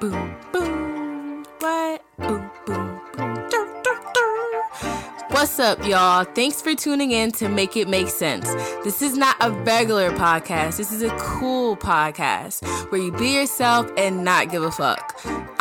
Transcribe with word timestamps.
boom, 0.00 0.34
boom. 0.52 1.44
What? 1.58 2.02
Boom, 2.16 2.50
boom, 2.64 3.00
boom. 3.16 3.34
Dur, 3.50 3.82
dur, 3.84 4.00
dur. 4.14 4.62
What's 5.28 5.58
up, 5.58 5.86
y'all? 5.86 6.24
Thanks 6.24 6.62
for 6.62 6.74
tuning 6.74 7.10
in 7.10 7.32
to 7.32 7.50
Make 7.50 7.76
It 7.76 7.86
Make 7.86 8.08
Sense. 8.08 8.50
This 8.82 9.02
is 9.02 9.18
not 9.18 9.36
a 9.40 9.50
regular 9.50 10.10
podcast. 10.12 10.78
This 10.78 10.90
is 10.90 11.02
a 11.02 11.10
cool 11.18 11.76
podcast 11.76 12.64
where 12.90 13.00
you 13.00 13.12
be 13.12 13.34
yourself 13.34 13.90
and 13.98 14.24
not 14.24 14.50
give 14.50 14.62
a 14.62 14.70
fuck. 14.70 15.20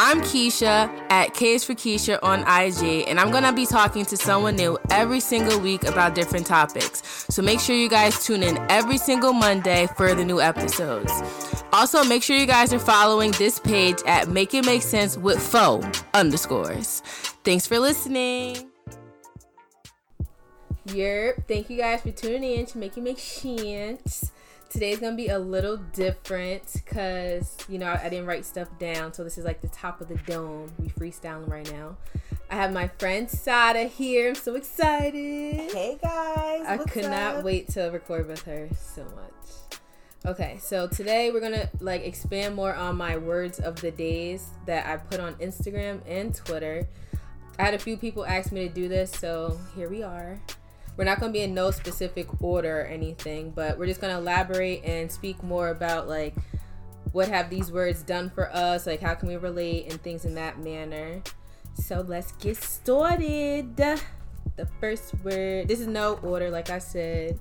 I'm 0.10 0.22
Keisha 0.22 0.90
at 1.12 1.36
K's 1.36 1.64
for 1.64 1.76
Keisha 1.76 2.18
on 2.24 2.40
IG, 2.40 3.08
and 3.08 3.20
I'm 3.20 3.30
gonna 3.30 3.54
be 3.54 3.68
talking 3.68 4.06
to 4.06 4.18
someone 4.18 4.56
new 4.56 4.76
every 4.90 5.20
single 5.20 5.60
week 5.60 5.84
about 5.84 6.16
different 6.16 6.48
topics. 6.48 7.04
So 7.30 7.44
make 7.44 7.60
sure 7.60 7.76
you 7.76 7.88
guys 7.88 8.26
tune 8.26 8.42
in 8.42 8.58
every 8.72 8.98
single 8.98 9.34
Monday 9.34 9.88
for 9.96 10.16
the 10.16 10.26
new 10.26 10.42
episodes. 10.42 11.12
Also, 11.72 12.04
make 12.04 12.24
sure 12.24 12.36
you 12.36 12.48
guys 12.48 12.74
are 12.74 12.80
following 12.80 13.30
this 13.34 13.60
page 13.60 14.00
at 14.08 14.28
Make 14.30 14.56
It 14.56 14.66
Make 14.66 14.82
Sense 14.82 15.16
with 15.16 15.40
Fo 15.40 15.80
underscores. 16.16 17.02
Thanks 17.44 17.68
for 17.68 17.78
listening. 17.78 18.68
Yerp. 20.88 21.48
Thank 21.48 21.70
you 21.70 21.78
guys 21.78 22.02
for 22.02 22.10
tuning 22.10 22.58
in 22.58 22.66
to 22.66 22.80
Make 22.80 22.98
It 22.98 23.04
Make 23.04 23.20
Sense. 23.20 24.32
Today's 24.70 25.00
gonna 25.00 25.16
be 25.16 25.30
a 25.30 25.40
little 25.40 25.78
different 25.78 26.62
because 26.74 27.58
you 27.68 27.80
know 27.80 27.88
I, 27.88 28.04
I 28.04 28.10
didn't 28.10 28.28
write 28.28 28.46
stuff 28.46 28.68
down, 28.78 29.14
so 29.14 29.24
this 29.24 29.40
is 29.40 29.44
like 29.44 29.62
the 29.62 29.68
top 29.70 30.00
of 30.00 30.08
the 30.08 30.18
dome. 30.28 30.72
We 30.78 30.90
freestyling 30.90 31.50
right 31.50 31.70
now. 31.72 31.98
I 32.52 32.56
have 32.56 32.72
my 32.72 32.88
friend 33.00 33.28
Satta 33.28 33.88
here. 33.88 34.30
I'm 34.30 34.36
so 34.36 34.54
excited. 34.54 35.72
Hey 35.72 35.98
guys. 36.00 36.66
I 36.68 36.78
could 36.78 37.06
not 37.06 37.44
wait 37.44 37.70
to 37.70 37.86
record 37.86 38.28
with 38.28 38.44
her 38.44 38.70
so 38.80 39.04
much. 39.04 39.80
Okay, 40.28 40.60
so 40.62 40.88
today 40.88 41.32
we're 41.32 41.40
gonna 41.40 41.68
like 41.80 42.04
expand 42.04 42.56
more 42.56 42.76
on 42.76 42.96
my 42.96 43.18
words 43.18 43.60
of 43.60 43.82
the 43.82 43.90
days 43.90 44.50
that 44.68 44.86
I 44.86 44.98
put 44.98 45.20
on 45.20 45.34
Instagram 45.36 46.02
and 46.06 46.36
Twitter. 46.36 46.88
I 47.58 47.64
had 47.64 47.74
a 47.74 47.80
few 47.80 47.98
people 47.98 48.24
ask 48.24 48.52
me 48.52 48.68
to 48.68 48.74
do 48.74 48.88
this, 48.88 49.12
so 49.12 49.60
here 49.76 49.90
we 49.90 50.04
are. 50.04 50.40
We're 51.00 51.06
not 51.06 51.22
gonna 51.22 51.32
be 51.32 51.44
in 51.44 51.54
no 51.54 51.72
specific 51.72 52.44
order 52.44 52.82
or 52.82 52.84
anything, 52.84 53.52
but 53.52 53.78
we're 53.78 53.86
just 53.86 54.02
gonna 54.02 54.18
elaborate 54.18 54.84
and 54.84 55.10
speak 55.10 55.42
more 55.42 55.70
about 55.70 56.10
like 56.10 56.36
what 57.14 57.30
have 57.30 57.50
these 57.50 57.72
words 57.72 58.04
done 58.04 58.30
for 58.30 58.54
us, 58.54 58.86
like 58.86 59.00
how 59.00 59.14
can 59.14 59.30
we 59.30 59.38
relate 59.38 59.90
and 59.90 60.04
things 60.04 60.26
in 60.26 60.36
that 60.36 60.60
manner. 60.60 61.22
So 61.76 62.04
let's 62.06 62.34
get 62.34 62.58
started. 62.58 63.78
The 63.78 64.68
first 64.82 65.14
word. 65.24 65.70
This 65.70 65.80
is 65.80 65.88
no 65.88 66.16
order, 66.16 66.50
like 66.50 66.70
I 66.70 66.80
said. 66.80 67.40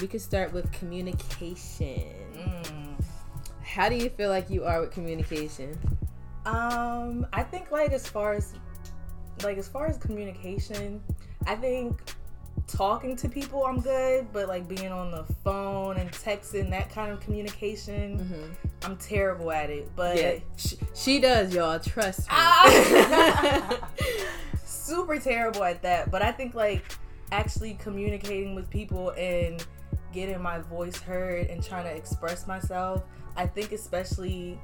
We 0.00 0.06
could 0.06 0.22
start 0.22 0.54
with 0.54 0.72
communication. 0.72 2.14
Mm. 2.34 3.04
How 3.62 3.90
do 3.90 3.96
you 3.96 4.08
feel 4.08 4.30
like 4.30 4.48
you 4.48 4.64
are 4.64 4.80
with 4.80 4.92
communication? 4.92 5.78
Um, 6.46 7.26
I 7.34 7.42
think 7.42 7.70
like 7.70 7.92
as 7.92 8.08
far 8.08 8.32
as 8.32 8.54
like 9.42 9.58
as 9.58 9.68
far 9.68 9.86
as 9.86 9.98
communication, 9.98 11.02
I 11.46 11.56
think 11.56 12.15
talking 12.66 13.16
to 13.16 13.28
people 13.28 13.64
I'm 13.64 13.80
good, 13.80 14.26
but 14.32 14.48
like 14.48 14.68
being 14.68 14.90
on 14.92 15.10
the 15.10 15.24
phone 15.44 15.96
and 15.98 16.10
texting 16.10 16.70
that 16.70 16.90
kind 16.90 17.12
of 17.12 17.20
communication, 17.20 18.18
Mm-hmm. 18.18 18.52
I'm 18.82 18.96
terrible 18.98 19.50
at 19.50 19.70
it. 19.70 19.90
But 19.96 20.16
Yeah, 20.16 20.38
she, 20.56 20.76
she 20.94 21.20
does, 21.20 21.54
y'all. 21.54 21.78
Trust 21.80 22.20
me. 22.20 22.26
Ah! 22.30 23.88
super 24.64 25.18
terrible 25.18 25.64
at 25.64 25.82
that. 25.82 26.10
But 26.10 26.22
I 26.22 26.30
think 26.32 26.54
like 26.54 26.84
actually 27.32 27.74
communicating 27.74 28.54
with 28.54 28.70
people 28.70 29.10
and 29.10 29.64
getting 30.12 30.40
my 30.40 30.58
voice 30.60 31.00
heard 31.00 31.48
and 31.48 31.62
trying 31.64 31.84
to 31.84 31.90
express 31.94 32.46
myself, 32.46 33.02
I 33.36 33.46
think 33.46 33.72
especially 33.72 34.58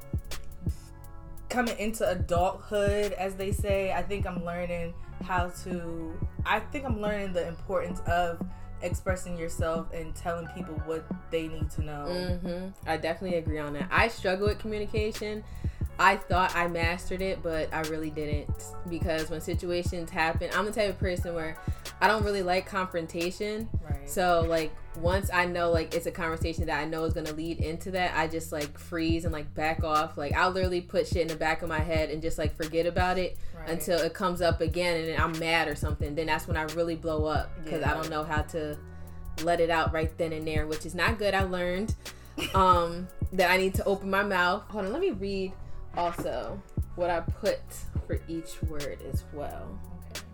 coming 1.49 1.77
into 1.79 2.09
adulthood, 2.09 3.13
as 3.13 3.35
they 3.35 3.53
say, 3.53 3.93
I 3.93 4.03
think 4.03 4.27
I'm 4.27 4.45
learning 4.45 4.95
how 5.23 5.49
to. 5.65 6.19
I 6.45 6.61
think 6.61 6.85
I'm 6.85 7.01
learning 7.01 7.33
the 7.33 7.47
importance 7.47 8.01
of 8.01 8.45
expressing 8.83 9.39
yourself 9.39 9.93
and 9.93 10.15
telling 10.15 10.49
people 10.49 10.75
what 10.87 11.05
they 11.31 11.49
need 11.49 11.71
to 11.71 11.83
know. 11.83 12.39
hmm 12.43 12.69
I 12.87 12.97
definitely 12.97 13.39
agree 13.39 13.59
on 13.59 13.73
that. 13.75 13.89
I 13.91 14.09
struggle 14.09 14.49
with 14.49 14.59
communication. 14.59 15.45
I 16.03 16.17
thought 16.17 16.55
I 16.57 16.67
mastered 16.67 17.23
it, 17.23 17.43
but 17.45 17.73
I 17.73 17.83
really 17.83 18.11
didn't 18.11 18.51
because 18.91 19.31
when 19.31 19.41
situations 19.41 20.11
happen, 20.11 20.51
I'm 20.53 20.65
the 20.65 20.73
type 20.73 20.91
of 20.91 20.99
person 20.99 21.33
where 21.33 21.57
I 22.01 22.09
don't 22.09 22.25
really 22.25 22.43
like 22.43 22.67
confrontation. 22.67 23.69
Right. 23.89 24.11
So 24.11 24.45
like 24.49 24.73
once 24.97 25.31
I 25.33 25.45
know 25.47 25.71
like 25.71 25.95
it's 25.95 26.07
a 26.07 26.11
conversation 26.11 26.67
that 26.67 26.81
I 26.81 26.87
know 26.87 27.05
is 27.05 27.15
gonna 27.15 27.33
lead 27.33 27.61
into 27.61 27.93
that, 27.93 28.17
I 28.17 28.27
just 28.27 28.51
like 28.51 28.77
freeze 28.79 29.25
and 29.25 29.33
like 29.33 29.55
back 29.55 29.85
off. 29.85 30.19
Like 30.19 30.33
I'll 30.35 30.51
literally 30.51 30.81
put 30.81 31.07
shit 31.07 31.23
in 31.23 31.29
the 31.29 31.37
back 31.37 31.63
of 31.63 31.69
my 31.69 31.79
head 31.79 32.11
and 32.11 32.21
just 32.21 32.37
like 32.37 32.57
forget 32.57 32.85
about 32.87 33.17
it 33.17 33.39
Right. 33.57 33.69
until 33.71 34.01
it 34.01 34.13
comes 34.13 34.43
up 34.43 34.61
again 34.61 34.97
and 34.99 35.09
then 35.09 35.21
I'm 35.21 35.39
mad 35.39 35.69
or 35.69 35.77
something. 35.77 36.17
Then 36.17 36.27
that's 36.27 36.49
when 36.49 36.57
I 36.57 36.63
really 36.75 36.97
blow 36.97 37.27
up 37.27 37.49
because 37.63 37.85
I 37.85 37.95
don't 37.95 38.11
know 38.11 38.25
how 38.25 38.43
to 38.43 38.77
let 39.45 39.61
it 39.61 39.71
out 39.71 39.93
right 39.93 40.11
then 40.19 40.33
and 40.33 40.45
there, 40.45 40.67
which 40.67 40.85
is 40.85 40.97
not 40.97 41.17
good. 41.19 41.33
I 41.33 41.45
learned 41.45 41.95
um 42.55 43.07
that 43.33 43.51
I 43.53 43.57
need 43.57 43.75
to 43.75 43.85
open 43.85 44.11
my 44.11 44.25
mouth. 44.25 44.65
Hold 44.71 44.87
on, 44.87 44.93
let 44.93 45.01
me 45.01 45.11
read 45.13 45.53
also 45.97 46.61
what 46.97 47.11
I 47.11 47.21
put 47.21 47.61
for 48.07 48.21
each 48.29 48.63
word 48.65 48.99
as 49.13 49.25
well. 49.33 49.79
Okay. 50.11 50.25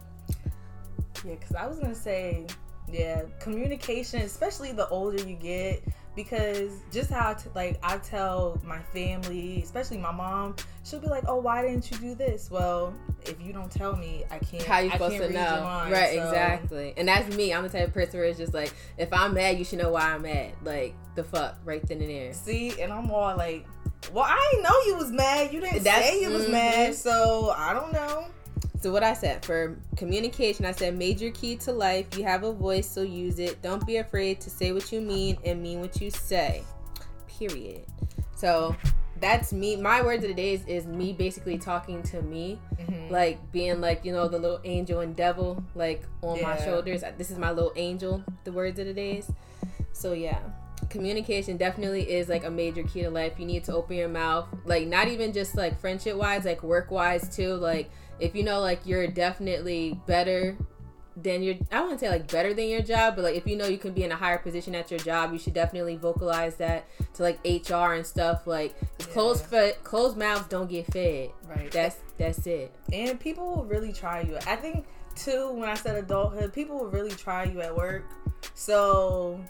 Yeah, 1.24 1.34
because 1.34 1.54
I 1.54 1.66
was 1.66 1.78
gonna 1.78 1.94
say, 1.94 2.46
yeah, 2.91 3.22
communication, 3.41 4.22
especially 4.22 4.72
the 4.72 4.88
older 4.88 5.22
you 5.22 5.34
get, 5.36 5.82
because 6.16 6.72
just 6.91 7.10
how 7.10 7.34
t- 7.34 7.50
like 7.54 7.78
I 7.82 7.98
tell 7.98 8.60
my 8.64 8.80
family, 8.94 9.60
especially 9.62 9.98
my 9.98 10.10
mom, 10.12 10.56
she'll 10.84 11.00
be 11.00 11.06
like, 11.08 11.24
"Oh, 11.28 11.36
why 11.36 11.62
didn't 11.62 11.90
you 11.90 11.98
do 11.98 12.14
this?" 12.14 12.50
Well, 12.50 12.94
if 13.25 13.40
you 13.40 13.52
don't 13.52 13.70
tell 13.70 13.94
me, 13.94 14.25
I 14.30 14.38
can't. 14.38 14.62
How 14.64 14.78
you 14.78 14.88
I 14.90 14.92
supposed 14.92 15.16
can't 15.19 15.26
to 15.28 15.32
know? 15.32 15.62
mind, 15.62 15.92
right, 15.92 16.14
so- 16.16 16.28
exactly. 16.28 16.94
And 16.96 17.06
that's 17.08 17.34
me. 17.36 17.52
I'm 17.52 17.62
the 17.62 17.69
type 17.69 17.88
of 17.88 17.94
person 17.94 18.19
where 18.20 18.28
it's 18.28 18.38
just 18.38 18.54
like, 18.54 18.72
if 18.96 19.12
I'm 19.12 19.34
mad, 19.34 19.58
you 19.58 19.64
should 19.64 19.78
know 19.78 19.90
why 19.90 20.12
I'm 20.12 20.22
mad. 20.22 20.52
Like 20.64 20.94
the 21.14 21.22
fuck, 21.25 21.58
right 21.64 21.86
then 21.86 22.00
and 22.00 22.10
there. 22.10 22.32
See, 22.32 22.80
and 22.80 22.92
I'm 22.92 23.10
all 23.10 23.36
like, 23.36 23.66
"Well, 24.12 24.25
I 24.25 24.48
didn't 24.53 24.64
know 24.64 24.81
you 24.86 24.97
was 24.97 25.10
mad. 25.10 25.53
You 25.53 25.60
didn't 25.60 25.82
That's- 25.84 26.04
say 26.09 26.20
you 26.20 26.31
was 26.31 26.47
mhm. 26.47 26.53
mad, 26.53 26.94
so 26.94 27.53
I 27.56 27.72
don't 27.75 27.92
know." 27.92 28.26
So 28.81 28.92
what 28.92 29.03
I 29.03 29.12
said 29.14 29.44
for 29.44 29.76
communication, 29.97 30.64
I 30.64 30.70
said 30.72 30.97
major 30.97 31.31
key 31.31 31.56
to 31.56 31.72
life. 31.72 32.16
You 32.16 32.22
have 32.25 32.44
a 32.44 32.53
voice, 32.53 32.88
so 32.88 33.03
use 33.03 33.38
it. 33.41 33.60
Don't 33.60 33.84
be 33.84 33.97
afraid 33.97 34.41
to 34.42 34.50
say 34.50 34.70
what 34.72 34.92
you 34.92 35.00
mean 35.00 35.37
and 35.44 35.60
mean 35.62 35.81
what 35.81 36.00
you 36.00 36.10
say. 36.10 36.62
Period. 37.26 37.84
So 38.37 38.76
that's 39.20 39.53
me. 39.53 39.75
My 39.75 40.00
words 40.00 40.22
of 40.22 40.28
the 40.28 40.34
days 40.34 40.64
is, 40.66 40.87
me 40.87 41.12
basically 41.12 41.58
talking 41.58 42.04
to 42.04 42.22
me, 42.22 42.60
Mhm. 42.81 43.10
like 43.10 43.50
being 43.50 43.81
like 43.81 44.04
you 44.04 44.12
know 44.12 44.28
the 44.28 44.38
little 44.38 44.60
angel 44.64 45.00
and 45.00 45.16
devil 45.16 45.60
like 45.75 46.03
on 46.22 46.41
my 46.41 46.56
shoulders. 46.56 47.03
This 47.16 47.32
is 47.32 47.38
my 47.38 47.50
little 47.50 47.72
angel. 47.75 48.22
The 48.44 48.53
words 48.53 48.78
of 48.78 48.87
the 48.87 48.94
days. 48.94 49.28
So 49.92 50.12
yeah. 50.12 50.38
Communication 50.91 51.56
definitely 51.56 52.10
is 52.10 52.28
like 52.28 52.44
a 52.44 52.50
major 52.50 52.82
key 52.82 53.03
to 53.03 53.10
life. 53.10 53.34
You 53.38 53.47
need 53.47 53.65
to 53.65 53.75
open 53.75 53.97
your 53.97 54.09
mouth, 54.09 54.47
like 54.65 54.87
not 54.87 55.09
even 55.09 55.32
just 55.32 55.54
like 55.56 55.78
friendship 55.81 56.16
wise, 56.16 56.44
like 56.44 56.62
work 56.62 56.91
wise 56.91 57.34
too. 57.34 57.54
Like 57.54 57.91
if 58.21 58.34
you 58.34 58.43
know 58.43 58.60
like 58.60 58.81
you're 58.84 59.06
definitely 59.06 60.00
better 60.06 60.56
than 61.16 61.43
your 61.43 61.56
I 61.72 61.81
wouldn't 61.82 61.99
say 62.00 62.09
like 62.09 62.31
better 62.31 62.54
than 62.54 62.69
your 62.69 62.81
job, 62.81 63.16
but 63.16 63.22
like 63.25 63.34
if 63.34 63.47
you 63.47 63.56
know 63.56 63.66
you 63.66 63.76
can 63.78 63.93
be 63.93 64.04
in 64.04 64.12
a 64.12 64.16
higher 64.16 64.38
position 64.38 64.75
at 64.75 64.91
your 64.91 65.00
job, 65.00 65.32
you 65.32 65.38
should 65.38 65.53
definitely 65.54 65.97
vocalize 65.97 66.54
that 66.56 66.87
to 67.15 67.22
like 67.22 67.38
HR 67.44 67.93
and 67.94 68.06
stuff. 68.06 68.47
Like 68.47 68.75
'cause 68.99 69.06
closed 69.09 69.44
fe- 69.47 69.75
closed 69.82 70.16
mouths 70.16 70.47
don't 70.49 70.70
get 70.70 70.87
fed. 70.93 71.31
Right. 71.49 71.70
That's 71.70 71.97
that's 72.16 72.47
it. 72.47 72.72
and 72.93 73.19
people 73.20 73.55
will 73.56 73.65
really 73.65 73.93
try 73.93 74.20
you. 74.22 74.37
I 74.47 74.56
think 74.56 74.87
too 75.16 75.50
when 75.53 75.69
I 75.69 75.75
said 75.75 75.97
adulthood, 75.97 76.53
people 76.53 76.78
will 76.78 76.91
really 76.91 77.10
try 77.10 77.44
you 77.44 77.60
at 77.60 77.76
work. 77.76 78.05
So 78.54 79.41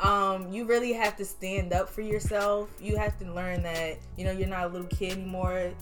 um, 0.00 0.52
you 0.52 0.64
really 0.64 0.92
have 0.92 1.16
to 1.16 1.24
stand 1.24 1.72
up 1.72 1.88
for 1.88 2.00
yourself. 2.02 2.68
You 2.80 2.96
have 2.96 3.18
to 3.20 3.32
learn 3.32 3.62
that 3.62 3.98
you 4.16 4.24
know 4.24 4.32
you're 4.32 4.48
not 4.48 4.64
a 4.64 4.68
little 4.68 4.88
kid 4.88 5.12
anymore. 5.12 5.72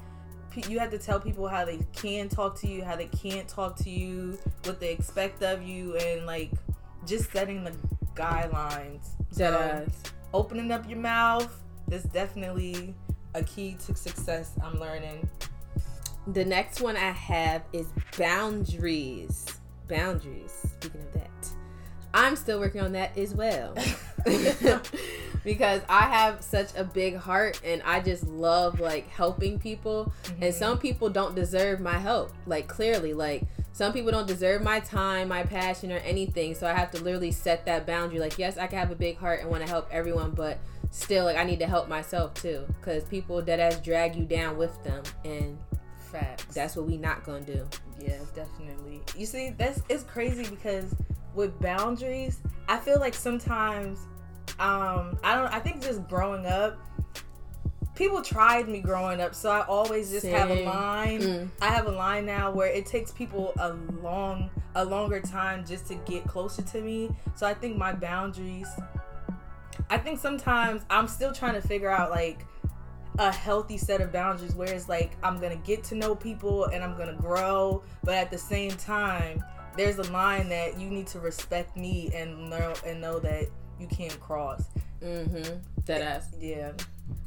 P- 0.50 0.64
You 0.68 0.78
have 0.78 0.90
to 0.90 0.98
tell 0.98 1.20
people 1.20 1.48
how 1.48 1.64
they 1.64 1.78
can 1.94 2.28
talk 2.28 2.58
to 2.60 2.68
you, 2.68 2.84
how 2.84 2.96
they 2.96 3.06
can't 3.06 3.48
talk 3.48 3.76
to 3.78 3.90
you, 3.90 4.38
what 4.64 4.80
they 4.80 4.92
expect 4.92 5.42
of 5.42 5.62
you, 5.62 5.96
and 5.96 6.26
like 6.26 6.50
just 7.06 7.30
setting 7.32 7.64
the 7.64 7.72
guidelines. 8.14 9.08
Dead 9.34 9.90
So, 9.92 10.10
opening 10.34 10.72
up 10.72 10.88
your 10.88 10.98
mouth 10.98 11.54
is 11.90 12.04
definitely 12.04 12.94
a 13.34 13.42
key 13.42 13.76
to 13.86 13.94
success. 13.94 14.52
I'm 14.62 14.78
learning. 14.80 15.28
The 16.28 16.44
next 16.44 16.80
one 16.80 16.96
I 16.96 17.10
have 17.12 17.62
is 17.72 17.86
boundaries. 18.18 19.46
Boundaries. 19.88 20.52
Speaking 20.80 21.00
of 21.00 21.12
that, 21.14 21.48
I'm 22.18 22.34
still 22.34 22.58
working 22.58 22.80
on 22.80 22.92
that 22.92 23.16
as 23.16 23.32
well. 23.32 23.74
because 25.44 25.80
I 25.88 26.02
have 26.02 26.42
such 26.42 26.74
a 26.76 26.82
big 26.82 27.16
heart 27.16 27.60
and 27.64 27.80
I 27.82 28.00
just 28.00 28.24
love 28.24 28.80
like 28.80 29.08
helping 29.08 29.60
people. 29.60 30.12
And 30.26 30.40
mm-hmm. 30.40 30.58
some 30.58 30.78
people 30.78 31.10
don't 31.10 31.36
deserve 31.36 31.78
my 31.80 31.96
help. 31.96 32.32
Like, 32.44 32.66
clearly, 32.66 33.14
like, 33.14 33.44
some 33.72 33.92
people 33.92 34.10
don't 34.10 34.26
deserve 34.26 34.62
my 34.62 34.80
time, 34.80 35.28
my 35.28 35.44
passion, 35.44 35.92
or 35.92 35.98
anything. 35.98 36.56
So 36.56 36.66
I 36.66 36.72
have 36.72 36.90
to 36.90 37.02
literally 37.02 37.30
set 37.30 37.64
that 37.66 37.86
boundary. 37.86 38.18
Like, 38.18 38.36
yes, 38.36 38.58
I 38.58 38.66
can 38.66 38.80
have 38.80 38.90
a 38.90 38.96
big 38.96 39.16
heart 39.18 39.40
and 39.40 39.48
want 39.48 39.62
to 39.62 39.68
help 39.68 39.88
everyone, 39.92 40.32
but 40.32 40.58
still 40.90 41.24
like 41.24 41.36
I 41.36 41.44
need 41.44 41.60
to 41.60 41.66
help 41.66 41.88
myself 41.88 42.34
too, 42.34 42.66
because 42.80 43.04
people 43.04 43.40
that 43.42 43.60
as 43.60 43.78
drag 43.80 44.16
you 44.16 44.24
down 44.24 44.56
with 44.56 44.82
them, 44.82 45.04
and 45.24 45.56
Facts. 46.10 46.52
that's 46.52 46.74
what 46.74 46.86
we 46.86 46.96
not 46.96 47.24
gonna 47.24 47.42
do. 47.42 47.64
Yeah, 48.00 48.18
definitely. 48.34 49.02
You 49.16 49.26
see, 49.26 49.50
that's 49.50 49.82
it's 49.88 50.02
crazy 50.02 50.48
because 50.48 50.92
with 51.34 51.58
boundaries, 51.60 52.40
I 52.68 52.78
feel 52.78 52.98
like 53.00 53.14
sometimes 53.14 54.00
um 54.58 55.18
I 55.22 55.34
don't 55.36 55.52
I 55.52 55.60
think 55.60 55.82
just 55.82 56.08
growing 56.08 56.46
up 56.46 56.78
people 57.94 58.22
tried 58.22 58.68
me 58.68 58.80
growing 58.80 59.20
up, 59.20 59.34
so 59.34 59.50
I 59.50 59.62
always 59.62 60.10
just 60.10 60.24
have 60.26 60.50
a 60.50 60.62
line. 60.64 61.20
Mm. 61.20 61.48
I 61.60 61.66
have 61.66 61.86
a 61.86 61.90
line 61.90 62.26
now 62.26 62.52
where 62.52 62.68
it 62.68 62.86
takes 62.86 63.10
people 63.10 63.52
a 63.58 63.72
long 64.02 64.50
a 64.76 64.84
longer 64.84 65.20
time 65.20 65.66
just 65.66 65.86
to 65.88 65.96
get 65.96 66.24
closer 66.26 66.62
to 66.62 66.80
me. 66.80 67.10
So 67.34 67.46
I 67.46 67.54
think 67.54 67.76
my 67.76 67.92
boundaries 67.92 68.68
I 69.90 69.98
think 69.98 70.18
sometimes 70.18 70.82
I'm 70.90 71.08
still 71.08 71.32
trying 71.32 71.54
to 71.54 71.66
figure 71.66 71.90
out 71.90 72.10
like 72.10 72.44
a 73.18 73.32
healthy 73.32 73.76
set 73.76 74.00
of 74.00 74.12
boundaries 74.12 74.54
where 74.54 74.72
it's 74.72 74.88
like 74.88 75.16
I'm 75.22 75.40
gonna 75.40 75.56
get 75.56 75.82
to 75.84 75.94
know 75.94 76.14
people 76.14 76.66
and 76.66 76.84
I'm 76.84 76.96
gonna 76.96 77.14
grow, 77.16 77.82
but 78.04 78.14
at 78.14 78.30
the 78.30 78.38
same 78.38 78.70
time, 78.72 79.42
there's 79.78 79.98
a 79.98 80.10
line 80.12 80.48
that 80.50 80.78
you 80.78 80.90
need 80.90 81.06
to 81.08 81.20
respect 81.20 81.76
me 81.76 82.10
and 82.14 82.50
know 82.50 82.74
and 82.86 83.00
know 83.00 83.18
that 83.20 83.46
you 83.80 83.86
can't 83.86 84.18
cross. 84.20 84.64
Mm-hmm. 85.02 85.58
That 85.86 86.02
ass. 86.02 86.30
Yeah, 86.40 86.72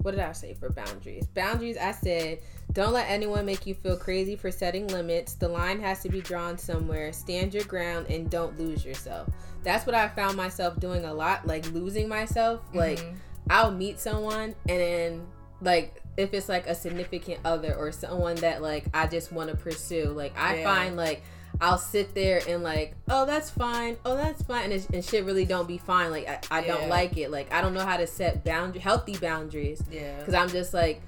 What 0.01 0.11
did 0.11 0.19
I 0.19 0.33
say 0.33 0.53
for 0.53 0.69
boundaries? 0.69 1.25
Boundaries, 1.27 1.77
I 1.77 1.91
said, 1.93 2.39
don't 2.73 2.93
let 2.93 3.09
anyone 3.09 3.45
make 3.45 3.65
you 3.65 3.73
feel 3.73 3.97
crazy 3.97 4.35
for 4.35 4.51
setting 4.51 4.87
limits. 4.87 5.33
The 5.35 5.47
line 5.47 5.79
has 5.79 6.01
to 6.03 6.09
be 6.09 6.21
drawn 6.21 6.57
somewhere. 6.57 7.11
Stand 7.13 7.53
your 7.53 7.63
ground 7.63 8.07
and 8.09 8.29
don't 8.29 8.59
lose 8.59 8.83
yourself. 8.85 9.29
That's 9.63 9.85
what 9.85 9.95
I 9.95 10.09
found 10.09 10.35
myself 10.37 10.79
doing 10.79 11.05
a 11.05 11.13
lot, 11.13 11.47
like 11.47 11.65
losing 11.71 12.07
myself. 12.09 12.61
Like 12.73 12.99
Mhm. 12.99 13.15
I'll 13.49 13.71
meet 13.71 13.99
someone 13.99 14.55
and 14.69 14.79
then 14.79 15.27
like 15.61 16.01
if 16.17 16.33
it's 16.33 16.49
like 16.49 16.67
a 16.67 16.75
significant 16.75 17.39
other 17.45 17.73
or 17.75 17.91
someone 17.91 18.35
that 18.37 18.61
like 18.61 18.85
I 18.93 19.07
just 19.07 19.31
want 19.31 19.49
to 19.49 19.55
pursue, 19.55 20.05
like 20.07 20.37
I 20.37 20.57
Yeah. 20.57 20.63
find 20.63 20.95
like 20.97 21.23
I'll 21.61 21.77
sit 21.77 22.15
there 22.15 22.41
and 22.47 22.63
like, 22.63 22.95
oh 23.07 23.25
that's 23.25 23.49
fine, 23.51 23.95
oh 24.03 24.15
that's 24.17 24.41
fine, 24.41 24.65
and, 24.65 24.73
it's, 24.73 24.87
and 24.87 25.05
shit 25.05 25.23
really 25.25 25.45
don't 25.45 25.67
be 25.67 25.77
fine. 25.77 26.09
Like 26.11 26.27
I, 26.27 26.39
I 26.49 26.65
Yeah. 26.65 26.75
don't 26.77 26.89
like 26.89 27.17
it. 27.17 27.29
Like 27.29 27.53
I 27.53 27.61
don't 27.61 27.73
know 27.75 27.85
how 27.85 27.97
to 27.97 28.07
set 28.07 28.43
boundary, 28.43 28.81
healthy 28.81 29.15
boundaries, 29.17 29.81
yeah, 29.91 30.17
because 30.19 30.33
I'm 30.33 30.49
just 30.49 30.73
like, 30.73 31.01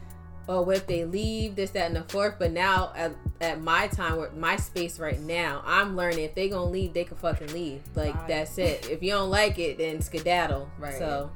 oh 0.47 0.61
what 0.61 0.77
if 0.77 0.85
they 0.88 1.05
leave 1.05 1.55
this 1.55 1.71
that 1.71 1.88
and 1.88 1.95
the 1.95 2.03
fourth. 2.03 2.35
But 2.38 2.51
now 2.51 2.94
at, 2.95 3.13
at 3.41 3.61
my 3.61 3.88
time, 3.88 4.17
or 4.19 4.29
my 4.38 4.55
space 4.57 5.00
right 5.00 5.19
now, 5.19 5.63
I'm 5.65 5.95
learning 5.97 6.19
if 6.25 6.35
they 6.35 6.50
gonna 6.50 6.69
leave, 6.69 6.94
they 6.94 7.03
can 7.05 7.17
fucking 7.17 7.51
leave. 7.51 7.81
Like 7.95 8.13
Right. 8.13 8.27
that's 8.27 8.57
it. 8.59 8.88
If 8.91 9.01
you 9.01 9.11
don't 9.11 9.31
like 9.31 9.57
it, 9.57 9.79
then 9.79 10.01
skedaddle. 10.01 10.69
Right. 10.77 10.94
So. 11.00 11.31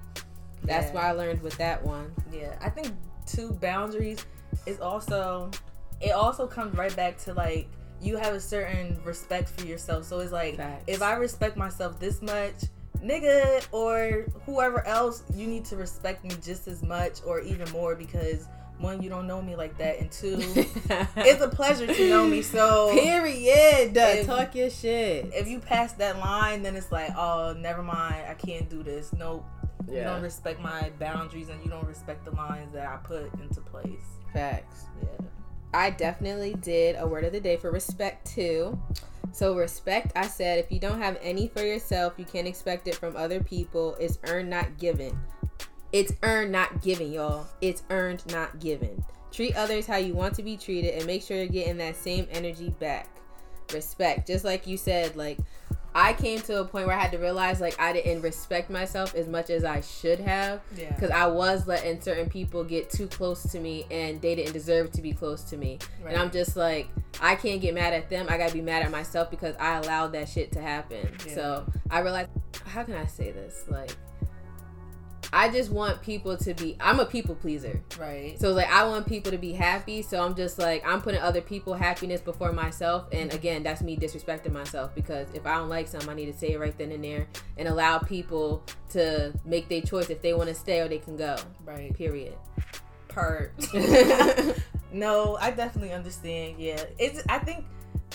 That's 0.63 0.87
Yeah. 0.87 0.93
what 0.95 1.03
I 1.05 1.11
learned 1.11 1.41
with 1.43 1.55
that 1.57 1.83
one. 1.85 2.11
yeah. 2.33 2.55
I 2.61 2.69
think 2.69 2.91
two 3.27 3.51
boundaries 3.53 4.25
is 4.65 4.79
also 4.79 5.49
it 6.01 6.11
also 6.11 6.45
comes 6.47 6.75
right 6.77 6.93
back 6.95 7.17
to 7.19 7.33
like 7.33 7.67
you 8.01 8.17
have 8.17 8.33
a 8.33 8.39
certain 8.39 8.99
respect 9.03 9.49
for 9.49 9.65
yourself. 9.65 10.05
So 10.05 10.19
it's 10.19 10.31
like 10.31 10.57
Facts. 10.57 10.83
if 10.88 11.01
I 11.01 11.13
respect 11.13 11.57
myself 11.57 11.99
this 11.99 12.21
much, 12.21 12.53
nigga 13.03 13.65
or 13.71 14.25
whoever 14.45 14.85
else, 14.88 15.23
you 15.33 15.47
need 15.47 15.65
to 15.65 15.75
respect 15.75 16.23
me 16.23 16.31
just 16.44 16.67
as 16.67 16.83
much 16.83 17.19
or 17.25 17.39
even 17.41 17.69
more 17.71 17.95
because 17.95 18.47
one, 18.79 19.01
you 19.01 19.09
don't 19.09 19.25
know 19.25 19.41
me 19.41 19.55
like 19.55 19.75
that, 19.79 19.99
and 19.99 20.11
two, 20.11 20.38
it's 21.17 21.41
a 21.41 21.47
pleasure 21.47 21.88
to 21.88 22.09
know 22.09 22.27
me. 22.27 22.44
So 22.44 22.94
Period. 22.94 23.94
If- 23.97 24.27
Talk 24.27 24.53
your 24.53 24.69
shit. 24.69 25.31
if 25.33 25.47
you 25.47 25.59
pass 25.59 25.93
that 25.93 26.19
line, 26.19 26.61
then 26.61 26.75
it's 26.75 26.91
like, 26.91 27.11
oh, 27.17 27.55
never 27.57 27.81
mind, 27.81 28.25
I 28.29 28.35
can't 28.35 28.69
do 28.69 28.83
this. 28.83 29.13
Nope. 29.13 29.45
You 29.89 30.01
don't 30.03 30.21
respect 30.21 30.59
my 30.59 30.91
boundaries 31.00 31.47
and 31.50 31.63
you 31.63 31.69
don't 31.69 31.88
respect 31.88 32.25
the 32.25 32.31
lines 32.31 32.73
that 32.73 32.88
I 32.88 32.97
put 32.97 33.33
into 33.39 33.61
place. 33.61 33.88
Facts. 34.33 34.83
Yeah. 35.01 35.25
I 35.73 35.89
definitely 35.89 36.55
did 36.55 36.95
a 36.97 37.07
word 37.07 37.23
of 37.23 37.33
the 37.33 37.39
day 37.39 37.57
for 37.57 37.71
respect 37.71 38.27
too. 38.27 38.79
So 39.31 39.55
respect, 39.55 40.13
I 40.15 40.27
said, 40.27 40.59
if 40.59 40.71
you 40.71 40.79
don't 40.79 41.01
have 41.01 41.19
any 41.21 41.47
for 41.47 41.61
yourself, 41.61 42.13
you 42.17 42.25
can't 42.25 42.47
expect 42.47 42.87
it 42.87 42.95
from 42.95 43.15
other 43.15 43.41
people. 43.43 43.95
It's 43.99 44.17
earned, 44.23 44.49
not 44.49 44.77
given. 44.79 45.19
It's 45.91 46.13
earned, 46.23 46.51
not 46.51 46.81
given, 46.81 47.11
y'all. 47.11 47.47
It's 47.61 47.83
earned, 47.89 48.23
not 48.31 48.59
given. 48.59 49.03
Treat 49.31 49.55
others 49.55 49.85
how 49.85 49.97
you 49.97 50.13
want 50.13 50.33
to 50.35 50.43
be 50.43 50.57
treated 50.57 50.95
and 50.95 51.05
make 51.05 51.21
sure 51.21 51.37
you're 51.37 51.47
getting 51.47 51.77
that 51.77 51.95
same 51.95 52.27
energy 52.31 52.69
back. 52.79 53.09
Respect. 53.73 54.27
Just 54.27 54.45
like 54.45 54.65
you 54.65 54.77
said, 54.77 55.15
like 55.15 55.37
I 55.95 56.13
came 56.13 56.39
to 56.42 56.60
a 56.62 56.66
point 56.66 56.86
where 56.88 56.95
I 56.95 57.01
had 57.01 57.12
to 57.12 57.18
realize 57.18 57.60
like 57.60 57.80
I 57.80 57.92
didn't 57.94 58.22
respect 58.22 58.69
myself 58.69 59.16
as 59.16 59.28
much 59.28 59.50
as 59.50 59.63
I 59.63 59.81
should 59.81 60.19
have 60.19 60.62
Yeah. 60.75 60.92
because 60.94 61.10
I 61.10 61.25
was 61.28 61.68
letting 61.68 62.00
certain 62.01 62.30
people 62.30 62.63
get 62.63 62.89
too 62.89 63.07
close 63.07 63.44
to 63.51 63.60
me 63.60 63.86
and 63.89 64.22
they 64.22 64.36
didn't 64.36 64.54
deserve 64.54 64.92
to 64.92 65.01
be 65.01 65.13
close 65.13 65.42
to 65.45 65.57
me. 65.57 65.80
Right. 66.04 66.13
And 66.13 66.22
I'm 66.22 66.30
just 66.31 66.56
like, 66.56 66.89
I 67.19 67.36
can't 67.36 67.62
get 67.62 67.74
mad 67.74 67.94
at 67.94 68.10
them. 68.10 68.28
I 68.30 68.38
gotta 68.38 68.54
be 68.54 68.62
mad 68.62 68.84
at 68.84 68.92
myself 68.92 69.31
because 69.31 69.56
I 69.60 69.78
allowed 69.78 70.12
that 70.13 70.30
shit 70.30 70.51
to 70.54 70.62
happen. 70.62 71.10
Yeah. 71.25 71.34
So 71.34 71.66
I 71.89 72.00
realized, 72.01 72.30
how 72.66 72.84
can 72.84 72.94
I 72.94 73.06
say 73.07 73.31
this? 73.31 73.63
Like, 73.68 73.92
I 75.33 75.50
just 75.50 75.71
want 75.71 76.01
people 76.01 76.38
to 76.38 76.53
be. 76.53 76.77
I'm 76.79 77.00
a 77.00 77.06
people 77.06 77.35
pleaser. 77.35 77.81
right. 78.00 78.39
So 78.39 78.53
like 78.53 78.69
I 78.69 78.85
want 78.88 79.07
people 79.07 79.31
to 79.31 79.38
be 79.38 79.53
happy. 79.53 80.01
So 80.01 80.24
I'm 80.24 80.35
just 80.35 80.57
like 80.57 80.85
I'm 80.85 81.01
putting 81.01 81.19
other 81.19 81.41
people 81.41 81.74
happiness 81.74 82.21
before 82.21 82.51
myself. 82.53 83.07
And 83.12 83.33
again, 83.33 83.63
that's 83.63 83.81
me 83.81 83.97
disrespecting 83.97 84.51
myself 84.51 84.95
because 84.95 85.27
if 85.33 85.45
I 85.45 85.57
don't 85.57 85.69
like 85.69 85.88
something, 85.88 86.09
I 86.09 86.13
need 86.13 86.31
to 86.31 86.38
say 86.38 86.53
it 86.53 86.59
right 86.59 86.77
then 86.77 86.91
and 86.91 87.03
there 87.03 87.27
and 87.57 87.68
allow 87.68 88.00
people 88.00 88.63
to 88.91 89.33
make 89.45 89.68
their 89.69 89.81
choice 89.81 90.09
if 90.09 90.21
they 90.21 90.33
want 90.33 90.50
to 90.50 90.56
stay 90.56 90.79
or 90.79 90.88
they 90.88 91.00
can 91.00 91.18
go. 91.18 91.35
Right. 91.65 91.94
Period. 91.94 92.35
Part. 93.09 93.53
no, 94.91 95.38
I 95.41 95.51
definitely 95.51 95.94
understand. 95.94 96.56
Yeah. 96.57 96.83
It's 96.97 97.21
I 97.27 97.39
think 97.39 97.65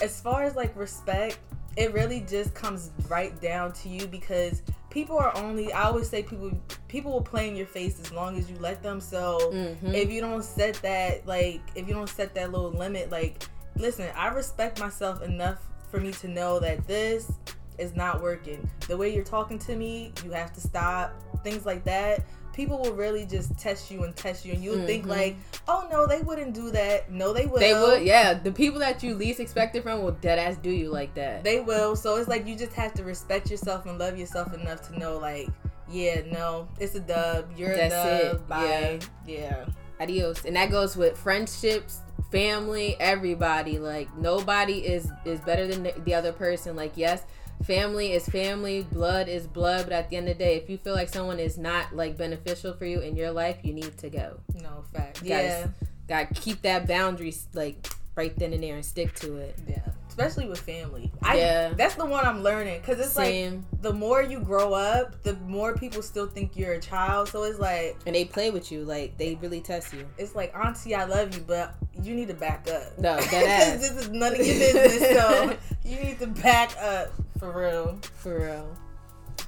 as 0.01 0.21
far 0.21 0.45
as 0.45 0.57
like 0.57 0.75
respect, 0.77 1.39
it 1.77 1.93
really 1.93 2.21
just 2.21 2.55
comes 2.55 2.91
right 3.09 3.39
down 3.41 3.73
to 3.73 3.89
you 3.89 4.07
because 4.07 4.63
people 4.93 5.17
are 5.19 5.35
only 5.39 5.73
I 5.73 5.85
always 5.85 6.09
say 6.09 6.23
people 6.23 6.53
people 6.89 7.13
will 7.13 7.23
play 7.23 7.49
in 7.49 7.57
your 7.57 7.67
face 7.67 7.99
as 7.99 8.13
long 8.13 8.37
as 8.39 8.51
you 8.51 8.57
let 8.59 8.83
them. 8.83 9.01
So 9.01 9.39
Mhm. 9.53 9.95
if 9.95 10.11
you 10.11 10.21
don't 10.21 10.45
set 10.45 10.75
that 10.83 11.27
like 11.27 11.61
if 11.75 11.89
you 11.89 11.95
don't 11.95 12.09
set 12.11 12.35
that 12.35 12.53
little 12.53 12.71
limit 12.73 13.11
like 13.11 13.43
listen 13.77 14.07
i 14.15 14.29
respect 14.29 14.79
myself 14.79 15.23
enough 15.23 15.57
for 15.91 15.99
me 15.99 16.13
to 16.13 16.29
know 16.29 16.59
that 16.61 16.87
this 16.87 17.33
is 17.79 17.97
not 17.97 18.21
working 18.21 18.69
the 18.87 18.95
way 18.95 19.15
you're 19.15 19.25
talking 19.25 19.59
to 19.59 19.75
me 19.75 20.13
you 20.23 20.31
have 20.31 20.53
to 20.53 20.61
stop 20.61 21.11
things 21.43 21.65
like 21.65 21.83
that 21.85 22.23
people 22.53 22.79
will 22.79 22.93
really 22.93 23.25
just 23.27 23.59
test 23.59 23.91
you 23.91 24.03
and 24.05 24.15
test 24.15 24.45
you 24.45 24.53
and 24.53 24.63
you'll 24.63 24.85
think 24.87 25.05
Mhm. 25.07 25.09
like 25.09 25.37
oh 25.69 25.89
no 25.91 26.07
they 26.07 26.21
wouldn't 26.21 26.55
do 26.55 26.71
that 26.71 27.11
no 27.11 27.33
they 27.33 27.47
will 27.47 27.59
They 27.59 27.73
would, 27.75 28.03
yeah. 28.03 28.35
The 28.35 28.53
people 28.53 28.79
that 28.81 29.03
you 29.03 29.15
least 29.15 29.41
expected 29.41 29.83
from 29.83 30.03
will 30.03 30.13
dead 30.13 30.39
ass 30.39 30.57
do 30.63 30.71
you 30.71 30.91
like 30.91 31.15
that. 31.15 31.45
they 31.45 31.61
will 31.61 31.97
so 31.97 32.17
it's 32.17 32.29
like 32.29 32.47
you 32.47 32.55
just 32.57 32.73
have 32.75 32.93
to 32.95 33.05
respect 33.05 33.51
yourself 33.51 33.87
and 33.87 33.99
love 33.99 34.19
yourself 34.19 34.53
enough 34.55 34.87
to 34.89 34.99
know 34.99 35.19
like 35.19 35.49
yeah 35.91 36.21
no 36.31 36.69
it's 36.81 36.95
a 36.95 37.01
dub 37.01 37.51
you're 37.57 37.75
That's 37.77 37.95
a 37.95 38.23
dub 38.33 38.37
it, 38.37 38.49
bye 38.49 38.99
yeah 39.27 39.65
Adios. 40.01 40.45
And 40.45 40.57
that 40.57 40.69
goes 40.71 40.97
with 40.97 41.17
friendships, 41.17 42.01
family, 42.33 42.97
everybody. 42.99 43.79
Like 43.79 44.09
nobody 44.19 44.79
is 44.85 45.09
is 45.25 45.39
better 45.41 45.67
than 45.69 45.85
the- 45.85 45.95
the 46.05 46.15
other 46.15 46.33
person. 46.33 46.75
Like 46.75 46.93
yes, 46.97 47.23
family 47.65 48.13
is 48.13 48.27
family, 48.29 48.83
blood 48.93 49.29
is 49.29 49.47
blood, 49.47 49.85
but 49.85 49.93
at 49.93 50.11
the 50.11 50.17
end 50.17 50.29
of 50.29 50.39
the 50.39 50.45
day, 50.45 50.57
if 50.57 50.69
you 50.69 50.79
feel 50.79 50.95
like 50.95 51.09
someone 51.09 51.39
is 51.39 51.59
not 51.59 51.95
like 51.95 52.17
beneficial 52.17 52.75
for 52.75 52.85
you 52.87 53.01
in 53.01 53.17
your 53.17 53.31
life, 53.31 53.59
you 53.63 53.73
need 53.73 53.97
to 53.99 54.11
go. 54.11 54.41
no 54.63 54.85
fact 54.95 55.23
yeah 55.23 55.67
Got 56.09 56.35
to 56.35 56.41
keep 56.41 56.63
that 56.63 56.87
boundary 56.89 57.33
like 57.55 57.87
right 58.17 58.37
then 58.39 58.53
and 58.53 58.63
there 58.63 58.75
and 58.75 58.85
stick 58.85 59.15
to 59.21 59.37
it. 59.37 59.57
Yeah, 59.69 59.79
especially 60.09 60.47
with 60.49 60.61
family. 60.61 61.11
I, 61.23 61.39
Yeah. 61.39 61.69
that's 61.75 61.95
the 61.95 62.05
one 62.05 62.27
I'm 62.27 62.43
learning 62.43 62.81
because 62.81 62.99
it's 62.99 63.13
Same. 63.13 63.65
like 63.73 63.83
the 63.83 63.93
more 63.93 64.21
you 64.21 64.41
grow 64.41 64.75
up, 64.75 65.23
the 65.23 65.35
more 65.47 65.75
people 65.75 66.03
still 66.03 66.27
think 66.27 66.57
you're 66.57 66.73
a 66.73 66.81
child. 66.81 67.29
So 67.29 67.45
it's 67.45 67.61
like 67.61 67.97
and 68.05 68.15
they 68.17 68.25
play 68.25 68.51
with 68.51 68.71
you 68.73 68.85
like 68.85 69.17
they 69.17 69.37
really 69.37 69.61
test 69.61 69.95
you. 69.95 70.07
it's 70.19 70.35
like 70.35 70.53
Auntie, 70.57 70.95
I 70.95 71.05
love 71.05 71.35
you, 71.35 71.43
but 71.47 71.77
you 72.03 72.15
need 72.15 72.29
to 72.29 72.35
back 72.35 72.69
up. 72.69 72.99
No, 72.99 73.17
that 73.21 73.33
ass. 73.33 73.81
this 73.81 73.93
is 73.93 74.11
none 74.11 74.33
of 74.33 74.39
your 74.45 74.59
business. 74.59 75.17
So 75.17 75.57
you 75.89 75.97
need 76.01 76.19
to 76.19 76.27
back 76.27 76.77
up 76.79 77.13
for 77.43 77.61
real. 77.61 77.99
For 78.15 78.39
real. 78.39 78.79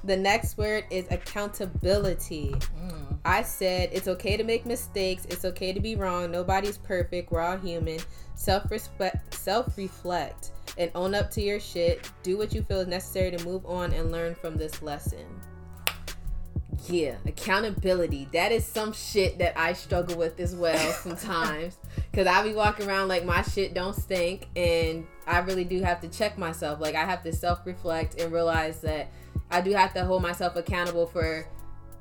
The 0.02 0.16
next 0.16 0.58
word 0.58 0.84
is 0.90 1.06
accountability. 1.12 2.52
Mm. 2.76 3.18
I 3.24 3.42
said 3.42 3.90
it's 3.92 4.08
okay 4.08 4.36
to 4.36 4.42
make 4.42 4.66
mistakes. 4.66 5.26
It's 5.30 5.44
okay 5.44 5.72
to 5.72 5.78
be 5.78 5.94
wrong. 5.94 6.32
Nobody's 6.32 6.76
perfect. 6.76 7.30
We're 7.30 7.40
all 7.40 7.56
human. 7.56 8.00
Self 8.34 8.68
respect, 8.72 9.32
self 9.32 9.78
reflect, 9.78 10.50
and 10.76 10.90
own 10.96 11.14
up 11.14 11.30
to 11.32 11.40
your 11.40 11.60
shit. 11.60 12.10
Do 12.24 12.36
what 12.36 12.52
you 12.52 12.64
feel 12.64 12.80
is 12.80 12.88
necessary 12.88 13.30
to 13.30 13.44
move 13.44 13.64
on 13.64 13.92
and 13.92 14.10
learn 14.10 14.34
from 14.34 14.56
this 14.56 14.82
lesson. 14.82 15.26
Yeah, 16.88 17.14
accountability. 17.24 18.28
That 18.32 18.50
is 18.50 18.66
some 18.66 18.92
shit 18.92 19.38
that 19.38 19.56
I 19.56 19.72
struggle 19.72 20.18
with 20.18 20.40
as 20.40 20.56
well 20.56 20.92
sometimes. 20.94 21.78
Cause 22.12 22.26
I 22.26 22.42
be 22.42 22.54
walking 22.54 22.88
around 22.88 23.06
like 23.06 23.24
my 23.24 23.42
shit 23.42 23.72
don't 23.72 23.94
stink, 23.94 24.48
and 24.56 25.06
I 25.26 25.38
really 25.38 25.64
do 25.64 25.82
have 25.82 26.00
to 26.02 26.08
check 26.08 26.38
myself. 26.38 26.80
Like 26.80 26.94
I 26.94 27.04
have 27.04 27.22
to 27.22 27.32
self 27.32 27.64
reflect 27.66 28.20
and 28.20 28.32
realize 28.32 28.80
that 28.80 29.08
I 29.50 29.60
do 29.60 29.72
have 29.72 29.94
to 29.94 30.04
hold 30.04 30.22
myself 30.22 30.56
accountable 30.56 31.06
for 31.06 31.46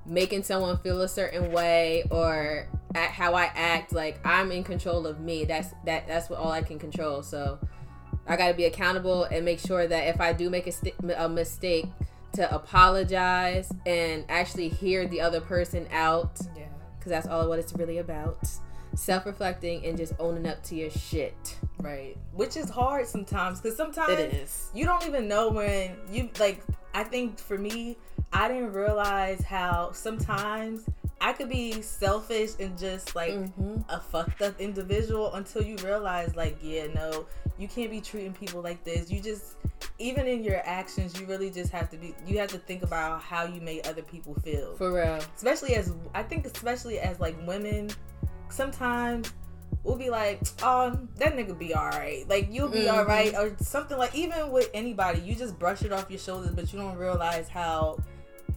making 0.05 0.43
someone 0.43 0.77
feel 0.79 1.01
a 1.01 1.07
certain 1.07 1.51
way 1.51 2.03
or 2.11 2.67
at 2.95 3.09
how 3.09 3.33
I 3.33 3.45
act. 3.55 3.93
Like 3.93 4.25
I'm 4.25 4.51
in 4.51 4.63
control 4.63 5.07
of 5.07 5.19
me. 5.19 5.45
That's 5.45 5.69
that. 5.85 6.07
That's 6.07 6.29
what 6.29 6.39
all 6.39 6.51
I 6.51 6.61
can 6.61 6.79
control. 6.79 7.23
So 7.23 7.59
I 8.27 8.35
got 8.35 8.49
to 8.49 8.53
be 8.53 8.65
accountable 8.65 9.25
and 9.25 9.43
make 9.43 9.59
sure 9.59 9.87
that 9.87 10.07
if 10.07 10.21
I 10.21 10.33
do 10.33 10.49
make 10.49 10.67
a, 10.67 10.71
st- 10.71 10.95
a 11.17 11.27
mistake, 11.27 11.87
to 12.33 12.53
apologize 12.53 13.71
and 13.85 14.25
actually 14.27 14.69
hear 14.69 15.07
the 15.07 15.21
other 15.21 15.39
person 15.39 15.87
out. 15.91 16.39
Yeah. 16.55 16.65
Because 16.97 17.11
that's 17.11 17.27
all 17.27 17.47
what 17.47 17.59
it's 17.59 17.73
really 17.73 17.99
about. 17.99 18.47
Self 18.95 19.25
reflecting 19.25 19.85
and 19.85 19.97
just 19.97 20.13
owning 20.19 20.47
up 20.47 20.61
to 20.63 20.75
your 20.75 20.89
shit. 20.91 21.57
Right. 21.79 22.15
Which 22.33 22.55
is 22.57 22.69
hard 22.69 23.07
sometimes 23.07 23.59
because 23.59 23.75
sometimes 23.75 24.11
It 24.19 24.33
is. 24.33 24.69
you 24.73 24.85
don't 24.85 25.05
even 25.05 25.27
know 25.27 25.49
when 25.49 25.91
you 26.11 26.29
like. 26.39 26.61
I 26.93 27.03
think 27.03 27.39
for 27.39 27.57
me, 27.57 27.97
I 28.31 28.47
didn't 28.47 28.71
realize 28.73 29.41
how 29.41 29.91
sometimes 29.93 30.85
I 31.19 31.33
could 31.33 31.49
be 31.49 31.81
selfish 31.81 32.51
and 32.59 32.77
just 32.77 33.15
like 33.15 33.31
Mm-hmm. 33.33 33.77
a 33.89 33.99
fucked 33.99 34.41
up 34.43 34.59
individual 34.61 35.33
until 35.33 35.63
you 35.63 35.75
realize, 35.77 36.35
like, 36.35 36.57
yeah, 36.61 36.85
no, 36.93 37.25
you 37.57 37.67
can't 37.67 37.89
be 37.89 37.99
treating 37.99 38.33
people 38.33 38.61
like 38.61 38.83
this. 38.83 39.09
You 39.09 39.21
just, 39.21 39.55
even 39.97 40.27
in 40.27 40.43
your 40.43 40.61
actions, 40.65 41.19
you 41.19 41.25
really 41.25 41.49
just 41.49 41.71
have 41.71 41.89
to 41.91 41.97
be, 41.97 42.13
you 42.27 42.37
have 42.37 42.49
to 42.49 42.57
think 42.59 42.83
about 42.83 43.21
how 43.21 43.45
you 43.45 43.59
made 43.61 43.87
other 43.87 44.01
people 44.03 44.35
feel. 44.35 44.75
For 44.75 44.93
real. 44.93 45.19
especially 45.35 45.75
as, 45.75 45.91
I 46.13 46.21
think, 46.23 46.45
especially 46.45 46.99
as 46.99 47.19
like 47.19 47.35
women, 47.47 47.89
sometimes 48.53 49.31
we'll 49.83 49.97
be 49.97 50.09
like, 50.09 50.41
oh, 50.61 50.97
that 51.17 51.35
nigga 51.35 51.57
be 51.57 51.75
alright. 51.75 52.27
Like, 52.29 52.47
you'll 52.51 52.69
be 52.69 52.85
Mhm. 52.85 52.93
alright. 52.99 53.35
Or 53.35 53.55
something 53.59 53.97
like, 53.97 54.15
even 54.15 54.49
with 54.51 54.69
anybody, 54.73 55.19
you 55.19 55.35
just 55.35 55.59
brush 55.59 55.81
it 55.81 55.91
off 55.91 56.09
your 56.09 56.19
shoulders, 56.19 56.51
but 56.51 56.71
you 56.71 56.79
don't 56.79 56.95
realize 56.97 57.49
how 57.49 57.97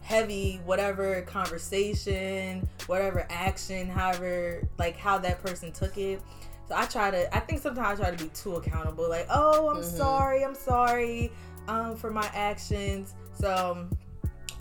heavy 0.01 0.61
whatever 0.63 1.21
conversation, 1.23 2.67
whatever 2.85 3.27
action, 3.29 3.89
however, 3.89 4.61
like 4.77 4.95
how 4.97 5.17
that 5.17 5.43
person 5.43 5.71
took 5.71 5.97
it. 5.97 6.21
So 6.69 6.75
I 6.75 6.85
try 6.85 7.11
to, 7.11 7.35
I 7.35 7.39
think 7.41 7.61
sometimes 7.61 7.99
I 7.99 8.03
try 8.05 8.15
to 8.15 8.23
be 8.23 8.29
too 8.29 8.55
accountable. 8.55 9.09
Like, 9.09 9.27
oh, 9.29 9.69
I'm 9.69 9.81
Mhm. 9.81 9.97
sorry, 9.97 10.43
I'm 10.43 10.55
sorry 10.55 11.31
um, 11.67 11.97
for 11.97 12.09
my 12.11 12.29
actions. 12.33 13.13
So 13.37 13.53
um, 13.53 13.97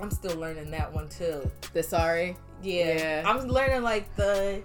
I'm 0.01 0.11
still 0.11 0.37
learning 0.37 0.71
that 0.73 0.93
one 0.93 1.09
too. 1.09 1.49
The 1.73 1.83
sorry. 1.83 2.37
Yeah. 2.63 2.93
Yeah. 2.99 3.23
I'm 3.25 3.47
learning 3.47 3.83
like 3.83 4.15
the 4.17 4.63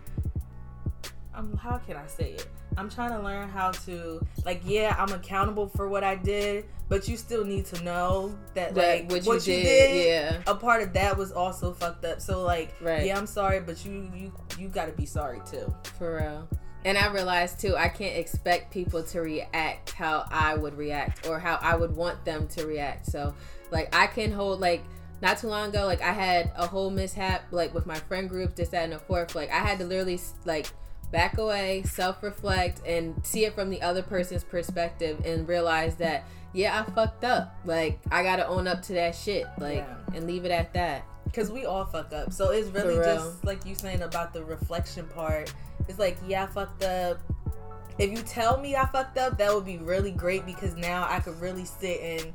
um 1.33 1.55
how 1.57 1.77
can 1.77 1.97
I 1.97 2.07
say 2.07 2.31
it? 2.31 2.47
I'm 2.77 2.89
trying 2.89 3.11
to 3.11 3.19
learn 3.19 3.49
how 3.49 3.71
to 3.71 4.25
like 4.45 4.61
yeah, 4.65 4.95
I'm 4.97 5.13
accountable 5.13 5.67
for 5.67 5.89
what 5.89 6.03
I 6.03 6.15
did, 6.15 6.65
but 6.89 7.07
you 7.07 7.17
still 7.17 7.43
need 7.43 7.65
to 7.67 7.83
know 7.83 8.37
that 8.53 8.75
like 8.75 9.09
what 9.11 9.23
what, 9.25 9.47
you 9.47 9.53
you, 9.55 9.63
did, 9.63 9.87
did, 9.87 10.07
yeah. 10.07 10.41
a 10.47 10.55
part 10.55 10.81
of 10.81 10.93
that 10.93 11.17
was 11.17 11.31
also 11.31 11.73
fucked 11.73 12.05
up. 12.05 12.21
So 12.21 12.41
like 12.43 12.73
Right. 12.81 13.05
yeah, 13.05 13.17
I'm 13.17 13.27
sorry, 13.27 13.59
but 13.59 13.83
you 13.85 14.11
you 14.15 14.33
you 14.57 14.67
got 14.69 14.85
to 14.85 14.93
be 14.93 15.05
sorry 15.05 15.41
too. 15.49 15.73
For 15.97 16.17
real. 16.17 16.47
And 16.83 16.97
I 16.97 17.11
realized 17.13 17.59
too, 17.59 17.75
I 17.75 17.89
can't 17.89 18.17
expect 18.17 18.73
people 18.73 19.03
to 19.03 19.21
react 19.21 19.91
how 19.91 20.25
I 20.31 20.55
would 20.55 20.75
react 20.75 21.27
or 21.27 21.39
how 21.39 21.59
I 21.61 21.75
would 21.75 21.95
want 21.95 22.25
them 22.25 22.47
to 22.49 22.65
react. 22.65 23.05
So, 23.05 23.35
like, 23.69 23.95
I 23.95 24.07
can 24.07 24.31
hold, 24.31 24.59
like, 24.59 24.83
not 25.21 25.37
too 25.37 25.47
long 25.47 25.69
ago, 25.69 25.85
like, 25.85 26.01
I 26.01 26.11
had 26.11 26.51
a 26.57 26.65
whole 26.65 26.89
mishap, 26.89 27.43
like, 27.51 27.71
with 27.75 27.85
my 27.85 27.93
friend 27.95 28.27
group, 28.27 28.55
this, 28.55 28.69
that, 28.69 28.85
and 28.85 28.93
the 28.93 28.97
fourth. 28.97 29.35
Like, 29.35 29.51
I 29.51 29.59
had 29.59 29.77
to 29.77 29.85
literally, 29.85 30.19
like, 30.45 30.71
back 31.11 31.37
away, 31.37 31.83
self 31.83 32.21
reflect, 32.23 32.81
and 32.85 33.15
see 33.25 33.45
it 33.45 33.53
from 33.53 33.69
the 33.69 33.81
other 33.81 34.01
person's 34.01 34.43
perspective 34.43 35.21
and 35.25 35.47
realize 35.47 35.95
that, 35.95 36.25
yeah, 36.53 36.79
I 36.81 36.91
fucked 36.91 37.23
up. 37.23 37.55
Like, 37.65 37.99
I 38.11 38.23
gotta 38.23 38.47
own 38.47 38.67
up 38.67 38.81
to 38.83 38.93
that 38.93 39.15
shit. 39.15 39.45
Like, 39.57 39.77
Yeah. 39.77 39.95
and 40.15 40.27
leave 40.27 40.45
it 40.45 40.51
at 40.51 40.73
that. 40.73 41.05
Cause 41.33 41.49
we 41.49 41.65
all 41.65 41.85
fuck 41.85 42.11
up. 42.13 42.33
So 42.33 42.49
it's 42.51 42.67
really 42.69 42.97
real. 42.97 43.03
just 43.15 43.45
like 43.45 43.65
you 43.65 43.73
saying 43.75 44.01
about 44.01 44.33
the 44.33 44.43
reflection 44.43 45.05
part. 45.07 45.53
It's 45.87 45.97
like, 45.99 46.17
yeah, 46.27 46.43
I 46.43 46.47
fucked 46.47 46.83
up. 46.83 47.19
If 47.97 48.11
you 48.11 48.17
tell 48.17 48.59
me 48.59 48.75
I 48.75 48.85
fucked 48.87 49.17
up, 49.17 49.37
that 49.37 49.53
would 49.53 49.65
be 49.65 49.77
really 49.77 50.11
great 50.11 50.45
because 50.45 50.75
now 50.75 51.07
I 51.09 51.19
could 51.19 51.39
really 51.39 51.63
sit 51.65 52.01
and 52.01 52.33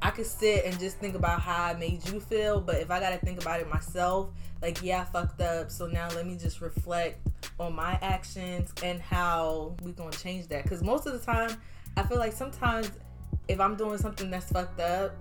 I 0.00 0.10
could 0.10 0.26
sit 0.26 0.64
and 0.64 0.78
just 0.78 0.98
think 0.98 1.14
about 1.14 1.40
how 1.40 1.64
I 1.64 1.74
made 1.74 2.08
you 2.08 2.20
feel. 2.20 2.60
But 2.60 2.76
if 2.76 2.90
I 2.90 3.00
gotta 3.00 3.18
think 3.18 3.40
about 3.40 3.60
it 3.60 3.68
myself, 3.68 4.30
like, 4.62 4.82
yeah, 4.82 5.02
I 5.02 5.04
fucked 5.04 5.40
up. 5.42 5.70
So 5.70 5.86
now 5.86 6.08
let 6.14 6.26
me 6.26 6.36
just 6.36 6.60
reflect 6.60 7.26
on 7.58 7.74
my 7.74 7.98
actions 8.02 8.72
and 8.82 9.00
how 9.00 9.74
we 9.82 9.92
gonna 9.92 10.10
change 10.12 10.48
that. 10.48 10.68
Cause 10.68 10.82
most 10.82 11.06
of 11.06 11.12
the 11.12 11.18
time, 11.18 11.50
I 11.96 12.02
feel 12.04 12.18
like 12.18 12.32
sometimes 12.32 12.90
if 13.48 13.60
I'm 13.60 13.76
doing 13.76 13.98
something 13.98 14.30
that's 14.30 14.50
fucked 14.50 14.80
up, 14.80 15.12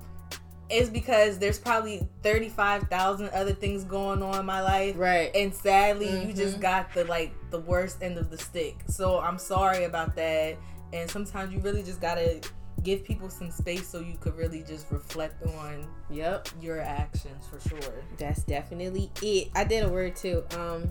it's 0.69 0.89
because 0.89 1.39
there's 1.39 1.57
probably 1.59 2.05
35,000 2.23 3.29
other 3.29 3.53
things 3.53 3.85
going 3.85 4.21
on 4.21 4.39
in 4.39 4.45
my 4.45 4.61
life. 4.61 4.95
Right. 4.97 5.33
And 5.33 5.53
sadly, 5.53 6.09
you 6.25 6.33
just 6.33 6.57
Mhm. 6.57 6.61
got 6.61 6.93
the 6.93 7.05
like 7.05 7.33
the 7.51 7.59
worst 7.61 8.03
end 8.03 8.17
of 8.17 8.29
the 8.29 8.37
stick. 8.37 8.75
So 8.87 9.19
I'm 9.19 9.37
sorry 9.37 9.85
about 9.85 10.15
that. 10.17 10.57
And 10.93 11.09
sometimes 11.09 11.53
you 11.53 11.59
really 11.61 11.83
just 11.83 12.01
gotta 12.01 12.41
give 12.83 13.03
people 13.03 13.29
some 13.29 13.49
space 13.49 13.87
so 13.87 13.99
you 13.99 14.15
could 14.19 14.35
really 14.35 14.61
just 14.61 14.91
reflect 14.91 15.41
on 15.47 15.87
Yep. 16.09 16.49
your 16.61 16.79
actions 16.81 17.45
for 17.47 17.59
sure. 17.69 17.93
That's 18.17 18.43
definitely 18.43 19.09
it. 19.21 19.49
I 19.55 19.63
did 19.63 19.83
a 19.85 19.89
word 19.89 20.15
too. 20.15 20.43
Um, 20.55 20.89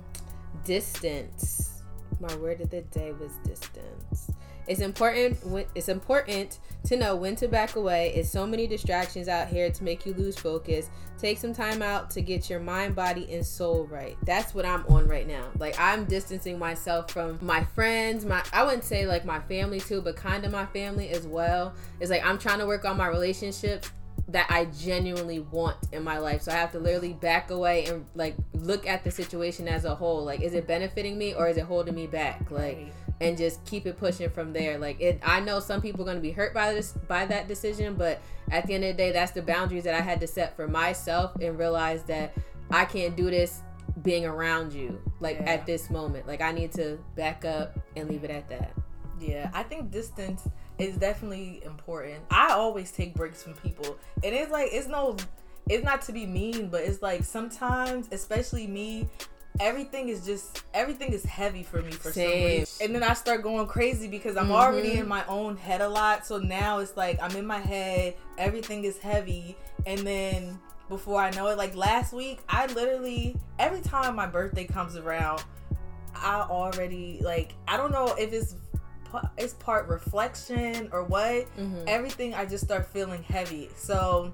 distance. 0.65 1.83
My 2.21 2.35
word 2.37 2.61
of 2.61 2.71
the 2.71 2.83
day 2.83 3.13
was 3.13 3.33
distance. 3.45 4.31
It's 4.67 4.81
important. 4.81 5.45
When, 5.47 5.65
it's 5.75 5.89
important 5.89 6.59
to 6.87 6.97
know 6.97 7.15
when 7.15 7.37
to 7.37 7.49
back 7.49 7.77
away. 7.77 8.13
It's 8.15 8.31
so 8.31 8.47
many 8.47 8.67
distractions 8.67 9.29
out 9.29 9.49
here 9.49 9.71
to 9.71 9.85
make 9.85 10.07
you 10.07 10.15
lose 10.15 10.37
focus. 10.37 10.91
Take 11.19 11.39
some 11.39 11.55
time 11.55 11.83
out 11.83 12.11
to 12.11 12.21
get 12.21 12.51
your 12.51 12.61
mind, 12.61 12.95
body, 12.95 13.33
and 13.33 13.45
soul 13.45 13.87
right. 13.87 14.17
That's 14.25 14.55
what 14.55 14.67
I'm 14.67 14.85
on 14.87 15.07
right 15.09 15.27
now. 15.27 15.47
Like 15.59 15.77
I'm 15.79 16.05
distancing 16.05 16.59
myself 16.59 17.11
from 17.11 17.39
my 17.41 17.65
friends. 17.65 18.25
My 18.25 18.45
I 18.53 18.65
wouldn't 18.65 18.85
say 18.85 19.07
like 19.07 19.25
my 19.25 19.41
family 19.41 19.81
too, 19.81 20.03
but 20.03 20.17
kind 20.17 20.45
of 20.45 20.53
my 20.53 20.67
family 20.67 21.11
as 21.11 21.27
well. 21.27 21.75
It's 22.01 22.11
like 22.11 22.25
I'm 22.25 22.39
trying 22.39 22.59
to 22.59 22.67
work 22.67 22.85
on 22.85 22.97
my 22.97 23.07
relationships 23.07 23.91
that 24.29 24.47
I 24.51 24.65
genuinely 24.67 25.39
want 25.39 25.77
in 25.93 26.03
my 26.03 26.19
life. 26.19 26.43
So 26.43 26.53
I 26.53 26.57
have 26.57 26.73
to 26.73 26.79
literally 26.81 27.13
back 27.13 27.51
away 27.51 27.85
and 27.87 28.07
like 28.15 28.35
look 28.55 28.87
at 28.87 29.05
the 29.05 29.11
situation 29.11 29.69
as 29.69 29.85
a 29.85 29.95
whole. 29.95 30.25
Like, 30.25 30.41
is 30.41 30.55
it 30.55 30.67
benefiting 30.67 31.17
me 31.17 31.33
or 31.35 31.49
is 31.49 31.57
it 31.57 31.65
holding 31.65 31.95
me 31.95 32.07
back? 32.09 32.51
Like, 32.51 32.77
Right. 32.77 32.93
and 33.21 33.39
just 33.39 33.65
keep 33.65 33.87
it 33.87 33.97
pushing 33.99 34.29
from 34.31 34.53
there. 34.53 34.79
Like, 34.79 35.01
it. 35.01 35.21
I 35.25 35.41
know 35.41 35.61
some 35.61 35.81
people 35.81 36.03
are 36.03 36.05
going 36.05 36.17
to 36.17 36.23
be 36.23 36.33
hurt 36.33 36.53
by 36.53 36.75
this 36.75 36.93
by 36.93 37.25
that 37.27 37.47
decision, 37.47 37.95
but 37.95 38.21
at 38.51 38.67
the 38.67 38.75
end 38.75 38.85
of 38.85 38.97
the 38.97 39.03
day, 39.03 39.13
that's 39.13 39.31
the 39.33 39.43
boundaries 39.43 39.85
that 39.85 39.95
I 39.95 40.01
had 40.01 40.21
to 40.21 40.27
set 40.27 40.57
for 40.57 40.67
myself 40.67 41.35
and 41.41 41.57
realize 41.59 42.03
that 42.05 42.35
I 42.71 42.85
can't 42.85 43.17
do 43.17 43.31
this 43.31 43.63
being 44.03 44.27
around 44.27 44.73
you 44.73 45.01
like 45.21 45.39
Yeah. 45.39 45.51
at 45.53 45.67
this 45.67 45.89
moment. 45.89 46.27
Like, 46.27 46.41
I 46.41 46.51
need 46.51 46.73
to 46.73 46.99
back 47.15 47.45
up 47.45 47.79
and 47.97 48.09
leave 48.09 48.25
it 48.25 48.31
at 48.31 48.49
that. 48.49 48.73
Yeah, 49.21 49.51
I 49.55 49.63
think 49.63 49.91
distance 49.93 50.47
is 50.79 50.97
definitely 50.97 51.63
important. 51.65 52.23
I 52.31 52.51
always 52.53 52.91
take 52.93 53.15
breaks 53.15 53.43
from 53.43 53.55
people. 53.55 53.97
And 54.23 54.35
it's 54.35 54.51
like 54.51 54.69
it's 54.73 54.89
no 54.89 55.17
it's 55.69 55.85
not 55.85 56.03
to 56.03 56.13
be 56.13 56.27
mean, 56.27 56.69
but 56.69 56.83
it's 56.83 57.03
like 57.03 57.25
sometimes, 57.25 58.09
especially 58.13 58.67
me, 58.67 59.09
everything 59.59 60.09
is 60.09 60.25
just 60.25 60.63
everything 60.75 61.13
is 61.13 61.25
heavy 61.25 61.63
for 61.63 61.83
me 61.83 61.91
for 61.91 62.13
some 62.13 62.13
Same. 62.13 62.45
reason. 62.45 62.87
And 62.87 62.95
then 62.95 63.03
I 63.03 63.15
start 63.15 63.43
going 63.43 63.67
crazy 63.67 64.07
because 64.07 64.37
I'm 64.37 64.49
Mhm. 64.49 64.53
already 64.55 64.99
in 64.99 65.09
my 65.09 65.25
own 65.27 65.57
head 65.57 65.81
a 65.81 65.89
lot. 65.89 66.27
So 66.27 66.39
now 66.39 66.79
it's 66.79 66.97
like 66.97 67.19
I'm 67.23 67.35
in 67.37 67.47
my 67.47 67.59
head, 67.59 68.15
everything 68.39 68.85
is 68.85 68.99
heavy, 68.99 69.57
and 69.87 69.99
then 70.01 70.59
before 70.89 71.21
I 71.21 71.31
know 71.31 71.49
it, 71.49 71.59
like 71.59 71.75
last 71.75 72.13
week, 72.13 72.41
I 72.49 72.67
literally 72.67 73.37
every 73.59 73.81
time 73.81 74.15
my 74.15 74.27
birthday 74.27 74.65
comes 74.67 74.97
around, 74.97 75.43
I 76.15 76.43
already 76.49 77.21
like 77.23 77.55
I 77.67 77.77
don't 77.77 77.91
know 77.93 78.15
if 78.19 78.33
it's 78.33 78.55
it's 79.37 79.55
part 79.55 79.89
reflection 79.89 80.89
or 80.93 81.05
what. 81.05 81.47
Mm-hmm. 81.57 81.85
Everything 81.87 82.35
I 82.35 82.47
just 82.47 82.65
start 82.65 82.87
feeling 82.87 83.23
heavy. 83.23 83.69
So 83.77 84.33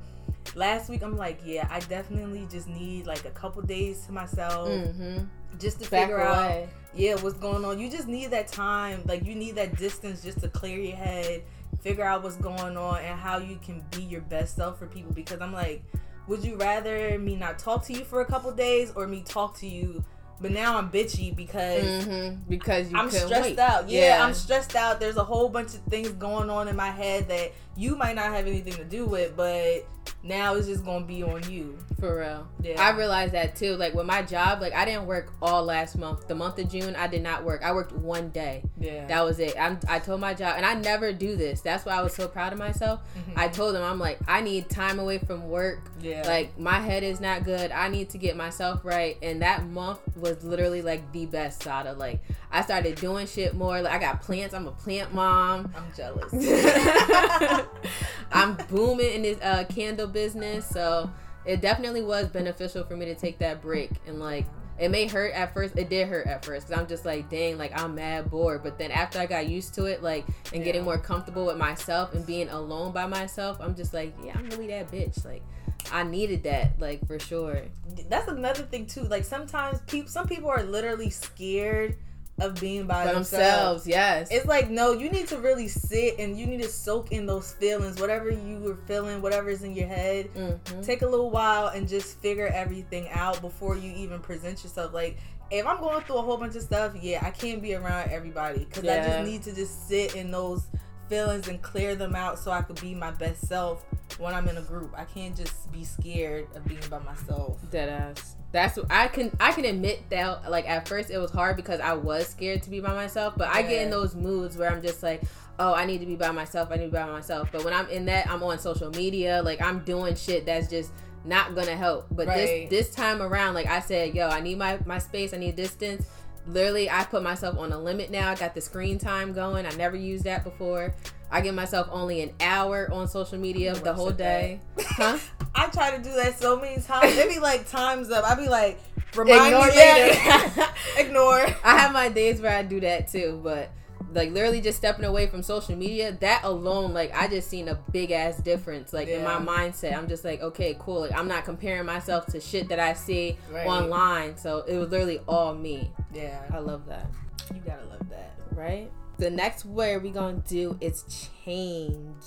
last 0.55 0.89
week 0.89 1.03
I'm 1.03 1.17
like, 1.17 1.41
yeah, 1.45 1.69
I 1.71 1.81
definitely 1.81 2.47
just 2.51 2.69
need 2.69 3.07
like 3.07 3.25
a 3.25 3.31
couple 3.31 3.63
days 3.63 4.05
to 4.07 4.13
myself 4.13 4.69
Mm-hmm. 4.69 5.25
just 5.59 5.81
to 5.83 5.91
Back 5.91 6.03
figure 6.03 6.21
out 6.21 6.69
yeah 6.95 7.15
what's 7.17 7.37
going 7.39 7.65
on. 7.65 7.79
You 7.79 7.91
just 7.91 8.09
need 8.09 8.31
that 8.31 8.49
time, 8.49 9.03
like 9.07 9.25
you 9.25 9.35
need 9.35 9.55
that 9.57 9.77
distance 9.77 10.23
just 10.23 10.41
to 10.41 10.49
clear 10.49 10.79
your 10.79 10.97
head, 10.97 11.43
figure 11.81 12.05
out 12.05 12.23
what's 12.23 12.37
going 12.37 12.77
on 12.77 12.99
and 13.01 13.19
how 13.19 13.39
you 13.39 13.59
can 13.65 13.85
be 13.91 14.03
your 14.03 14.21
best 14.23 14.57
self 14.57 14.79
for 14.79 14.87
people 14.87 15.13
because 15.13 15.41
I'm 15.41 15.53
like 15.53 15.83
would 16.29 16.45
you 16.45 16.57
rather 16.57 17.19
me 17.19 17.35
not 17.35 17.59
talk 17.59 17.85
to 17.87 17.93
you 17.93 18.05
for 18.05 18.21
a 18.21 18.25
couple 18.25 18.53
days 18.53 18.93
or 18.95 19.07
me 19.07 19.23
talk 19.27 19.57
to 19.59 19.67
you 19.67 20.05
but 20.43 20.51
now 20.51 20.77
I'm 20.77 20.91
bitchy 20.91 21.35
because 21.35 21.85
Mm-hmm. 21.85 22.37
Because 22.49 22.91
you 22.91 22.99
I'm 22.99 23.11
stressed 23.11 23.43
wait. 23.51 23.59
out. 23.59 23.89
Yeah, 23.89 24.25
I'm 24.25 24.35
stressed 24.35 24.77
out. 24.77 25.01
There's 25.01 25.17
a 25.17 25.25
whole 25.25 25.49
bunch 25.49 25.69
of 25.75 25.81
things 25.89 26.11
going 26.11 26.51
on 26.51 26.69
in 26.69 26.77
my 26.77 26.91
head 26.91 27.29
that 27.29 27.53
you 27.77 27.97
might 27.97 28.17
not 28.17 28.33
have 28.33 28.47
anything 28.47 28.75
to 28.75 28.85
do 28.85 29.07
with, 29.07 29.37
but 29.37 29.87
now 30.25 30.55
it's 30.55 30.67
just 30.67 30.85
gonna 30.85 31.05
be 31.05 31.23
on 31.23 31.49
you. 31.51 31.79
For 31.99 32.19
real. 32.19 32.49
Yeah. 32.61 32.81
I 32.81 32.91
realized 32.97 33.33
that 33.35 33.55
too. 33.55 33.77
Like 33.77 33.95
with 33.95 34.07
my 34.07 34.23
job, 34.23 34.61
like 34.61 34.73
I 34.73 34.85
didn't 34.85 35.07
work 35.07 35.33
all 35.41 35.63
last 35.65 35.97
month. 35.97 36.27
The 36.27 36.35
month 36.35 36.59
of 36.59 36.69
June, 36.69 36.97
I 36.97 37.07
did 37.07 37.23
not 37.23 37.45
work. 37.45 37.63
I 37.65 37.73
worked 37.73 37.93
one 37.93 38.31
day. 38.31 38.65
Yeah. 38.81 39.07
That 39.07 39.25
was 39.25 39.39
it. 39.39 39.55
I'm, 39.59 39.79
I 39.89 40.01
told 40.01 40.21
my 40.21 40.35
job, 40.35 40.55
and 40.57 40.67
I 40.67 40.75
never 40.75 41.13
do 41.13 41.37
this. 41.37 41.61
That's 41.61 41.85
why 41.85 41.93
I 41.93 42.03
was 42.03 42.15
so 42.15 42.27
proud 42.27 42.53
of 42.53 42.59
myself. 42.59 43.01
Mhm. 43.17 43.37
I 43.37 43.47
told 43.49 43.75
them, 43.77 43.85
I'm 43.85 43.99
like, 44.01 44.19
I 44.27 44.41
need 44.41 44.69
time 44.69 44.99
away 44.99 45.19
from 45.19 45.49
work. 45.49 45.81
yeah. 46.01 46.23
Like 46.27 46.59
my 46.59 46.81
head 46.81 47.05
is 47.05 47.21
not 47.21 47.45
good. 47.45 47.71
I 47.71 47.89
need 47.89 48.11
to 48.11 48.19
get 48.19 48.37
myself 48.37 48.81
right. 48.85 49.17
And 49.23 49.43
that 49.43 49.67
month 49.69 50.01
was 50.17 50.43
literally 50.43 50.83
like 50.83 51.11
the 51.13 51.27
best 51.27 51.63
Satta. 51.63 51.93
Like 51.93 52.21
I 52.51 52.63
started 52.63 52.97
doing 52.97 53.27
shit 53.29 53.55
more. 53.55 53.81
Like 53.81 53.93
I 53.93 53.99
got 53.99 54.21
plants. 54.23 54.55
I'm 54.55 54.67
a 54.67 54.73
plant 54.73 55.15
mom. 55.15 55.73
I'm 55.77 55.85
jealous. 55.97 56.33
I'm 58.33 58.57
booming 58.69 59.13
in 59.13 59.23
this 59.23 59.41
uh, 59.43 59.65
candle 59.65 60.07
business, 60.07 60.67
so 60.67 61.11
it 61.45 61.61
definitely 61.61 62.03
was 62.03 62.29
beneficial 62.29 62.85
for 62.85 62.97
me 62.97 63.07
to 63.07 63.15
take 63.15 63.39
that 63.39 63.61
break. 63.61 63.91
And 64.07 64.21
like, 64.21 64.47
it 64.79 64.91
may 64.91 65.07
hurt 65.07 65.33
at 65.35 65.53
first. 65.53 65.77
It 65.77 65.89
did 65.89 66.09
hurt 66.09 66.27
at 66.27 66.45
first 66.45 66.67
because 66.67 66.81
I'm 66.81 66.89
just 66.89 67.05
like, 67.05 67.29
dang, 67.29 67.59
like 67.59 67.79
I'm 67.79 67.95
mad 67.95 68.31
bored. 68.31 68.63
But 68.63 68.79
then 68.79 68.91
after 68.91 69.19
I 69.19 69.27
got 69.27 69.47
used 69.47 69.75
to 69.75 69.85
it, 69.85 70.03
like, 70.03 70.25
and 70.53 70.65
getting 70.65 70.85
more 70.85 70.99
comfortable 70.99 71.47
with 71.47 71.57
myself 71.57 72.15
and 72.15 72.25
being 72.27 72.49
alone 72.49 72.93
by 72.93 73.07
myself, 73.07 73.59
I'm 73.61 73.75
just 73.75 73.93
like, 73.93 74.15
yeah, 74.25 74.33
I'm 74.37 74.49
really 74.51 74.69
that 74.69 74.91
bitch. 74.91 75.25
Like, 75.25 75.43
I 75.91 76.05
needed 76.05 76.45
that, 76.45 76.81
like 76.81 77.07
for 77.07 77.19
sure. 77.19 77.63
That's 78.09 78.29
another 78.29 78.63
thing 78.63 78.87
too. 78.87 79.03
Like 79.03 79.25
sometimes 79.25 79.81
people, 79.87 80.11
some 80.11 80.29
people 80.29 80.49
are 80.49 80.63
literally 80.63 81.11
scared 81.11 81.97
of 82.41 82.59
being 82.61 82.87
by 82.87 83.05
themselves. 83.05 83.31
themselves, 83.31 83.87
yes. 83.87 84.29
It's 84.31 84.47
like 84.47 84.71
no, 84.71 84.93
you 84.93 85.11
need 85.11 85.29
to 85.29 85.39
really 85.39 85.69
sit 85.69 86.19
and 86.19 86.39
you 86.39 86.47
need 86.47 86.63
to 86.63 86.69
soak 86.69 87.13
in 87.13 87.27
those 87.27 87.53
feelings, 87.53 88.01
whatever 88.01 88.31
you 88.31 88.59
were 88.59 88.77
feeling, 88.87 89.21
whatever's 89.23 89.63
in 89.63 89.75
your 89.75 89.87
head. 89.87 90.29
Mhm. 90.35 90.85
Take 90.85 91.03
a 91.03 91.07
little 91.07 91.31
while 91.31 91.69
and 91.69 91.87
just 91.89 92.19
figure 92.21 92.49
everything 92.49 93.09
out 93.11 93.41
before 93.41 93.77
you 93.77 93.93
even 93.93 94.19
present 94.21 94.63
yourself. 94.65 94.93
Like 94.95 95.19
if 95.51 95.67
I'm 95.67 95.79
going 95.81 96.03
through 96.05 96.17
a 96.17 96.23
whole 96.23 96.39
bunch 96.39 96.57
of 96.57 96.63
stuff, 96.63 96.95
yeah, 97.01 97.21
I 97.25 97.31
can't 97.31 97.61
be 97.61 97.75
around 97.75 98.11
everybody 98.11 98.61
because 98.65 98.85
I 98.85 98.87
just 99.07 99.31
need 99.31 99.43
to 99.45 99.55
just 99.55 99.87
sit 99.89 100.17
in 100.17 100.31
those 100.31 100.63
feelings 101.09 101.47
and 101.49 101.61
clear 101.61 101.95
them 101.95 102.17
out 102.17 102.39
so 102.39 102.51
I 102.51 102.63
could 102.63 102.81
be 102.81 102.95
my 102.95 103.11
best 103.11 103.47
self 103.47 103.85
when 104.19 104.33
I'm 104.35 104.49
in 104.49 104.57
a 104.57 104.63
group. 104.63 104.95
I 104.97 105.05
can't 105.05 105.37
just 105.37 105.71
be 105.71 105.85
scared 105.85 106.47
of 106.57 106.65
being 106.65 106.81
by 106.89 107.01
myself. 107.01 107.59
Dead 107.71 107.91
ass. 107.91 108.37
That's 108.53 108.77
what 108.77 108.87
I 108.91 109.09
can 109.09 109.35
I 109.41 109.53
can 109.53 109.65
admit 109.65 110.09
that 110.11 110.51
like 110.51 110.69
at 110.69 110.87
first 110.87 111.11
it 111.11 111.19
was 111.19 111.31
hard 111.31 111.57
because 111.57 111.81
I 111.81 111.95
was 111.95 112.29
scared 112.29 112.63
to 112.65 112.71
be 112.71 112.81
by 112.81 112.93
myself, 112.93 113.35
but 113.37 113.49
I 113.49 113.63
get 113.63 113.83
in 113.83 113.91
those 113.91 114.15
moods 114.15 114.57
where 114.57 114.71
I'm 114.71 114.83
just 114.83 115.03
like, 115.03 115.23
oh, 115.59 115.75
I 115.75 115.87
need 115.87 115.99
to 116.01 116.07
be 116.07 116.17
by 116.17 116.31
myself. 116.33 116.69
I 116.71 116.77
need 116.77 116.85
to 116.85 116.91
be 116.91 116.97
by 116.99 117.07
myself. 117.07 117.49
But 117.51 117.65
when 117.65 117.73
I'm 117.73 117.89
in 117.89 118.05
that, 118.07 118.29
I'm 118.29 118.43
on 118.43 118.59
social 118.59 118.91
media, 118.91 119.43
like 119.43 119.63
I'm 119.63 119.81
doing 119.81 120.15
shit 120.15 120.45
that's 120.45 120.69
just 120.69 120.91
not 121.25 121.55
gonna 121.55 121.77
help. 121.77 122.07
But 122.11 122.27
Right. 122.27 122.69
this 122.71 122.87
this 122.87 122.95
time 122.95 123.23
around, 123.23 123.55
like 123.55 123.67
I 123.67 123.81
said, 123.81 124.15
yo, 124.15 124.29
I 124.29 124.41
need 124.41 124.59
my 124.59 124.79
my 124.85 124.99
space. 124.99 125.33
I 125.33 125.39
need 125.39 125.57
distance. 125.57 126.07
Literally, 126.47 126.91
I 126.91 127.05
put 127.05 127.23
myself 127.23 127.57
on 127.57 127.73
a 127.73 127.79
limit 127.79 128.11
now. 128.11 128.31
I 128.31 128.35
got 128.35 128.55
the 128.55 128.61
screen 128.61 128.99
time 128.99 129.33
going. 129.33 129.65
I 129.65 129.71
never 129.71 129.97
used 129.97 130.25
that 130.25 130.45
before. 130.45 130.93
I 131.33 131.41
give 131.41 131.55
myself 131.55 131.89
only 131.91 132.21
an 132.21 132.31
hour 132.41 132.89
on 132.93 133.09
social 133.09 133.39
media 133.39 133.75
the 133.75 133.95
whole 133.95 134.11
day. 134.11 134.61
Huh? 134.79 135.19
I 135.55 135.67
try 135.69 135.97
to 135.97 136.03
do 136.03 136.13
that 136.13 136.39
so 136.39 136.61
many 136.61 136.81
times. 136.81 137.17
It'd 137.17 137.33
be 137.33 137.41
like 137.41 137.69
times 137.69 138.11
up. 138.11 138.25
I'd 138.25 138.37
be 138.37 138.49
like, 138.49 138.79
remind 139.17 139.47
Ignore 139.55 139.67
me 139.69 139.77
later. 139.77 140.67
Ignore. 140.99 141.47
I 141.65 141.79
have 141.79 141.93
my 141.93 142.11
days 142.11 142.43
where 142.43 142.55
I 142.55 142.63
do 142.63 142.81
that 142.81 143.09
too, 143.09 143.41
but 143.43 143.71
like 144.13 144.31
literally 144.31 144.61
just 144.61 144.77
stepping 144.77 145.07
away 145.07 145.27
from 145.27 145.43
social 145.43 145.75
media, 145.75 146.13
that 146.21 146.45
alone, 146.45 146.93
like 146.93 147.15
I 147.15 147.29
just 147.29 147.49
seen 147.49 147.69
a 147.69 147.77
big 147.93 148.11
ass 148.11 148.37
difference. 148.37 148.93
Like 148.93 149.09
in 149.09 149.25
my 149.25 149.39
mindset, 149.39 149.97
I'm 149.97 150.09
just 150.09 150.25
like, 150.27 150.43
okay, 150.43 150.77
cool. 150.79 151.01
Like 151.01 151.15
I'm 151.15 151.29
not 151.29 151.47
comparing 151.47 151.87
myself 151.87 152.27
to 152.27 152.41
shit 152.41 152.69
that 152.69 152.79
I 152.79 152.93
see 152.93 153.39
Right. 153.51 153.67
online. 153.67 154.37
So 154.37 154.65
it 154.69 154.77
was 154.77 154.91
literally 154.91 155.21
all 155.27 155.55
me. 155.55 155.91
Yeah, 156.13 156.43
I 156.53 156.59
love 156.59 156.87
that. 156.89 157.07
you 157.55 157.61
gotta 157.65 157.87
love 157.87 158.07
that. 158.11 158.35
Right? 158.55 158.91
The 159.19 159.31
next 159.31 159.65
word 159.65 160.03
we 160.03 160.11
gonna 160.11 160.43
do 160.49 160.77
is 160.81 161.05
change. 161.45 162.25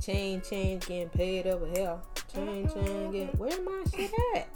Change, 0.00 0.48
change, 0.48 0.86
getting 0.86 1.08
paid 1.08 1.46
over 1.46 1.66
here. 1.66 1.98
Change, 2.32 2.72
change, 2.74 3.12
get 3.12 3.38
where 3.38 3.62
my 3.62 3.84
shit 3.94 4.10
at? 4.34 4.48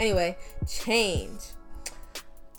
Anyway, 0.00 0.36
change. 0.66 1.40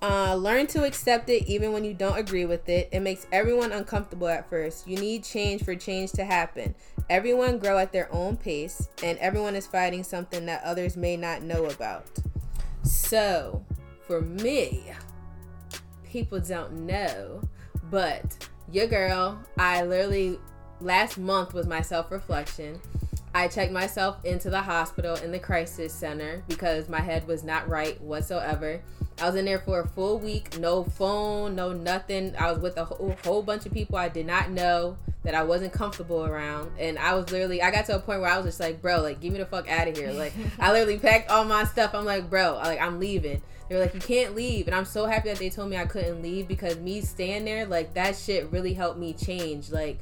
Uh, 0.02 0.36
learn 0.36 0.68
to 0.68 0.84
accept 0.84 1.30
it 1.30 1.48
even 1.48 1.74
when 1.74 1.84
you 1.84 1.94
don't 1.94 2.18
agree 2.18 2.46
with 2.46 2.70
it. 2.70 2.90
It 2.92 3.00
makes 3.00 3.26
everyone 3.32 3.72
uncomfortable 3.72 4.28
at 4.28 4.50
first. 4.50 4.88
You 4.88 4.98
need 4.98 5.24
change 5.24 5.64
for 5.64 5.76
change 5.76 6.12
to 6.14 6.26
happen. 6.26 6.76
Everyone 7.10 7.58
grow 7.60 7.78
at 7.78 7.92
their 7.92 8.12
own 8.14 8.38
pace, 8.38 8.88
and 9.04 9.18
everyone 9.20 9.56
is 9.56 9.68
fighting 9.68 10.04
something 10.04 10.46
that 10.46 10.64
others 10.64 10.96
may 10.96 11.18
not 11.18 11.42
know 11.42 11.66
about. 11.66 12.06
So, 12.84 13.66
for 14.06 14.22
me, 14.22 14.84
people 16.04 16.40
don't 16.40 16.86
know, 16.86 17.42
but 17.90 18.48
your 18.72 18.88
girl, 18.88 19.40
I 19.58 19.84
literally 19.84 20.40
last 20.82 21.18
month 21.18 21.54
was 21.54 21.68
my 21.68 21.82
self 21.82 22.12
reflection. 22.12 22.80
I 23.34 23.48
checked 23.48 23.74
myself 23.74 24.24
into 24.24 24.50
the 24.50 24.62
hospital 24.62 25.16
in 25.18 25.32
the 25.32 25.40
crisis 25.40 25.94
center 25.94 26.44
because 26.48 26.88
my 26.88 27.02
head 27.02 27.28
was 27.28 27.44
not 27.44 27.68
right 27.68 28.00
whatsoever. 28.02 28.82
I 29.22 29.28
was 29.28 29.36
in 29.36 29.46
there 29.46 29.60
for 29.60 29.80
a 29.80 29.88
full 29.88 30.20
week, 30.20 30.60
no 30.60 30.84
phone, 30.84 31.56
no 31.56 31.72
nothing. 31.72 32.36
I 32.38 32.52
was 32.52 32.62
with 32.62 32.78
a 32.78 32.84
whole, 32.84 33.16
whole 33.24 33.42
bunch 33.42 33.66
of 33.66 33.74
people 33.74 33.96
I 33.98 34.10
did 34.10 34.26
not 34.26 34.50
know 34.50 34.98
that 35.24 35.34
I 35.34 35.44
wasn't 35.44 35.72
comfortable 35.72 36.26
around. 36.26 36.72
And 36.78 37.00
I 37.00 37.14
was 37.14 37.32
literally, 37.32 37.62
I 37.62 37.72
got 37.72 37.86
to 37.86 37.96
a 37.96 38.00
point 38.00 38.20
where 38.20 38.30
I 38.30 38.38
was 38.38 38.46
just 38.46 38.60
like, 38.60 38.82
bro, 38.82 39.02
like, 39.02 39.22
get 39.22 39.32
me 39.32 39.38
the 39.40 39.46
fuck 39.46 39.70
out 39.70 39.88
of 39.88 39.96
here. 39.96 40.12
Like, 40.12 40.34
I 40.60 40.72
literally 40.74 41.00
packed 41.00 41.32
all 41.32 41.46
my 41.46 41.64
stuff. 41.64 41.96
I'm 41.96 42.04
like, 42.04 42.30
bro, 42.30 42.56
like, 42.56 42.82
I'm 42.82 43.00
leaving. 43.00 43.42
They 43.70 43.76
were 43.76 43.82
like, 43.82 43.94
you 43.94 44.02
can't 44.02 44.36
leave. 44.36 44.68
And 44.68 44.76
I'm 44.76 44.86
so 44.86 45.06
happy 45.06 45.30
that 45.30 45.40
they 45.40 45.50
told 45.50 45.70
me 45.70 45.78
I 45.78 45.86
couldn't 45.86 46.22
leave 46.22 46.48
because 46.48 46.78
me 46.78 47.00
staying 47.02 47.46
there, 47.46 47.66
like, 47.66 47.94
that 47.94 48.18
shit 48.18 48.52
really 48.52 48.74
helped 48.74 49.00
me 49.00 49.14
change. 49.14 49.72
Like, 49.72 49.98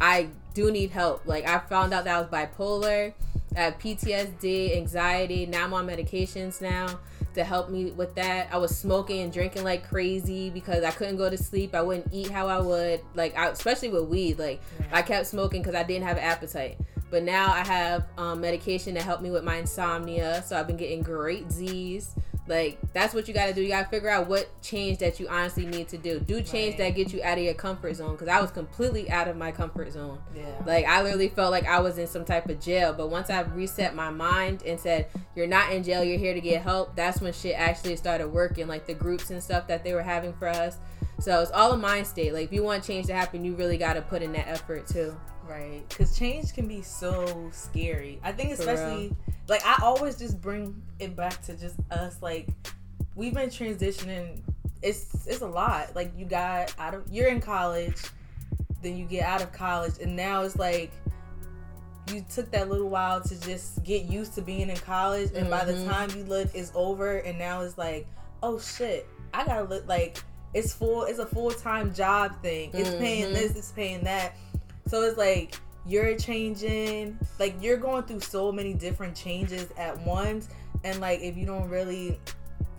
I 0.00 0.28
do 0.54 0.72
need 0.72 0.90
help. 0.90 1.26
Like, 1.26 1.46
I 1.46 1.58
found 1.58 1.92
out 1.92 2.04
that 2.04 2.16
I 2.16 2.20
was 2.20 2.28
bipolar, 2.28 3.12
I 3.54 3.60
have 3.60 3.78
PTSD, 3.78 4.76
anxiety. 4.76 5.46
Now 5.46 5.64
I'm 5.64 5.74
on 5.74 5.86
medications 5.86 6.60
now 6.60 6.98
to 7.36 7.44
help 7.44 7.70
me 7.70 7.92
with 7.92 8.14
that. 8.16 8.48
I 8.52 8.58
was 8.58 8.76
smoking 8.76 9.20
and 9.20 9.32
drinking 9.32 9.64
like 9.64 9.88
crazy 9.88 10.50
because 10.50 10.84
I 10.84 10.90
couldn't 10.90 11.16
go 11.16 11.30
to 11.30 11.38
sleep. 11.38 11.74
I 11.74 11.82
wouldn't 11.82 12.08
eat 12.12 12.30
how 12.30 12.48
I 12.48 12.58
would. 12.58 13.00
Like, 13.14 13.38
I, 13.38 13.48
especially 13.48 13.88
with 13.88 14.04
weed. 14.04 14.38
Like, 14.38 14.60
I 14.92 15.02
kept 15.02 15.26
smoking 15.26 15.62
because 15.62 15.74
I 15.74 15.84
didn't 15.84 16.06
have 16.06 16.16
an 16.16 16.24
appetite. 16.24 16.78
But 17.10 17.22
now 17.22 17.52
I 17.52 17.64
have 17.64 18.06
um, 18.18 18.40
medication 18.40 18.94
to 18.96 19.02
help 19.02 19.22
me 19.22 19.30
with 19.30 19.44
my 19.44 19.56
insomnia. 19.56 20.42
So 20.44 20.58
I've 20.58 20.66
been 20.66 20.76
getting 20.76 21.02
great 21.02 21.50
Z's. 21.52 22.14
Like 22.48 22.78
that's 22.92 23.12
what 23.12 23.26
you 23.28 23.34
got 23.34 23.46
to 23.46 23.52
do. 23.54 23.60
You 23.62 23.68
got 23.68 23.82
to 23.84 23.88
figure 23.88 24.08
out 24.08 24.28
what 24.28 24.48
change 24.62 24.98
that 24.98 25.18
you 25.18 25.28
honestly 25.28 25.66
need 25.66 25.88
to 25.88 25.98
do. 25.98 26.20
Do 26.20 26.40
change 26.40 26.78
Right. 26.78 26.78
that 26.78 26.96
get 26.96 27.12
you 27.12 27.22
out 27.22 27.38
of 27.38 27.44
your 27.44 27.54
comfort 27.54 27.94
zone. 27.94 28.12
Because 28.12 28.28
I 28.28 28.40
was 28.40 28.50
completely 28.50 29.10
out 29.10 29.26
of 29.28 29.36
my 29.36 29.50
comfort 29.52 29.92
zone. 29.92 30.18
Yeah. 30.34 30.44
Like 30.64 30.86
I 30.86 31.02
literally 31.02 31.28
felt 31.28 31.50
like 31.50 31.66
I 31.66 31.80
was 31.80 31.98
in 31.98 32.06
some 32.06 32.24
type 32.24 32.48
of 32.48 32.60
jail. 32.60 32.92
But 32.92 33.08
once 33.10 33.30
I 33.30 33.40
reset 33.40 33.94
my 33.94 34.10
mind 34.10 34.62
and 34.64 34.78
said, 34.78 35.06
"You're 35.34 35.46
not 35.46 35.72
in 35.72 35.82
jail. 35.82 36.04
You're 36.04 36.18
here 36.18 36.34
to 36.34 36.40
get 36.40 36.62
help," 36.62 36.94
that's 36.94 37.20
when 37.20 37.32
shit 37.32 37.54
actually 37.58 37.96
started 37.96 38.28
working. 38.28 38.68
Like 38.68 38.86
the 38.86 38.94
groups 38.94 39.30
and 39.30 39.42
stuff 39.42 39.66
that 39.68 39.82
they 39.84 39.92
were 39.94 40.02
having 40.02 40.32
for 40.34 40.48
us. 40.48 40.78
So 41.18 41.40
it's 41.40 41.50
all 41.50 41.72
a 41.72 41.76
mind 41.76 42.06
state. 42.06 42.32
Like 42.32 42.44
if 42.44 42.52
you 42.52 42.62
want 42.62 42.84
change 42.84 43.06
to 43.06 43.14
happen, 43.14 43.44
you 43.44 43.54
really 43.54 43.78
got 43.78 43.94
to 43.94 44.02
put 44.02 44.22
in 44.22 44.32
that 44.34 44.46
effort 44.48 44.86
too. 44.86 45.16
Right. 45.48 45.82
Because 45.88 46.18
change 46.18 46.52
can 46.52 46.66
be 46.68 46.82
so 46.82 47.48
scary. 47.52 48.18
I 48.24 48.32
think, 48.32 48.50
especially, 48.52 49.14
like, 49.48 49.64
I 49.64 49.78
always 49.82 50.16
just 50.16 50.40
bring 50.40 50.80
it 50.98 51.14
back 51.16 51.42
to 51.46 51.56
just 51.56 51.76
us. 51.90 52.20
Like, 52.22 52.48
we've 53.14 53.34
been 53.34 53.48
transitioning. 53.50 54.42
It's 54.82 55.26
it's 55.26 55.40
a 55.40 55.46
lot. 55.46 55.94
Like, 55.94 56.12
you 56.16 56.24
got 56.26 56.74
out 56.78 56.94
of, 56.94 57.04
you're 57.10 57.28
in 57.28 57.40
college, 57.40 57.96
then 58.82 58.96
you 58.96 59.04
get 59.06 59.24
out 59.24 59.42
of 59.42 59.52
college, 59.52 59.94
and 60.00 60.14
now 60.14 60.42
it's 60.42 60.56
like, 60.56 60.90
you 62.12 62.24
took 62.32 62.50
that 62.52 62.68
little 62.68 62.88
while 62.88 63.20
to 63.20 63.40
just 63.40 63.82
get 63.82 64.04
used 64.04 64.34
to 64.34 64.42
being 64.42 64.70
in 64.70 64.76
college, 64.76 65.30
and 65.34 65.50
by 65.50 65.64
the 65.64 65.72
Mhm. 65.72 65.88
time 65.88 66.10
you 66.16 66.22
look, 66.24 66.48
it's 66.54 66.70
over, 66.74 67.16
and 67.18 67.36
now 67.38 67.62
it's 67.62 67.76
like, 67.76 68.06
oh 68.42 68.58
shit, 68.60 69.08
I 69.34 69.44
gotta 69.44 69.64
look 69.64 69.88
like 69.88 70.22
it's 70.54 70.72
full. 70.72 71.02
It's 71.04 71.18
a 71.18 71.26
full 71.26 71.50
time 71.50 71.92
job 71.92 72.40
thing. 72.42 72.70
It's 72.72 72.90
paying 72.90 73.30
Mhm. 73.30 73.34
this. 73.34 73.56
It's 73.56 73.72
paying 73.72 74.04
that. 74.04 74.34
So 74.86 75.02
it's 75.02 75.18
like 75.18 75.56
you're 75.86 76.16
changing. 76.16 77.18
Like 77.38 77.54
you're 77.60 77.76
going 77.76 78.02
through 78.04 78.20
so 78.20 78.50
many 78.52 78.74
different 78.74 79.16
changes 79.16 79.68
at 79.76 79.98
once, 80.00 80.48
and 80.84 81.00
like 81.00 81.20
if 81.20 81.36
you 81.36 81.46
don't 81.46 81.68
really, 81.68 82.18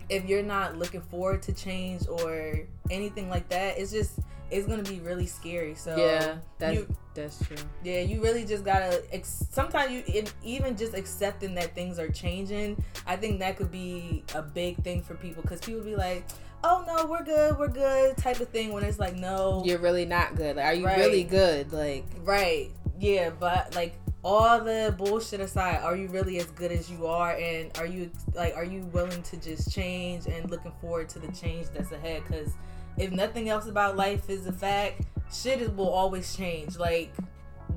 if 0.08 0.24
you're 0.26 0.42
not 0.42 0.76
looking 0.78 1.00
forward 1.02 1.42
to 1.42 1.52
change 1.52 2.06
or 2.08 2.60
anything 2.90 3.28
like 3.28 3.48
that, 3.50 3.78
it's 3.78 3.90
just 3.92 4.18
it's 4.50 4.66
gonna 4.66 4.82
be 4.82 5.00
really 5.00 5.26
scary. 5.26 5.74
So 5.74 5.96
yeah, 5.96 6.36
that's 6.58 6.76
you- 6.76 6.96
that's 7.14 7.44
true. 7.44 7.56
yeah, 7.82 8.00
you 8.00 8.22
really 8.22 8.44
just 8.44 8.64
gotta. 8.64 9.02
Ex- 9.12 9.44
sometimes 9.50 9.90
you 9.90 10.02
it, 10.06 10.32
even 10.44 10.76
just 10.76 10.94
accepting 10.94 11.54
that 11.56 11.74
things 11.74 11.98
are 11.98 12.08
changing. 12.08 12.82
I 13.06 13.16
think 13.16 13.40
that 13.40 13.56
could 13.56 13.72
be 13.72 14.22
a 14.34 14.42
big 14.42 14.76
thing 14.84 15.02
for 15.02 15.14
people 15.16 15.42
because 15.42 15.60
people 15.60 15.82
be 15.82 15.96
like, 15.96 16.24
"Oh 16.64 16.84
no, 16.86 17.06
we're 17.06 17.24
good, 17.24 17.58
we're 17.58 17.68
good," 17.68 18.16
type 18.16 18.40
of 18.40 18.48
thing. 18.48 18.72
When 18.72 18.84
it's 18.84 18.98
like, 18.98 19.14
no, 19.14 19.62
You're 19.64 19.78
really 19.78 20.04
not 20.04 20.34
good. 20.36 20.56
Like, 20.56 20.64
are 20.66 20.74
you 20.74 20.86
Right. 20.86 20.98
really 20.98 21.24
good? 21.24 21.72
Like, 21.72 22.04
right, 22.24 22.70
yeah, 22.98 23.30
but 23.30 23.74
like 23.74 23.94
all 24.24 24.60
the 24.60 24.94
bullshit 24.98 25.40
aside, 25.40 25.80
are 25.82 25.96
you 25.96 26.08
really 26.08 26.38
as 26.38 26.46
good 26.46 26.72
as 26.72 26.90
you 26.90 27.06
are? 27.06 27.32
And 27.36 27.76
are 27.78 27.86
you 27.86 28.10
like, 28.34 28.56
are 28.56 28.64
you 28.64 28.82
willing 28.92 29.22
to 29.22 29.36
just 29.36 29.72
change 29.72 30.26
and 30.26 30.50
looking 30.50 30.72
forward 30.80 31.08
to 31.10 31.18
the 31.18 31.30
change 31.32 31.68
that's 31.72 31.92
ahead? 31.92 32.22
Because 32.26 32.52
if 32.96 33.12
nothing 33.12 33.48
else 33.48 33.66
about 33.68 33.96
life 33.96 34.28
is 34.28 34.46
a 34.46 34.52
fact, 34.52 35.02
shit 35.32 35.62
is, 35.62 35.70
will 35.70 35.88
always 35.88 36.34
change. 36.36 36.76
Like 36.76 37.12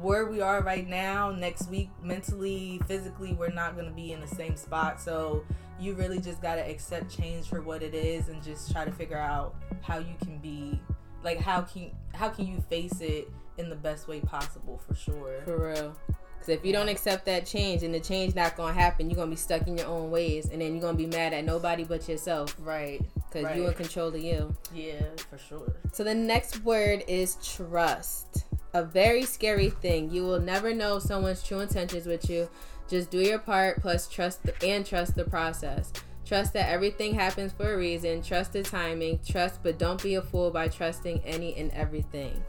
where 0.01 0.25
we 0.25 0.41
are 0.41 0.61
right 0.61 0.87
now, 0.87 1.31
next 1.31 1.69
week, 1.69 1.89
mentally, 2.01 2.81
physically, 2.87 3.33
we're 3.33 3.49
not 3.49 3.75
gonna 3.75 3.91
be 3.91 4.11
in 4.11 4.21
the 4.21 4.27
same 4.27 4.55
spot. 4.55 5.01
So 5.01 5.43
you 5.79 5.93
really 5.93 6.19
just 6.19 6.41
gotta 6.41 6.67
accept 6.67 7.15
change 7.15 7.47
for 7.47 7.61
what 7.61 7.81
it 7.83 7.93
is 7.93 8.29
and 8.29 8.41
just 8.43 8.71
try 8.71 8.85
to 8.85 8.91
figure 8.91 9.17
out 9.17 9.55
how 9.81 9.97
you 9.97 10.15
can 10.21 10.37
be 10.39 10.79
like 11.23 11.39
how 11.39 11.61
can 11.61 11.91
how 12.13 12.29
can 12.29 12.47
you 12.47 12.61
face 12.69 12.99
it 13.01 13.31
in 13.57 13.69
the 13.69 13.75
best 13.75 14.07
way 14.07 14.19
possible 14.19 14.81
for 14.87 14.95
sure. 14.95 15.41
For 15.45 15.71
real. 15.71 15.95
Because 16.07 16.49
if 16.49 16.65
you 16.65 16.73
don't 16.73 16.89
accept 16.89 17.25
that 17.25 17.45
change 17.45 17.83
and 17.83 17.93
the 17.93 17.99
change 17.99 18.33
not 18.33 18.57
gonna 18.57 18.73
happen, 18.73 19.09
you're 19.09 19.15
gonna 19.15 19.29
be 19.29 19.35
stuck 19.35 19.67
in 19.67 19.77
your 19.77 19.87
own 19.87 20.09
ways, 20.09 20.49
and 20.49 20.59
then 20.59 20.73
you're 20.73 20.81
gonna 20.81 20.97
be 20.97 21.05
mad 21.05 21.33
at 21.33 21.45
nobody 21.45 21.83
but 21.83 22.09
yourself. 22.09 22.55
Right. 22.59 22.99
Because 23.15 23.45
right. 23.45 23.57
you 23.57 23.67
in 23.67 23.73
control 23.75 24.07
of 24.07 24.19
you. 24.19 24.55
Yeah, 24.73 25.03
for 25.29 25.37
sure. 25.37 25.75
So 25.93 26.03
the 26.03 26.15
next 26.15 26.63
word 26.63 27.03
is 27.07 27.37
trust. 27.43 28.45
A 28.73 28.83
very 28.83 29.23
scary 29.23 29.69
thing. 29.69 30.09
You 30.11 30.23
will 30.23 30.39
never 30.39 30.73
know 30.73 30.99
someone's 30.99 31.43
true 31.43 31.59
intentions 31.59 32.05
with 32.05 32.29
you. 32.29 32.49
Just 32.87 33.09
do 33.09 33.19
your 33.19 33.39
part, 33.39 33.81
plus 33.81 34.07
trust 34.07 34.43
the, 34.43 34.53
and 34.63 34.85
trust 34.85 35.15
the 35.15 35.25
process. 35.25 35.91
Trust 36.25 36.53
that 36.53 36.69
everything 36.69 37.13
happens 37.13 37.51
for 37.51 37.73
a 37.73 37.77
reason. 37.77 38.21
Trust 38.21 38.53
the 38.53 38.63
timing. 38.63 39.19
Trust, 39.27 39.61
but 39.63 39.77
don't 39.77 40.01
be 40.01 40.15
a 40.15 40.21
fool 40.21 40.51
by 40.51 40.69
trusting 40.69 41.21
any 41.25 41.55
and 41.55 41.71
everything. 41.71 42.41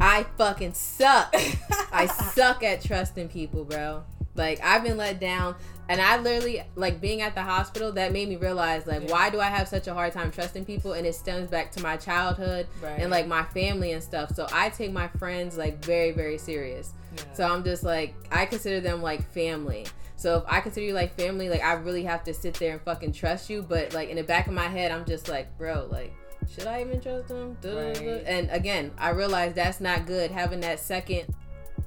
I 0.00 0.24
fucking 0.36 0.74
suck. 0.74 1.32
I 1.92 2.06
suck 2.06 2.62
at 2.64 2.82
trusting 2.82 3.28
people, 3.28 3.64
bro. 3.64 4.02
Like 4.34 4.60
I've 4.62 4.82
been 4.82 4.96
let 4.96 5.20
down 5.20 5.56
and 5.88 6.00
I 6.00 6.18
literally 6.18 6.62
like 6.76 7.00
being 7.00 7.20
at 7.20 7.34
the 7.34 7.42
hospital 7.42 7.90
that 7.92 8.12
made 8.12 8.28
me 8.28 8.36
realize 8.36 8.86
like 8.86 9.02
yeah. 9.02 9.10
why 9.10 9.28
do 9.30 9.40
I 9.40 9.46
have 9.46 9.66
such 9.66 9.88
a 9.88 9.94
hard 9.94 10.12
time 10.12 10.30
trusting 10.30 10.64
people 10.64 10.92
and 10.92 11.04
it 11.06 11.14
stems 11.14 11.50
back 11.50 11.72
to 11.72 11.82
my 11.82 11.96
childhood 11.96 12.68
right. 12.80 13.00
and 13.00 13.10
like 13.10 13.26
my 13.26 13.42
family 13.44 13.92
and 13.92 14.02
stuff. 14.02 14.34
So 14.34 14.46
I 14.52 14.70
take 14.70 14.92
my 14.92 15.08
friends 15.08 15.58
like 15.58 15.84
very 15.84 16.12
very 16.12 16.38
serious. 16.38 16.92
Yeah. 17.16 17.22
So 17.34 17.44
I'm 17.44 17.64
just 17.64 17.82
like 17.82 18.14
I 18.30 18.46
consider 18.46 18.80
them 18.80 19.02
like 19.02 19.28
family. 19.32 19.86
So 20.16 20.38
if 20.38 20.44
I 20.46 20.60
consider 20.60 20.86
you 20.86 20.92
like 20.92 21.16
family, 21.16 21.48
like 21.48 21.62
I 21.62 21.72
really 21.72 22.04
have 22.04 22.22
to 22.24 22.34
sit 22.34 22.54
there 22.54 22.74
and 22.74 22.80
fucking 22.82 23.12
trust 23.12 23.50
you, 23.50 23.62
but 23.62 23.92
like 23.94 24.10
in 24.10 24.16
the 24.16 24.22
back 24.22 24.46
of 24.46 24.52
my 24.52 24.68
head 24.68 24.92
I'm 24.92 25.04
just 25.04 25.28
like, 25.28 25.56
bro, 25.58 25.88
like 25.90 26.14
should 26.48 26.66
I 26.66 26.82
even 26.82 27.00
trust 27.00 27.28
them? 27.28 27.56
Right. 27.62 28.00
And 28.26 28.50
again, 28.50 28.92
I 28.98 29.10
realize 29.10 29.54
that's 29.54 29.80
not 29.80 30.06
good. 30.06 30.30
Having 30.30 30.60
that 30.60 30.80
second, 30.80 31.34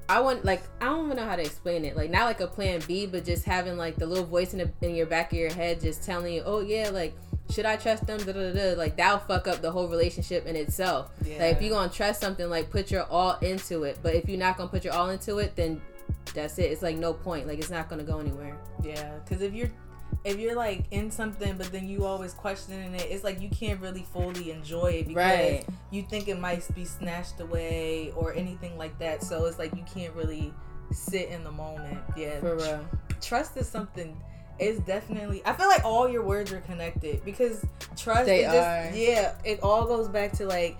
I 0.09 0.19
want 0.19 0.43
like 0.45 0.63
I 0.81 0.85
don't 0.85 1.05
even 1.05 1.17
know 1.17 1.25
how 1.25 1.35
to 1.35 1.41
explain 1.41 1.85
it. 1.85 1.95
Like 1.95 2.09
not 2.09 2.25
like 2.25 2.41
a 2.41 2.47
plan 2.47 2.81
B, 2.87 3.05
but 3.05 3.25
just 3.25 3.45
having 3.45 3.77
like 3.77 3.95
the 3.95 4.05
little 4.05 4.25
voice 4.25 4.53
in 4.53 4.59
the 4.59 4.87
in 4.87 4.95
your 4.95 5.05
back 5.05 5.31
of 5.31 5.39
your 5.39 5.53
head, 5.53 5.81
just 5.81 6.03
telling 6.03 6.33
you, 6.33 6.43
oh 6.45 6.59
yeah, 6.59 6.89
like 6.89 7.13
should 7.49 7.65
I 7.65 7.75
trust 7.75 8.07
them? 8.07 8.19
Da, 8.19 8.31
da, 8.31 8.51
da, 8.51 8.73
Like 8.75 8.97
that'll 8.97 9.19
fuck 9.19 9.47
up 9.47 9.61
the 9.61 9.71
whole 9.71 9.87
relationship 9.87 10.45
in 10.45 10.55
itself. 10.55 11.11
Yeah. 11.23 11.39
Like 11.39 11.57
if 11.57 11.61
you're 11.61 11.71
gonna 11.71 11.91
trust 11.91 12.21
something, 12.21 12.49
like 12.49 12.69
put 12.69 12.91
your 12.91 13.03
all 13.03 13.37
into 13.39 13.83
it. 13.83 13.99
But 14.01 14.15
if 14.15 14.27
you're 14.27 14.39
not 14.39 14.57
gonna 14.57 14.69
put 14.69 14.83
your 14.83 14.93
all 14.93 15.09
into 15.09 15.37
it, 15.37 15.55
then 15.55 15.81
that's 16.33 16.57
it. 16.57 16.71
It's 16.71 16.81
like 16.81 16.97
no 16.97 17.13
point. 17.13 17.47
Like 17.47 17.59
it's 17.59 17.69
not 17.69 17.89
gonna 17.89 18.03
go 18.03 18.19
anywhere. 18.19 18.57
Yeah, 18.83 19.17
because 19.19 19.41
if 19.41 19.53
you're 19.53 19.71
if 20.23 20.39
you're 20.39 20.55
like 20.55 20.85
in 20.91 21.11
something 21.11 21.57
but 21.57 21.71
then 21.71 21.87
you 21.87 22.05
always 22.05 22.33
questioning 22.33 22.93
it 22.95 23.07
it's 23.09 23.23
like 23.23 23.41
you 23.41 23.49
can't 23.49 23.79
really 23.81 24.05
fully 24.13 24.51
enjoy 24.51 24.87
it 24.87 25.07
because 25.07 25.39
right. 25.39 25.65
you 25.91 26.01
think 26.03 26.27
it 26.27 26.39
might 26.39 26.63
be 26.75 26.85
snatched 26.85 27.39
away 27.39 28.11
or 28.15 28.33
anything 28.33 28.77
like 28.77 28.97
that 28.99 29.23
so 29.23 29.45
it's 29.45 29.59
like 29.59 29.75
you 29.75 29.83
can't 29.93 30.13
really 30.13 30.53
sit 30.91 31.29
in 31.29 31.43
the 31.43 31.51
moment 31.51 31.99
yeah 32.15 32.39
for 32.39 32.55
real 32.55 32.87
trust 33.21 33.57
is 33.57 33.67
something 33.67 34.15
it's 34.59 34.79
definitely 34.81 35.41
i 35.45 35.53
feel 35.53 35.67
like 35.67 35.83
all 35.83 36.07
your 36.07 36.23
words 36.23 36.53
are 36.53 36.61
connected 36.61 37.23
because 37.25 37.65
trust 37.97 38.25
they 38.25 38.43
just 38.43 38.55
are. 38.55 38.91
yeah 38.93 39.33
it 39.43 39.59
all 39.61 39.85
goes 39.85 40.07
back 40.07 40.31
to 40.31 40.45
like 40.45 40.77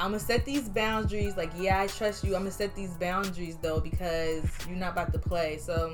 I'm 0.00 0.10
gonna 0.10 0.18
set 0.18 0.44
these 0.44 0.68
boundaries. 0.68 1.36
Like, 1.36 1.52
yeah, 1.56 1.80
I 1.80 1.86
trust 1.86 2.24
you. 2.24 2.34
I'm 2.34 2.40
gonna 2.40 2.50
set 2.50 2.74
these 2.74 2.94
boundaries 2.94 3.56
though 3.62 3.78
because 3.78 4.42
you're 4.66 4.76
not 4.76 4.92
about 4.92 5.12
to 5.12 5.20
play. 5.20 5.58
So 5.58 5.92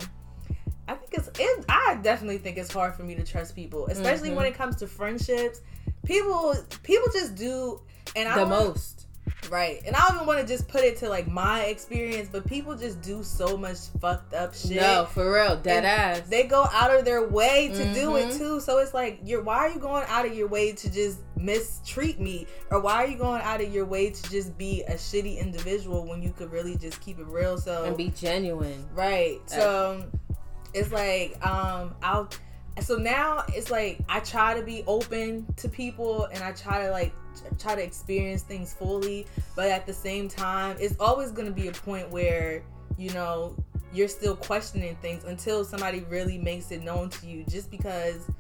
I 0.91 0.95
think 0.95 1.15
it's 1.15 1.31
it, 1.39 1.65
I 1.69 2.01
definitely 2.03 2.39
think 2.39 2.59
it's 2.59 2.73
hard 2.73 2.95
for 2.95 3.05
me 3.05 3.15
to 3.15 3.23
trust 3.23 3.55
people, 3.55 3.87
especially 3.87 4.29
mm-hmm. 4.29 4.39
when 4.39 4.47
it 4.47 4.55
comes 4.55 4.75
to 4.77 4.89
friendships. 4.89 5.61
People 6.05 6.57
people 6.83 7.07
just 7.13 7.37
do 7.37 7.81
and 8.17 8.29
I 8.29 8.41
the 8.41 8.47
most. 8.47 9.07
Right. 9.49 9.81
And 9.87 9.95
I 9.95 10.01
don't 10.01 10.17
even 10.17 10.27
want 10.27 10.41
to 10.41 10.47
just 10.47 10.69
put 10.69 10.83
it 10.83 10.97
to 10.99 11.09
like 11.09 11.29
my 11.29 11.63
experience, 11.63 12.29
but 12.31 12.45
people 12.47 12.75
just 12.75 13.01
do 13.01 13.23
so 13.23 13.57
much 13.57 13.79
fucked 14.01 14.35
up 14.35 14.53
shit. 14.55 14.81
No, 14.81 15.07
for 15.07 15.33
real, 15.33 15.57
dead 15.57 15.85
ass. 15.85 16.23
They 16.29 16.45
go 16.45 16.67
out 16.73 16.95
of 16.95 17.05
their 17.05 17.29
way 17.29 17.69
to 17.69 17.75
mm-hmm. 17.75 17.95
do 17.95 18.17
it 18.17 18.29
mm-hmm. 18.29 18.39
too. 18.39 18.61
So 18.61 18.79
it's 18.79 18.93
like 18.93 19.21
you're 19.25 19.43
why 19.43 19.59
are 19.59 19.71
you 19.71 19.79
going 19.79 20.05
out 20.09 20.27
of 20.27 20.35
your 20.35 20.49
way 20.49 20.73
to 20.73 20.91
just 20.91 21.21
mistreat 21.37 22.19
me? 22.21 22.49
Or 22.71 22.81
why 22.81 23.05
are 23.05 23.07
you 23.07 23.17
going 23.17 23.43
out 23.43 23.61
of 23.61 23.73
your 23.73 23.87
way 23.87 24.11
to 24.11 24.31
just 24.31 24.59
be 24.59 24.83
a 24.89 24.95
shitty 24.95 25.39
individual 25.39 26.05
when 26.05 26.21
you 26.21 26.33
could 26.33 26.51
really 26.51 26.77
just 26.77 27.01
keep 27.01 27.21
it 27.21 27.27
real 27.27 27.59
so 27.59 27.85
and 27.85 27.97
be 27.97 28.11
genuine. 28.11 28.89
Right. 28.93 29.39
So 29.47 30.05
it's 30.75 30.93
like 30.93 31.45
um 31.47 31.95
I'll 32.03 32.29
so 32.81 32.97
now 32.97 33.45
it's 33.49 33.71
like 33.71 34.01
I 34.09 34.21
try 34.21 34.59
to 34.59 34.65
be 34.65 34.85
open 34.87 35.47
to 35.57 35.69
people 35.69 36.25
and 36.33 36.43
I 36.43 36.53
try 36.53 36.85
to 36.87 36.91
like 36.91 37.13
try 37.59 37.75
to 37.75 37.83
experience 37.83 38.43
things 38.43 38.73
fully, 38.73 39.27
but 39.55 39.69
at 39.69 39.87
the 39.87 39.93
same 39.93 40.29
time, 40.29 40.77
it's 40.81 40.97
always 40.99 41.31
going 41.31 41.47
to 41.47 41.53
be 41.53 41.69
a 41.69 41.73
point 41.73 42.11
where 42.11 42.63
you 42.97 43.11
know 43.11 43.57
you're 43.93 44.09
still 44.09 44.37
questioning 44.37 44.97
things 45.03 45.25
until 45.25 45.65
somebody 45.65 46.01
really 46.09 46.39
makes 46.39 46.71
it 46.71 46.83
known 46.83 47.11
to 47.11 47.27
you 47.27 47.45
just 47.49 47.71
because 47.71 48.31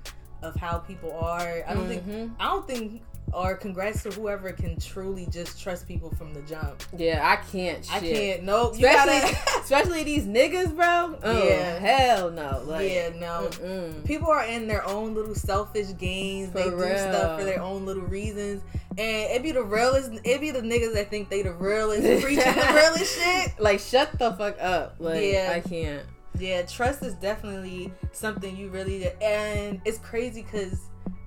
of 0.43 0.55
how 0.57 0.79
people 0.79 1.12
are. 1.12 1.62
I 1.66 1.75
don't 1.75 1.88
mm-hmm. 1.88 2.11
think 2.11 2.33
I 2.38 2.45
don't 2.47 2.66
think 2.66 3.03
or 3.33 3.55
congrats 3.55 4.03
to 4.03 4.11
whoever 4.11 4.53
can 4.53 4.79
truly 4.79 5.27
just 5.31 5.61
trust 5.61 5.87
people 5.87 6.11
from 6.11 6.35
the 6.35 6.43
jump. 6.43 6.83
Yeah, 6.97 7.21
I 7.23 7.37
can't. 7.37 7.85
Shit. 7.85 7.95
I 7.95 8.01
can't. 8.01 8.43
Nope. 8.45 8.75
Especially, 8.75 9.38
especially 9.61 10.05
these 10.05 10.25
niggas, 10.25 10.75
bro. 10.75 11.19
Oh, 11.23 11.45
yeah. 11.45 11.79
Hell 11.79 12.31
no. 12.31 12.62
Like, 12.64 12.90
yeah, 12.90 13.11
no. 13.19 13.49
Mm-mm. 13.51 14.05
People 14.05 14.29
are 14.29 14.45
in 14.45 14.66
their 14.66 14.87
own 14.87 15.14
little 15.14 15.35
selfish 15.35 15.97
games. 15.99 16.53
For 16.53 16.59
they 16.59 16.71
real. 16.71 16.88
do 16.88 16.97
stuff 16.97 17.38
for 17.38 17.45
their 17.45 17.61
own 17.61 17.87
little 17.87 18.05
reasons, 18.05 18.62
and 18.90 18.99
it 19.33 19.43
be 19.43 19.53
the 19.53 19.62
realest. 19.62 20.12
It 20.25 20.40
be 20.40 20.51
the 20.51 20.62
niggas 20.62 20.95
that 20.95 21.11
think 21.11 21.29
they 21.31 21.43
the 21.43 21.53
realest, 21.53 22.03
preaching 22.25 22.45
the 22.45 22.73
realest 22.75 23.19
shit. 23.19 23.61
Like, 23.61 23.81
shut 23.81 24.19
the 24.19 24.33
fuck 24.33 24.61
up. 24.61 24.97
Like, 24.99 25.23
yeah, 25.23 25.53
I 25.55 25.61
can't. 25.61 26.05
Yeah, 26.38 26.62
trust 26.62 27.03
is 27.03 27.14
definitely 27.14 27.93
something 28.12 28.57
you 28.57 28.71
really, 28.71 29.11
and 29.21 29.81
it's 29.85 29.99
crazy 29.99 30.43
because 30.43 30.81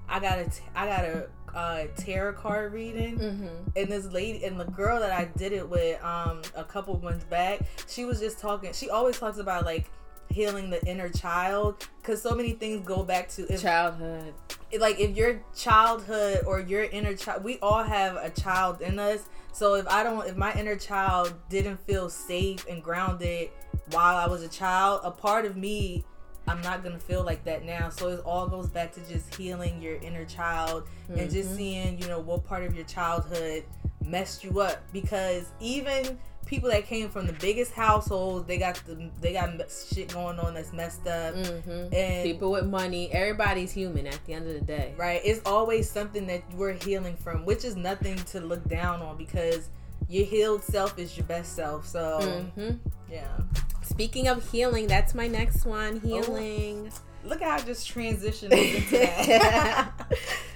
I 0.09 0.19
gotta, 0.19 0.49
I 0.75 0.87
gotta 0.87 1.29
uh, 1.53 1.85
tarot 1.95 2.33
card 2.33 2.73
reading, 2.73 3.17
mm-hmm. 3.17 3.47
and 3.75 3.91
this 3.91 4.11
lady 4.11 4.43
and 4.43 4.59
the 4.59 4.65
girl 4.65 4.99
that 4.99 5.11
I 5.11 5.25
did 5.37 5.53
it 5.53 5.67
with 5.67 6.03
um, 6.03 6.41
a 6.55 6.63
couple 6.63 6.99
months 7.01 7.25
back, 7.25 7.61
she 7.87 8.05
was 8.05 8.19
just 8.19 8.39
talking. 8.39 8.73
She 8.73 8.89
always 8.89 9.19
talks 9.19 9.37
about 9.37 9.65
like 9.65 9.89
healing 10.29 10.69
the 10.69 10.83
inner 10.85 11.09
child 11.09 11.87
because 12.01 12.21
so 12.21 12.35
many 12.35 12.51
things 12.51 12.85
go 12.85 13.03
back 13.03 13.29
to 13.29 13.51
if, 13.53 13.61
childhood. 13.61 14.33
Like 14.77 14.99
if 14.99 15.15
your 15.15 15.41
childhood 15.55 16.43
or 16.45 16.59
your 16.59 16.83
inner 16.83 17.15
child, 17.15 17.43
we 17.43 17.59
all 17.59 17.83
have 17.83 18.15
a 18.15 18.29
child 18.29 18.81
in 18.81 18.99
us. 18.99 19.29
So 19.51 19.75
if 19.75 19.87
I 19.87 20.03
don't, 20.03 20.27
if 20.27 20.35
my 20.35 20.53
inner 20.55 20.75
child 20.75 21.33
didn't 21.49 21.77
feel 21.85 22.09
safe 22.09 22.65
and 22.67 22.83
grounded 22.83 23.49
while 23.91 24.17
I 24.17 24.27
was 24.27 24.41
a 24.41 24.47
child, 24.47 25.01
a 25.03 25.11
part 25.11 25.45
of 25.45 25.55
me 25.55 26.03
I'm 26.47 26.61
not 26.61 26.83
gonna 26.83 26.99
feel 26.99 27.23
like 27.23 27.43
that 27.45 27.63
now. 27.63 27.89
So 27.89 28.09
it 28.09 28.21
all 28.25 28.47
goes 28.47 28.67
back 28.67 28.91
to 28.93 29.01
just 29.09 29.33
healing 29.35 29.81
your 29.81 29.95
inner 29.95 30.25
child 30.25 30.83
mm-hmm. 31.09 31.19
and 31.19 31.31
just 31.31 31.49
mm-hmm. 31.49 31.57
seeing, 31.57 32.01
you 32.01 32.07
know, 32.07 32.19
what 32.19 32.45
part 32.45 32.63
of 32.63 32.75
your 32.75 32.85
childhood 32.85 33.63
messed 34.03 34.43
you 34.43 34.59
up. 34.59 34.83
Because 34.91 35.45
even 35.59 36.17
people 36.45 36.69
that 36.69 36.85
came 36.85 37.09
from 37.09 37.25
the 37.25 37.33
biggest 37.33 37.71
households, 37.71 38.45
they 38.45 38.57
got 38.57 38.75
the 38.85 39.09
they 39.21 39.33
got 39.33 39.49
shit 39.93 40.13
going 40.13 40.39
on 40.39 40.53
that's 40.53 40.73
messed 40.73 41.07
up. 41.07 41.33
Mm-hmm. 41.35 41.93
And 41.93 42.23
people 42.23 42.51
with 42.51 42.65
money, 42.65 43.11
everybody's 43.11 43.71
human 43.71 44.07
at 44.07 44.19
the 44.25 44.33
end 44.33 44.47
of 44.47 44.53
the 44.53 44.61
day, 44.61 44.93
right? 44.97 45.21
It's 45.23 45.41
always 45.45 45.89
something 45.89 46.27
that 46.27 46.43
we're 46.55 46.73
healing 46.73 47.15
from, 47.15 47.45
which 47.45 47.63
is 47.63 47.75
nothing 47.75 48.17
to 48.17 48.41
look 48.41 48.67
down 48.67 49.01
on 49.01 49.17
because 49.17 49.69
your 50.09 50.25
healed 50.25 50.63
self 50.63 50.99
is 50.99 51.17
your 51.17 51.25
best 51.25 51.55
self. 51.55 51.87
So 51.87 52.19
mm-hmm. 52.21 52.77
yeah. 53.11 53.37
Speaking 53.83 54.27
of 54.27 54.49
healing, 54.51 54.87
that's 54.87 55.13
my 55.13 55.27
next 55.27 55.65
one. 55.65 56.01
Oh. 56.03 56.07
Healing. 56.07 56.91
Oh, 56.91 57.29
look 57.29 57.41
how 57.41 57.55
I 57.55 57.61
just 57.61 57.89
transitioned 57.89 58.51
into 58.51 58.97
that. 58.97 59.93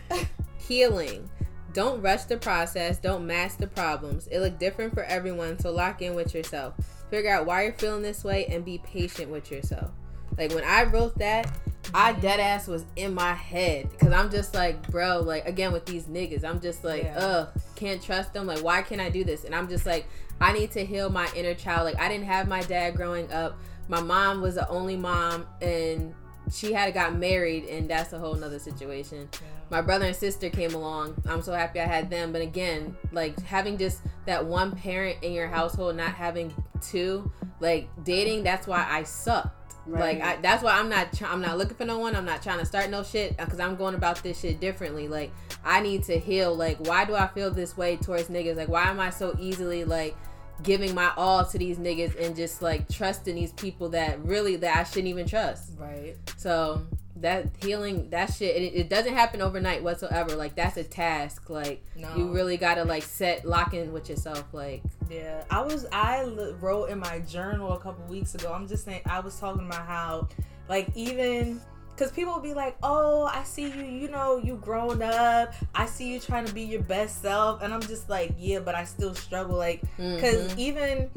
healing. 0.58 1.30
Don't 1.74 2.02
rush 2.02 2.24
the 2.24 2.38
process. 2.38 2.98
Don't 2.98 3.28
mask 3.28 3.60
the 3.60 3.68
problems. 3.68 4.28
It 4.28 4.40
look 4.40 4.58
different 4.58 4.94
for 4.94 5.04
everyone, 5.04 5.60
so 5.60 5.72
lock 5.72 6.02
in 6.02 6.16
with 6.16 6.34
yourself. 6.34 6.74
Figure 7.12 7.32
out 7.32 7.46
why 7.46 7.64
you're 7.64 7.74
feeling 7.74 8.02
this 8.02 8.24
way 8.24 8.48
and 8.48 8.66
be 8.66 8.80
patient 8.80 9.30
with 9.30 9.52
yourself. 9.52 9.92
Like 10.38 10.54
when 10.54 10.64
I 10.64 10.84
wrote 10.84 11.18
that, 11.20 11.52
I 11.94 12.14
dead 12.14 12.40
ass 12.40 12.68
was 12.68 12.86
in 12.96 13.14
my 13.14 13.34
head 13.34 13.90
because 13.90 14.12
I'm 14.12 14.30
just 14.30 14.54
like, 14.54 14.90
bro, 14.90 15.22
like 15.22 15.48
again 15.48 15.72
with 15.72 15.86
these 15.86 16.06
niggas, 16.06 16.44
I'm 16.44 16.60
just 16.60 16.84
like, 16.84 17.04
yeah. 17.04 17.18
ugh, 17.18 17.50
can't 17.76 18.02
trust 18.02 18.34
them. 18.34 18.46
Like, 18.46 18.64
why 18.64 18.82
can't 18.82 19.02
I 19.02 19.10
do 19.10 19.24
this? 19.24 19.46
And 19.46 19.56
I'm 19.56 19.68
just 19.68 19.86
like, 19.86 20.06
I 20.40 20.54
need 20.54 20.72
to 20.72 20.86
heal 20.86 21.10
my 21.10 21.28
inner 21.36 21.54
child. 21.54 21.86
Like 21.86 22.00
I 22.00 22.10
didn't 22.10 22.26
have 22.26 22.48
my 22.48 22.62
dad 22.62 22.96
growing 22.96 23.32
up, 23.32 23.58
my 23.88 24.02
mom 24.02 24.42
was 24.42 24.56
the 24.56 24.68
only 24.70 24.96
mom 24.96 25.48
and 25.62 26.14
she 26.52 26.74
had 26.74 26.94
got 26.94 27.16
married 27.16 27.66
and 27.66 27.90
that's 27.90 28.14
a 28.14 28.20
whole 28.20 28.36
nother 28.36 28.60
situation 28.60 29.28
yeah. 29.34 29.40
my 29.70 29.82
brother 29.82 30.06
and 30.06 30.16
sister 30.16 30.50
came 30.50 30.74
along 30.74 31.14
i'm 31.28 31.42
so 31.42 31.52
happy 31.54 31.80
i 31.80 31.86
had 31.86 32.10
them 32.10 32.32
but 32.32 32.42
again 32.42 32.96
like 33.12 33.38
having 33.42 33.78
just 33.78 34.02
that 34.26 34.46
one 34.46 34.72
parent 34.72 35.18
in 35.24 35.34
your 35.34 35.48
household 35.48 35.96
not 35.96 36.12
having 36.12 36.54
two 36.82 37.30
like 37.60 37.90
dating 38.04 38.44
that's 38.44 38.66
why 38.68 38.86
i 38.90 39.04
sucked 39.04 39.57
Right. 39.88 40.20
Like 40.20 40.40
I, 40.40 40.42
that's 40.42 40.62
why 40.62 40.78
I'm 40.78 40.90
not 40.90 41.22
I'm 41.22 41.42
not 41.42 41.58
looking 41.58 41.78
for 41.78 41.86
no 41.86 41.98
one. 41.98 42.16
I'm 42.16 42.26
not 42.26 42.44
trying 42.44 42.60
to 42.60 42.66
start 42.66 42.90
no 42.90 43.04
shit 43.04 43.38
because 43.38 43.60
I'm 43.60 43.76
going 43.78 43.96
about 43.96 44.22
this 44.22 44.40
shit 44.40 44.60
differently. 44.60 45.08
Like 45.08 45.32
I 45.64 45.80
need 45.80 46.04
to 46.04 46.20
heal. 46.20 46.54
Like 46.54 46.78
why 46.86 47.06
do 47.06 47.16
I 47.16 47.28
feel 47.28 47.52
this 47.52 47.78
way 47.78 47.96
towards 47.96 48.28
niggas? 48.28 48.58
Like 48.58 48.68
why 48.68 48.84
am 48.90 49.00
I 49.00 49.12
so 49.12 49.36
easily 49.40 49.86
like 49.86 50.16
giving 50.64 50.94
my 50.96 51.12
all 51.16 51.46
to 51.46 51.58
these 51.58 51.78
niggas 51.78 52.20
and 52.20 52.36
just 52.36 52.62
like 52.62 52.90
trusting 52.90 53.36
these 53.36 53.52
people 53.54 53.90
that 53.90 54.24
really 54.24 54.56
that 54.58 54.78
I 54.78 54.84
shouldn't 54.84 55.08
even 55.08 55.28
trust. 55.28 55.74
Right. 55.78 56.16
So 56.38 56.86
that 57.22 57.48
healing 57.64 58.10
that 58.12 58.32
shit 58.32 58.56
it, 58.56 58.76
it 58.76 58.90
doesn't 58.90 59.14
happen 59.14 59.42
overnight 59.42 59.84
whatsoever. 59.84 60.36
Like 60.36 60.56
that's 60.56 60.78
a 60.78 60.84
task. 60.84 61.50
Like 61.50 61.84
no. 61.96 62.16
you 62.16 62.32
really 62.32 62.58
gotta 62.58 62.84
like 62.84 63.04
set 63.04 63.46
lock 63.46 63.74
in 63.74 63.92
with 63.92 64.10
yourself. 64.10 64.46
Like 64.54 64.82
yeah, 65.10 65.44
I 65.50 65.62
was 65.62 65.86
I 65.92 66.24
wrote 66.60 66.90
in 66.90 67.00
my 67.00 67.20
journal 67.20 67.74
a 67.74 67.80
couple 67.80 68.06
weeks 68.06 68.36
ago. 68.36 68.54
I'm 68.54 68.68
just 68.68 68.86
saying 68.86 69.02
I 69.06 69.20
was 69.20 69.40
talking 69.40 69.66
about 69.66 69.86
how 69.86 70.28
like 70.70 70.90
even 70.96 71.62
because 71.98 72.12
people 72.12 72.34
will 72.34 72.42
be 72.42 72.54
like, 72.54 72.78
"Oh, 72.84 73.24
I 73.24 73.44
see 73.44 73.70
you. 73.70 73.84
You 73.84 74.08
know, 74.10 74.38
you 74.38 74.56
grown 74.58 75.02
up. 75.02 75.54
I 75.74 75.88
see 75.88 76.14
you 76.14 76.20
trying 76.20 76.46
to 76.46 76.54
be 76.54 76.62
your 76.62 76.84
best 76.84 77.22
self." 77.22 77.64
And 77.64 77.74
I'm 77.74 77.82
just 77.82 78.10
like, 78.10 78.34
"Yeah, 78.38 78.60
but 78.60 78.76
I 78.76 78.84
still 78.84 79.16
struggle." 79.16 79.58
Like, 79.58 79.82
because 79.98 80.52
mm-hmm. 80.52 80.60
even, 80.60 81.10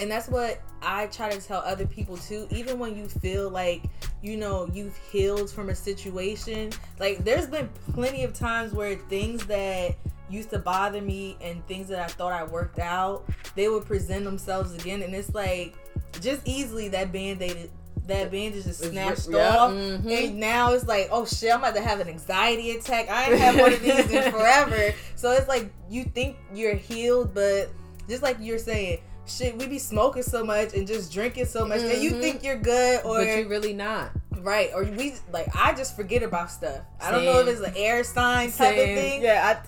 and 0.00 0.10
that's 0.10 0.28
what 0.28 0.60
I 0.82 1.06
try 1.06 1.30
to 1.30 1.40
tell 1.40 1.60
other 1.60 1.86
people 1.86 2.16
too. 2.16 2.48
Even 2.50 2.78
when 2.78 2.96
you 2.96 3.06
feel 3.08 3.50
like 3.50 3.84
you 4.22 4.36
know 4.36 4.68
you've 4.72 4.96
healed 5.12 5.50
from 5.50 5.68
a 5.68 5.74
situation, 5.74 6.72
like 6.98 7.24
there's 7.24 7.46
been 7.46 7.68
plenty 7.92 8.24
of 8.24 8.34
times 8.34 8.72
where 8.72 8.96
things 8.96 9.46
that 9.46 9.94
used 10.28 10.50
to 10.50 10.58
bother 10.58 11.00
me 11.00 11.36
and 11.40 11.64
things 11.66 11.88
that 11.88 12.00
I 12.00 12.06
thought 12.06 12.32
I 12.32 12.44
worked 12.44 12.78
out, 12.78 13.28
they 13.54 13.68
would 13.68 13.84
present 13.84 14.24
themselves 14.24 14.74
again, 14.74 15.02
and 15.02 15.14
it's 15.14 15.34
like 15.34 15.76
just 16.20 16.42
easily 16.46 16.88
that 16.88 17.12
band-aid 17.12 17.70
that 18.10 18.30
bandage 18.30 18.66
is 18.66 18.78
snatched 18.78 19.28
yeah, 19.30 19.56
off, 19.56 19.72
mm-hmm. 19.72 20.08
and 20.08 20.38
now 20.38 20.72
it's 20.72 20.86
like, 20.86 21.08
oh 21.10 21.24
shit, 21.24 21.52
I'm 21.52 21.60
about 21.60 21.74
to 21.74 21.82
have 21.82 22.00
an 22.00 22.08
anxiety 22.08 22.72
attack. 22.72 23.08
I 23.08 23.30
ain't 23.30 23.40
had 23.40 23.56
one 23.56 23.72
of 23.72 23.80
these 23.80 24.10
in 24.10 24.30
forever. 24.32 24.94
So 25.16 25.32
it's 25.32 25.48
like 25.48 25.72
you 25.88 26.04
think 26.04 26.36
you're 26.54 26.74
healed, 26.74 27.34
but 27.34 27.70
just 28.08 28.22
like 28.22 28.36
you're 28.40 28.58
saying, 28.58 29.00
shit, 29.26 29.56
we 29.56 29.66
be 29.66 29.78
smoking 29.78 30.22
so 30.22 30.44
much 30.44 30.74
and 30.74 30.86
just 30.86 31.12
drinking 31.12 31.46
so 31.46 31.66
much, 31.66 31.80
mm-hmm. 31.80 31.90
and 31.90 32.02
you 32.02 32.10
mm-hmm. 32.12 32.20
think 32.20 32.44
you're 32.44 32.58
good, 32.58 33.04
or 33.04 33.18
but 33.18 33.26
you 33.26 33.48
really 33.48 33.72
not. 33.72 34.10
Right, 34.40 34.70
or 34.74 34.84
we 34.84 35.14
like 35.32 35.48
I 35.54 35.74
just 35.74 35.96
forget 35.96 36.22
about 36.22 36.50
stuff. 36.50 36.76
Same. 36.76 36.84
I 37.00 37.10
don't 37.10 37.24
know 37.24 37.40
if 37.40 37.48
it's 37.48 37.60
an 37.60 37.74
air 37.76 38.02
sign 38.04 38.50
type 38.50 38.74
Same. 38.74 38.90
of 38.90 39.04
thing. 39.04 39.22
Yeah, 39.22 39.60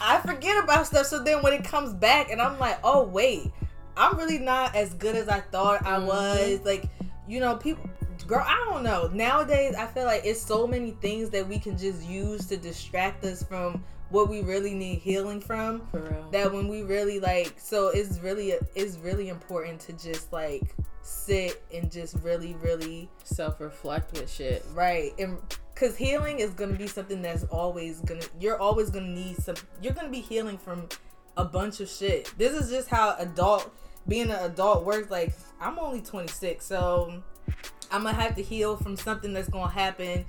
I 0.00 0.16
I 0.16 0.20
forget 0.20 0.62
about 0.62 0.86
stuff. 0.86 1.06
So 1.06 1.22
then 1.22 1.42
when 1.42 1.52
it 1.52 1.64
comes 1.64 1.94
back, 1.94 2.30
and 2.30 2.40
I'm 2.40 2.58
like, 2.58 2.78
oh 2.84 3.04
wait, 3.04 3.50
I'm 3.96 4.16
really 4.16 4.38
not 4.38 4.74
as 4.74 4.94
good 4.94 5.16
as 5.16 5.28
I 5.28 5.40
thought 5.40 5.84
I 5.84 5.96
mm-hmm. 5.96 6.06
was. 6.06 6.60
Like 6.64 6.84
you 7.28 7.40
know, 7.40 7.56
people 7.56 7.88
girl, 8.26 8.44
I 8.46 8.56
don't 8.70 8.82
know. 8.82 9.08
Nowadays 9.12 9.74
I 9.74 9.86
feel 9.86 10.04
like 10.04 10.22
it's 10.24 10.40
so 10.40 10.66
many 10.66 10.92
things 11.00 11.30
that 11.30 11.46
we 11.46 11.58
can 11.58 11.76
just 11.76 12.04
use 12.04 12.46
to 12.46 12.56
distract 12.56 13.24
us 13.24 13.42
from 13.42 13.84
what 14.10 14.28
we 14.28 14.42
really 14.42 14.74
need 14.74 14.98
healing 14.98 15.40
from. 15.40 15.82
That 16.32 16.52
when 16.52 16.68
we 16.68 16.82
really 16.82 17.20
like 17.20 17.54
so 17.58 17.88
it's 17.88 18.18
really 18.18 18.54
it's 18.74 18.96
really 18.98 19.28
important 19.28 19.80
to 19.80 19.92
just 19.92 20.32
like 20.32 20.74
sit 21.02 21.62
and 21.72 21.90
just 21.90 22.16
really 22.22 22.54
really 22.62 23.08
self-reflect 23.24 24.12
with 24.12 24.30
shit. 24.30 24.64
Right. 24.72 25.12
And 25.18 25.38
cuz 25.74 25.96
healing 25.96 26.40
is 26.40 26.50
going 26.50 26.72
to 26.72 26.78
be 26.78 26.86
something 26.86 27.22
that's 27.22 27.44
always 27.44 28.00
going 28.00 28.20
to 28.20 28.28
you're 28.40 28.58
always 28.58 28.90
going 28.90 29.04
to 29.04 29.10
need 29.10 29.36
some 29.36 29.56
you're 29.82 29.94
going 29.94 30.06
to 30.06 30.12
be 30.12 30.20
healing 30.20 30.58
from 30.58 30.88
a 31.36 31.44
bunch 31.44 31.80
of 31.80 31.88
shit. 31.88 32.32
This 32.36 32.52
is 32.52 32.70
just 32.70 32.88
how 32.88 33.14
adult 33.18 33.72
being 34.06 34.30
an 34.30 34.44
adult 34.44 34.84
works 34.84 35.10
like 35.10 35.32
I'm 35.60 35.78
only 35.78 36.00
26, 36.00 36.64
so 36.64 37.22
I'm 37.90 38.02
gonna 38.04 38.14
have 38.14 38.36
to 38.36 38.42
heal 38.42 38.76
from 38.76 38.96
something 38.96 39.32
that's 39.32 39.48
gonna 39.48 39.70
happen. 39.70 40.24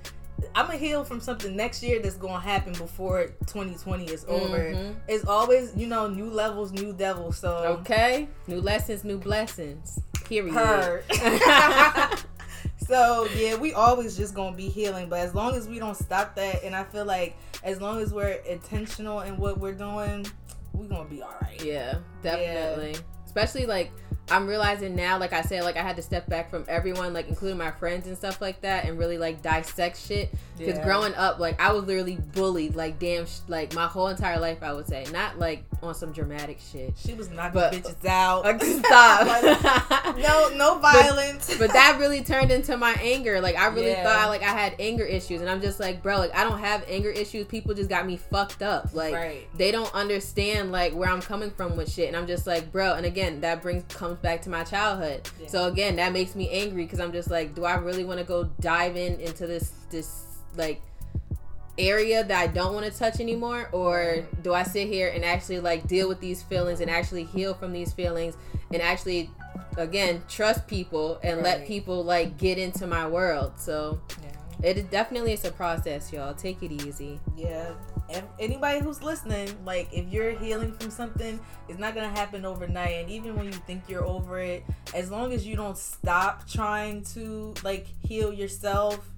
I'm 0.54 0.66
gonna 0.66 0.78
heal 0.78 1.04
from 1.04 1.20
something 1.20 1.54
next 1.54 1.82
year 1.82 2.00
that's 2.00 2.16
gonna 2.16 2.40
happen 2.40 2.72
before 2.72 3.26
2020 3.46 4.06
is 4.06 4.24
over. 4.26 4.58
Mm-hmm. 4.58 4.98
It's 5.08 5.26
always, 5.26 5.76
you 5.76 5.86
know, 5.86 6.08
new 6.08 6.30
levels, 6.30 6.72
new 6.72 6.92
devils. 6.92 7.38
So 7.38 7.78
okay, 7.80 8.28
new 8.46 8.60
lessons, 8.60 9.04
new 9.04 9.18
blessings. 9.18 10.00
Period. 10.24 10.54
so 12.86 13.28
yeah, 13.36 13.56
we 13.56 13.72
always 13.74 14.16
just 14.16 14.34
gonna 14.34 14.56
be 14.56 14.68
healing, 14.68 15.08
but 15.08 15.20
as 15.20 15.34
long 15.34 15.54
as 15.54 15.68
we 15.68 15.78
don't 15.78 15.96
stop 15.96 16.34
that, 16.36 16.64
and 16.64 16.74
I 16.74 16.84
feel 16.84 17.04
like 17.04 17.36
as 17.62 17.80
long 17.80 18.00
as 18.00 18.12
we're 18.12 18.40
intentional 18.48 19.20
in 19.20 19.36
what 19.36 19.58
we're 19.58 19.72
doing, 19.72 20.26
we're 20.72 20.88
gonna 20.88 21.08
be 21.08 21.22
all 21.22 21.34
right. 21.42 21.62
Yeah, 21.62 21.98
definitely. 22.22 22.92
Yeah. 22.92 22.98
Especially 23.30 23.64
like 23.64 23.92
I'm 24.30 24.46
realizing 24.46 24.94
now, 24.94 25.18
like 25.18 25.32
I 25.32 25.42
said, 25.42 25.64
like 25.64 25.76
I 25.76 25.82
had 25.82 25.96
to 25.96 26.02
step 26.02 26.28
back 26.28 26.50
from 26.50 26.64
everyone, 26.68 27.12
like 27.12 27.28
including 27.28 27.58
my 27.58 27.70
friends 27.70 28.06
and 28.06 28.16
stuff 28.16 28.40
like 28.40 28.60
that, 28.62 28.84
and 28.84 28.98
really 28.98 29.18
like 29.18 29.42
dissect 29.42 29.98
shit. 29.98 30.32
Because 30.56 30.76
yeah. 30.76 30.84
growing 30.84 31.14
up, 31.14 31.38
like 31.38 31.60
I 31.60 31.72
was 31.72 31.84
literally 31.84 32.18
bullied, 32.34 32.76
like 32.76 32.98
damn, 32.98 33.26
sh- 33.26 33.38
like 33.48 33.74
my 33.74 33.86
whole 33.86 34.08
entire 34.08 34.38
life. 34.38 34.62
I 34.62 34.72
would 34.72 34.86
say, 34.86 35.06
not 35.12 35.38
like 35.38 35.64
on 35.82 35.94
some 35.94 36.12
dramatic 36.12 36.58
shit. 36.60 36.94
She 36.96 37.14
was 37.14 37.30
knocking 37.30 37.54
but, 37.54 37.72
bitches 37.72 38.04
out. 38.04 38.44
Like, 38.60 38.62
stop. 38.62 40.16
no, 40.18 40.50
no 40.56 40.78
violence. 40.78 41.48
But, 41.48 41.58
but, 41.58 41.72
that 41.72 41.98
really 41.98 42.22
turned 42.22 42.50
into 42.50 42.76
my 42.76 42.92
anger. 43.00 43.40
Like 43.40 43.56
I 43.56 43.66
really 43.68 43.90
yeah. 43.90 44.02
thought 44.02 44.28
like 44.28 44.42
I 44.42 44.50
had 44.50 44.74
anger 44.78 45.04
issues, 45.04 45.40
and 45.40 45.48
I'm 45.48 45.60
just 45.60 45.80
like, 45.80 46.02
bro, 46.02 46.18
like 46.18 46.34
I 46.34 46.44
don't 46.44 46.58
have 46.58 46.84
anger 46.88 47.10
issues. 47.10 47.46
People 47.46 47.74
just 47.74 47.88
got 47.88 48.06
me 48.06 48.16
fucked 48.16 48.62
up. 48.62 48.92
Like 48.92 49.14
right. 49.14 49.48
they 49.56 49.70
don't 49.70 49.92
understand 49.94 50.72
like 50.72 50.94
where 50.94 51.08
I'm 51.08 51.22
coming 51.22 51.50
from 51.50 51.76
with 51.76 51.90
shit, 51.90 52.08
and 52.08 52.16
I'm 52.16 52.26
just 52.26 52.46
like, 52.46 52.70
bro. 52.70 52.94
And 52.94 53.06
again, 53.06 53.40
that 53.40 53.62
brings 53.62 53.82
comes 53.94 54.19
back 54.22 54.42
to 54.42 54.50
my 54.50 54.64
childhood. 54.64 55.28
Yeah. 55.40 55.48
So 55.48 55.66
again, 55.66 55.96
that 55.96 56.12
makes 56.12 56.34
me 56.34 56.48
angry 56.50 56.84
because 56.84 57.00
I'm 57.00 57.12
just 57.12 57.30
like, 57.30 57.54
do 57.54 57.64
I 57.64 57.76
really 57.76 58.04
want 58.04 58.18
to 58.18 58.24
go 58.24 58.44
dive 58.60 58.96
in 58.96 59.20
into 59.20 59.46
this 59.46 59.72
this 59.90 60.24
like 60.56 60.80
area 61.78 62.22
that 62.24 62.38
I 62.38 62.46
don't 62.46 62.74
want 62.74 62.90
to 62.90 62.98
touch 62.98 63.20
anymore 63.20 63.68
or 63.72 64.26
do 64.42 64.52
I 64.52 64.64
sit 64.64 64.88
here 64.88 65.08
and 65.08 65.24
actually 65.24 65.60
like 65.60 65.86
deal 65.86 66.08
with 66.08 66.20
these 66.20 66.42
feelings 66.42 66.80
and 66.80 66.90
actually 66.90 67.24
heal 67.24 67.54
from 67.54 67.72
these 67.72 67.92
feelings 67.92 68.36
and 68.72 68.82
actually 68.82 69.30
again 69.78 70.22
trust 70.28 70.66
people 70.66 71.18
and 71.22 71.36
right. 71.36 71.44
let 71.44 71.66
people 71.66 72.04
like 72.04 72.36
get 72.36 72.58
into 72.58 72.86
my 72.86 73.06
world. 73.06 73.52
So 73.56 74.00
yeah. 74.22 74.70
it 74.70 74.90
definitely 74.90 75.32
is 75.32 75.44
a 75.44 75.52
process, 75.52 76.12
y'all. 76.12 76.34
Take 76.34 76.62
it 76.62 76.72
easy. 76.72 77.20
Yeah 77.36 77.72
anybody 78.38 78.80
who's 78.80 79.02
listening, 79.02 79.48
like 79.64 79.88
if 79.92 80.08
you're 80.08 80.32
healing 80.32 80.72
from 80.72 80.90
something, 80.90 81.40
it's 81.68 81.78
not 81.78 81.94
gonna 81.94 82.08
happen 82.08 82.44
overnight. 82.44 82.94
And 83.00 83.10
even 83.10 83.36
when 83.36 83.46
you 83.46 83.52
think 83.52 83.84
you're 83.88 84.04
over 84.04 84.38
it, 84.38 84.64
as 84.94 85.10
long 85.10 85.32
as 85.32 85.46
you 85.46 85.56
don't 85.56 85.78
stop 85.78 86.48
trying 86.48 87.02
to 87.14 87.54
like 87.62 87.86
heal 88.02 88.32
yourself 88.32 89.10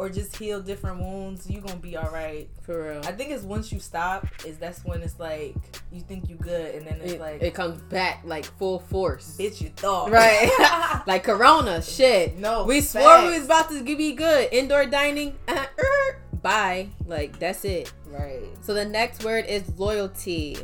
or 0.00 0.08
just 0.08 0.34
heal 0.36 0.62
different 0.62 0.98
wounds, 0.98 1.48
you're 1.50 1.60
gonna 1.60 1.76
be 1.76 1.94
all 1.94 2.10
right. 2.10 2.48
For 2.62 2.90
real. 2.90 3.02
I 3.04 3.12
think 3.12 3.32
it's 3.32 3.44
once 3.44 3.70
you 3.70 3.80
stop, 3.80 4.26
is 4.46 4.56
that's 4.56 4.82
when 4.82 5.02
it's 5.02 5.20
like 5.20 5.54
you 5.92 6.00
think 6.00 6.30
you 6.30 6.36
good, 6.36 6.74
and 6.74 6.86
then 6.86 7.00
it's 7.02 7.12
it, 7.12 7.20
like 7.20 7.42
it 7.42 7.52
comes 7.52 7.82
back 7.82 8.22
like 8.24 8.46
full 8.46 8.78
force. 8.78 9.36
Bitch, 9.38 9.60
you 9.60 9.68
thought 9.68 10.10
right? 10.10 11.02
like 11.06 11.24
Corona, 11.24 11.82
shit. 11.82 12.38
No, 12.38 12.64
we 12.64 12.80
facts. 12.80 12.92
swore 12.92 13.26
we 13.26 13.38
was 13.38 13.44
about 13.44 13.68
to 13.70 13.82
be 13.82 14.14
good. 14.14 14.48
Indoor 14.52 14.86
dining. 14.86 15.36
Uh, 15.46 15.66
er, 15.78 16.22
bye. 16.42 16.88
Like 17.06 17.38
that's 17.38 17.64
it. 17.64 17.92
Right. 18.06 18.48
So 18.60 18.74
the 18.74 18.84
next 18.84 19.24
word 19.24 19.46
is 19.46 19.68
loyalty. 19.78 20.56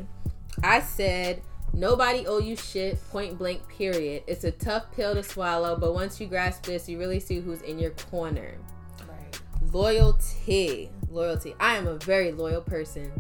I 0.63 0.81
said 0.81 1.43
nobody 1.73 2.27
owe 2.27 2.39
you 2.39 2.57
shit. 2.57 2.99
Point 3.11 3.39
blank. 3.39 3.67
Period. 3.69 4.25
It's 4.27 4.45
a 4.45 4.51
tough 4.51 4.93
pill 4.95 5.15
to 5.15 5.23
swallow, 5.23 5.77
but 5.77 5.95
once 5.95 6.21
you 6.21 6.27
grasp 6.27 6.65
this, 6.67 6.89
you 6.89 6.99
really 6.99 7.21
see 7.21 7.41
who's 7.41 7.63
in 7.63 7.79
your 7.79 7.91
corner. 7.91 8.57
Right. 9.09 9.41
Loyalty. 9.73 10.91
Loyalty. 11.11 11.55
I 11.61 11.77
am 11.77 11.87
a 11.87 11.97
very 11.99 12.33
loyal 12.33 12.63
person. 12.63 13.13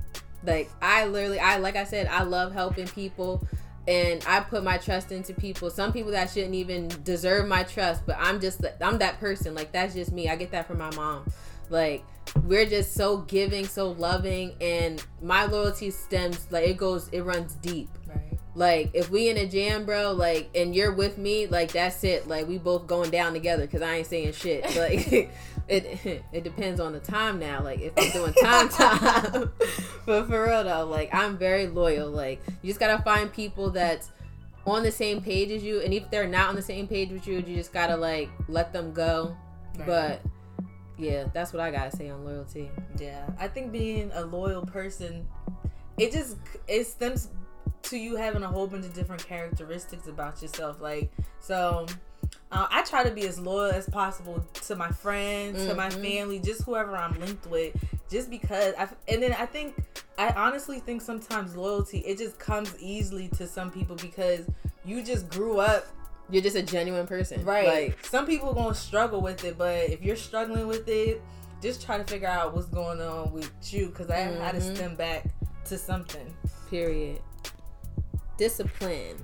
Like 0.44 0.70
I 0.80 1.06
literally, 1.06 1.40
I 1.40 1.56
like 1.58 1.76
I 1.76 1.84
said, 1.84 2.06
I 2.06 2.22
love 2.22 2.52
helping 2.52 2.86
people 2.86 3.46
and 3.88 4.24
I 4.26 4.40
put 4.40 4.64
my 4.64 4.78
trust 4.78 5.12
into 5.12 5.32
people. 5.32 5.70
Some 5.70 5.92
people 5.92 6.10
that 6.12 6.30
shouldn't 6.30 6.54
even 6.54 6.88
deserve 7.04 7.46
my 7.46 7.62
trust, 7.62 8.04
but 8.06 8.16
I'm 8.18 8.40
just 8.40 8.64
I'm 8.80 8.98
that 8.98 9.20
person. 9.20 9.54
Like 9.54 9.72
that's 9.72 9.94
just 9.94 10.12
me. 10.12 10.28
I 10.28 10.36
get 10.36 10.50
that 10.52 10.66
from 10.66 10.78
my 10.78 10.94
mom. 10.94 11.30
Like 11.70 12.05
we're 12.44 12.66
just 12.66 12.94
so 12.94 13.18
giving, 13.18 13.66
so 13.66 13.92
loving, 13.92 14.55
and 14.61 15.05
my 15.22 15.46
loyalty 15.46 15.90
stems 15.90 16.46
like 16.50 16.66
it 16.66 16.76
goes, 16.76 17.09
it 17.09 17.22
runs 17.22 17.55
deep. 17.55 17.88
Right. 18.07 18.38
Like 18.55 18.90
if 18.94 19.11
we 19.11 19.29
in 19.29 19.37
a 19.37 19.46
jam, 19.46 19.85
bro, 19.85 20.12
like 20.12 20.50
and 20.55 20.74
you're 20.74 20.92
with 20.92 21.18
me, 21.18 21.46
like 21.46 21.72
that's 21.72 22.02
it. 22.05 22.26
Like 22.26 22.48
we 22.48 22.59
both 22.59 22.87
going 22.87 23.11
down 23.11 23.33
together 23.33 23.66
because 23.66 23.83
I 23.83 23.96
ain't 23.96 24.07
saying 24.07 24.33
shit. 24.33 24.64
Like 24.76 25.12
it, 25.68 26.22
it 26.33 26.44
depends 26.44 26.81
on 26.81 26.92
the 26.92 27.00
time 27.00 27.38
now. 27.38 27.62
Like 27.62 27.81
if 27.81 27.92
I'm 27.96 28.11
doing 28.11 28.33
time 28.35 28.68
time, 28.68 29.52
but 30.07 30.26
for 30.26 30.46
real 30.46 30.64
though, 30.64 30.87
like 30.87 31.14
I'm 31.14 31.37
very 31.37 31.66
loyal. 31.66 32.11
Like 32.11 32.42
you 32.62 32.68
just 32.68 32.81
gotta 32.81 33.02
find 33.02 33.33
people 33.33 33.70
that's 33.70 34.11
on 34.66 34.83
the 34.83 34.92
same 34.92 35.20
page 35.20 35.50
as 35.50 35.62
you, 35.62 35.81
and 35.81 35.94
if 35.94 36.11
they're 36.11 36.26
not 36.26 36.48
on 36.48 36.57
the 36.57 36.62
same 36.62 36.88
page 36.88 37.11
with 37.11 37.26
you, 37.26 37.35
you 37.35 37.57
just 37.57 37.72
gotta 37.72 37.96
like 37.96 38.29
let 38.48 38.72
them 38.72 38.92
go. 38.92 39.37
Right. 39.79 39.87
But 39.87 40.22
yeah, 40.98 41.24
that's 41.32 41.52
what 41.52 41.61
I 41.61 41.70
gotta 41.70 41.94
say 41.96 42.09
on 42.11 42.24
loyalty. 42.24 42.70
Yeah, 42.98 43.26
I 43.38 43.48
think 43.48 43.72
being 43.72 44.11
a 44.14 44.24
loyal 44.24 44.64
person, 44.64 45.26
it 45.98 46.12
just 46.12 46.37
it 46.68 46.87
stems 46.87 47.28
to 47.85 47.96
you 47.96 48.16
having 48.16 48.42
a 48.42 48.48
whole 48.48 48.66
bunch 48.66 48.85
of 48.85 48.94
different 48.94 49.24
characteristics 49.26 50.09
about 50.09 50.42
yourself. 50.42 50.80
Like, 50.80 51.11
so 51.40 51.87
uh, 52.50 52.66
I 52.70 52.82
try 52.82 53.04
to 53.04 53.11
be 53.11 53.26
as 53.26 53.38
loyal 53.38 53.70
as 53.70 53.88
possible 53.88 54.44
to 54.66 54.74
my 54.76 54.88
friends, 54.90 55.64
to 55.66 55.74
my 55.74 55.88
Mhm. 55.88 56.02
family, 56.02 56.38
just 56.40 56.62
whoever 56.62 56.96
I'm 56.96 57.18
linked 57.20 57.46
with, 57.46 57.76
just 58.11 58.30
because. 58.30 58.74
I 58.78 58.88
and 59.09 59.22
then 59.22 59.32
I 59.35 59.46
think 59.46 59.74
I 60.18 60.30
honestly 60.30 60.80
think 60.80 61.02
sometimes 61.02 61.54
loyalty 61.54 61.98
it 61.98 62.18
just 62.18 62.38
comes 62.38 62.74
easily 62.80 63.28
to 63.37 63.46
some 63.46 63.70
people 63.70 63.96
because 63.96 64.46
you 64.85 65.02
just 65.02 65.28
grew 65.28 65.59
up 65.61 65.87
You're 66.30 66.42
just 66.42 66.56
a 66.56 66.62
genuine 66.62 67.06
person, 67.06 67.44
Right. 67.44 67.66
Like, 67.66 68.04
Some 68.04 68.26
people 68.26 68.52
gonna 68.52 68.74
struggle 68.74 69.20
with 69.20 69.44
it, 69.44 69.56
but 69.56 69.88
if 69.90 70.02
you're 70.02 70.16
struggling 70.16 70.66
with 70.66 70.88
it, 70.88 71.22
just 71.62 71.82
try 71.84 71.98
to 71.98 72.04
figure 72.04 72.28
out 72.28 72.52
what's 72.54 72.66
going 72.66 73.00
on 73.00 73.32
with 73.32 73.50
you. 73.72 73.88
Cause 73.90 74.10
I 74.10 74.16
had 74.16 74.54
to 74.54 74.60
Mhm. 74.60 74.74
stem 74.76 74.94
back 74.96 75.26
to 75.66 75.78
something. 75.78 76.34
period. 76.70 77.20
Discipline. 78.38 79.16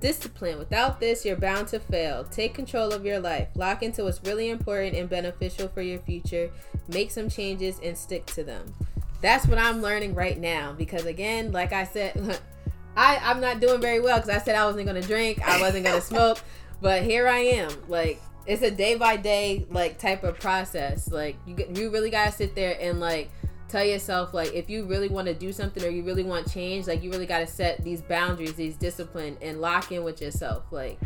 Discipline. 0.00 0.58
Without 0.58 0.98
this, 1.00 1.24
you're 1.24 1.36
bound 1.36 1.68
to 1.68 1.78
fail. 1.78 2.24
Take 2.24 2.54
control 2.54 2.92
of 2.92 3.04
your 3.04 3.20
life. 3.20 3.48
Lock 3.54 3.82
into 3.82 4.04
what's 4.04 4.20
really 4.24 4.48
important 4.50 4.96
and 4.96 5.08
beneficial 5.08 5.68
for 5.68 5.82
your 5.82 6.00
future. 6.00 6.50
Make 6.88 7.10
some 7.10 7.28
changes 7.28 7.78
and 7.82 7.96
stick 7.96 8.26
to 8.26 8.42
them. 8.42 8.74
That's 9.20 9.46
what 9.46 9.58
I'm 9.58 9.80
learning 9.82 10.14
right 10.14 10.38
now 10.38 10.72
because, 10.72 11.04
again, 11.06 11.52
like 11.52 11.72
I 11.72 11.84
said, 11.84 12.40
I, 12.96 13.18
I'm 13.22 13.40
not 13.40 13.60
doing 13.60 13.80
very 13.80 14.00
well 14.00 14.18
because 14.18 14.30
I 14.30 14.38
said 14.38 14.54
I 14.54 14.66
wasn't 14.66 14.86
going 14.86 15.00
to 15.00 15.06
drink, 15.06 15.40
I 15.46 15.60
wasn't 15.60 15.84
going 15.84 16.00
to 16.00 16.06
smoke, 16.06 16.38
but 16.80 17.02
here 17.02 17.28
I 17.28 17.38
am. 17.38 17.70
Like, 17.88 18.20
it's 18.46 18.62
a 18.62 18.70
day 18.70 18.96
by 18.96 19.16
day, 19.16 19.66
like, 19.70 19.98
type 19.98 20.24
of 20.24 20.38
process. 20.38 21.10
Like, 21.10 21.36
you, 21.46 21.56
you 21.74 21.90
really 21.90 22.10
got 22.10 22.26
to 22.26 22.32
sit 22.32 22.54
there 22.54 22.76
and, 22.80 23.00
like, 23.00 23.30
tell 23.72 23.82
yourself 23.82 24.34
like 24.34 24.52
if 24.52 24.68
you 24.68 24.84
really 24.84 25.08
want 25.08 25.26
to 25.26 25.32
do 25.32 25.50
something 25.50 25.82
or 25.82 25.88
you 25.88 26.02
really 26.02 26.22
want 26.22 26.46
change 26.52 26.86
like 26.86 27.02
you 27.02 27.10
really 27.10 27.24
got 27.24 27.38
to 27.38 27.46
set 27.46 27.82
these 27.82 28.02
boundaries 28.02 28.52
these 28.52 28.76
discipline 28.76 29.34
and 29.40 29.62
lock 29.62 29.90
in 29.90 30.04
with 30.04 30.20
yourself 30.20 30.64
like 30.70 30.98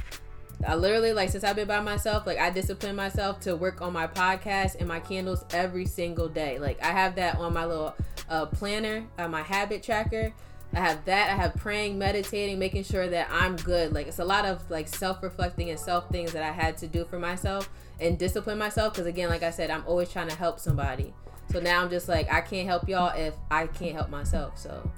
i 0.67 0.75
literally 0.75 1.13
like 1.13 1.31
since 1.31 1.45
i've 1.45 1.55
been 1.55 1.69
by 1.69 1.79
myself 1.79 2.27
like 2.27 2.39
i 2.39 2.51
discipline 2.51 2.97
myself 2.97 3.39
to 3.39 3.55
work 3.55 3.81
on 3.81 3.93
my 3.93 4.05
podcast 4.05 4.75
and 4.81 4.89
my 4.89 4.99
candles 4.99 5.45
every 5.53 5.87
single 5.87 6.29
day 6.29 6.59
like 6.59 6.83
i 6.83 6.89
have 6.89 7.15
that 7.15 7.37
on 7.37 7.55
my 7.55 7.65
little 7.65 7.95
uh, 8.31 8.45
planner 8.47 9.07
uh, 9.17 9.29
my 9.29 9.43
habit 9.43 9.81
tracker 9.81 10.33
i 10.77 10.81
have 10.81 11.05
that 11.05 11.31
i 11.31 11.35
have 11.35 11.55
praying 11.57 11.99
meditating 11.99 12.59
making 12.59 12.85
sure 12.85 13.09
that 13.09 13.29
i'm 13.31 13.57
good 13.57 13.93
like 13.93 14.07
it's 14.07 14.19
a 14.19 14.25
lot 14.25 14.45
of 14.45 14.71
like 14.71 14.87
self-reflecting 14.87 15.71
and 15.71 15.81
self 15.81 16.09
things 16.11 16.33
that 16.33 16.43
i 16.43 16.53
had 16.53 16.77
to 16.77 16.87
do 16.87 17.05
for 17.05 17.19
myself 17.19 17.69
and 17.99 18.19
discipline 18.19 18.59
myself 18.59 18.93
because 18.93 19.07
again 19.07 19.29
like 19.29 19.43
i 19.43 19.51
said 19.51 19.71
i'm 19.71 19.83
always 19.87 20.11
trying 20.11 20.29
to 20.29 20.37
help 20.37 20.61
somebody 20.61 21.13
so 21.53 21.61
now 21.61 21.83
I'm 21.83 21.91
just 21.91 22.09
like, 22.09 22.33
I 22.33 22.41
can't 22.41 22.67
help 22.67 22.89
y'all 22.89 23.17
if 23.17 23.35
I 23.51 23.67
can't 23.67 23.95
help 23.95 24.11
myself. 24.11 24.59
So 24.59 24.91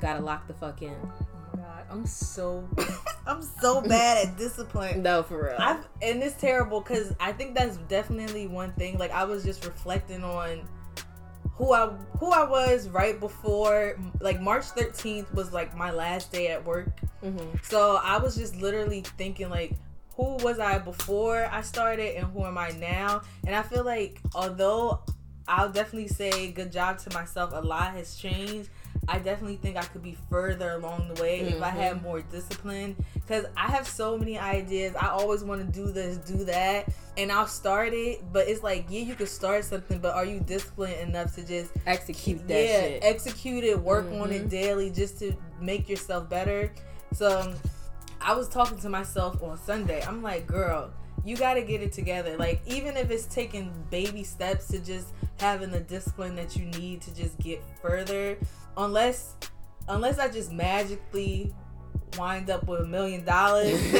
gotta 0.00 0.20
lock 0.20 0.46
the 0.46 0.54
fuck 0.54 0.82
in. 0.82 0.94
Oh 0.94 1.56
God, 1.56 1.84
I'm 1.90 2.06
so 2.06 2.68
I'm 3.26 3.42
so 3.42 3.80
bad 3.80 4.28
at 4.28 4.36
discipline. 4.36 5.02
No, 5.02 5.22
for 5.22 5.44
real. 5.44 5.56
I've 5.58 5.86
and 6.02 6.22
it's 6.22 6.38
terrible 6.40 6.80
because 6.80 7.14
I 7.18 7.32
think 7.32 7.56
that's 7.56 7.78
definitely 7.88 8.46
one 8.46 8.72
thing. 8.72 8.98
Like 8.98 9.10
I 9.10 9.24
was 9.24 9.42
just 9.42 9.64
reflecting 9.64 10.22
on 10.22 10.68
who 11.56 11.72
I 11.72 11.88
who 12.18 12.30
I 12.30 12.44
was 12.48 12.88
right 12.88 13.18
before 13.18 13.96
like 14.20 14.40
March 14.40 14.64
13th 14.66 15.32
was 15.34 15.52
like 15.52 15.76
my 15.76 15.90
last 15.90 16.30
day 16.32 16.48
at 16.48 16.64
work. 16.64 16.88
Mhm. 17.22 17.64
So 17.64 17.96
I 18.02 18.18
was 18.18 18.36
just 18.36 18.56
literally 18.56 19.02
thinking 19.16 19.48
like 19.50 19.72
who 20.16 20.36
was 20.36 20.58
I 20.58 20.78
before 20.78 21.46
I 21.50 21.60
started 21.62 22.16
and 22.16 22.26
who 22.32 22.44
am 22.44 22.56
I 22.56 22.70
now? 22.70 23.22
And 23.46 23.54
I 23.54 23.62
feel 23.62 23.84
like 23.84 24.20
although 24.34 25.02
I'll 25.48 25.70
definitely 25.70 26.08
say 26.08 26.50
good 26.52 26.72
job 26.72 26.98
to 26.98 27.12
myself, 27.12 27.50
a 27.52 27.60
lot 27.60 27.92
has 27.92 28.16
changed. 28.16 28.68
I 29.08 29.18
definitely 29.18 29.56
think 29.56 29.76
I 29.76 29.82
could 29.84 30.02
be 30.02 30.16
further 30.28 30.72
along 30.72 31.12
the 31.14 31.22
way 31.22 31.40
if 31.40 31.62
I 31.62 31.70
had 31.70 32.02
more 32.02 32.20
discipline 32.22 32.96
cuz 33.28 33.44
I 33.56 33.68
have 33.68 33.86
so 33.86 34.18
many 34.18 34.38
ideas. 34.38 34.94
I 34.96 35.08
always 35.08 35.44
want 35.44 35.60
to 35.64 35.80
do 35.80 35.92
this, 35.92 36.16
do 36.18 36.44
that, 36.44 36.88
and 37.16 37.30
I'll 37.30 37.46
start 37.46 37.92
it, 37.94 38.24
but 38.32 38.48
it's 38.48 38.62
like, 38.62 38.86
yeah, 38.88 39.00
you 39.02 39.14
could 39.14 39.28
start 39.28 39.64
something, 39.64 39.98
but 40.00 40.14
are 40.14 40.24
you 40.24 40.40
disciplined 40.40 41.00
enough 41.08 41.34
to 41.36 41.44
just 41.44 41.70
Execute 41.86 42.46
that 42.48 42.64
yeah, 42.66 42.80
shit. 42.82 43.04
execute 43.04 43.64
it, 43.64 43.78
work 43.80 44.06
on 44.12 44.32
it 44.32 44.46
Mhm. 44.46 44.50
daily 44.50 44.90
just 44.90 45.18
to 45.20 45.34
make 45.60 45.88
yourself 45.88 46.28
better. 46.28 46.72
So 47.12 47.54
I 48.20 48.34
was 48.34 48.48
talking 48.48 48.78
to 48.78 48.88
myself 48.88 49.42
on 49.42 49.56
Sunday. 49.58 50.02
I'm 50.02 50.22
like, 50.22 50.46
girl, 50.46 50.90
you 51.26 51.36
got 51.36 51.54
to 51.54 51.62
get 51.62 51.82
it 51.82 51.92
together. 51.92 52.36
Like, 52.38 52.60
even 52.66 52.96
if 52.96 53.10
it's 53.10 53.26
taking 53.26 53.72
baby 53.90 54.22
steps 54.24 54.68
to 54.68 54.78
just 54.78 55.08
having 55.40 55.70
the 55.70 55.80
discipline 55.80 56.36
that 56.36 56.56
you 56.56 56.64
need 56.66 57.02
to 57.02 57.14
just 57.14 57.38
get 57.40 57.62
further, 57.82 58.38
unless 58.76 59.34
unless 59.88 60.18
I 60.18 60.28
just 60.28 60.52
magically 60.52 61.52
wind 62.18 62.48
up 62.50 62.66
with 62.66 62.80
a 62.80 62.86
million 62.86 63.24
dollars. 63.24 63.78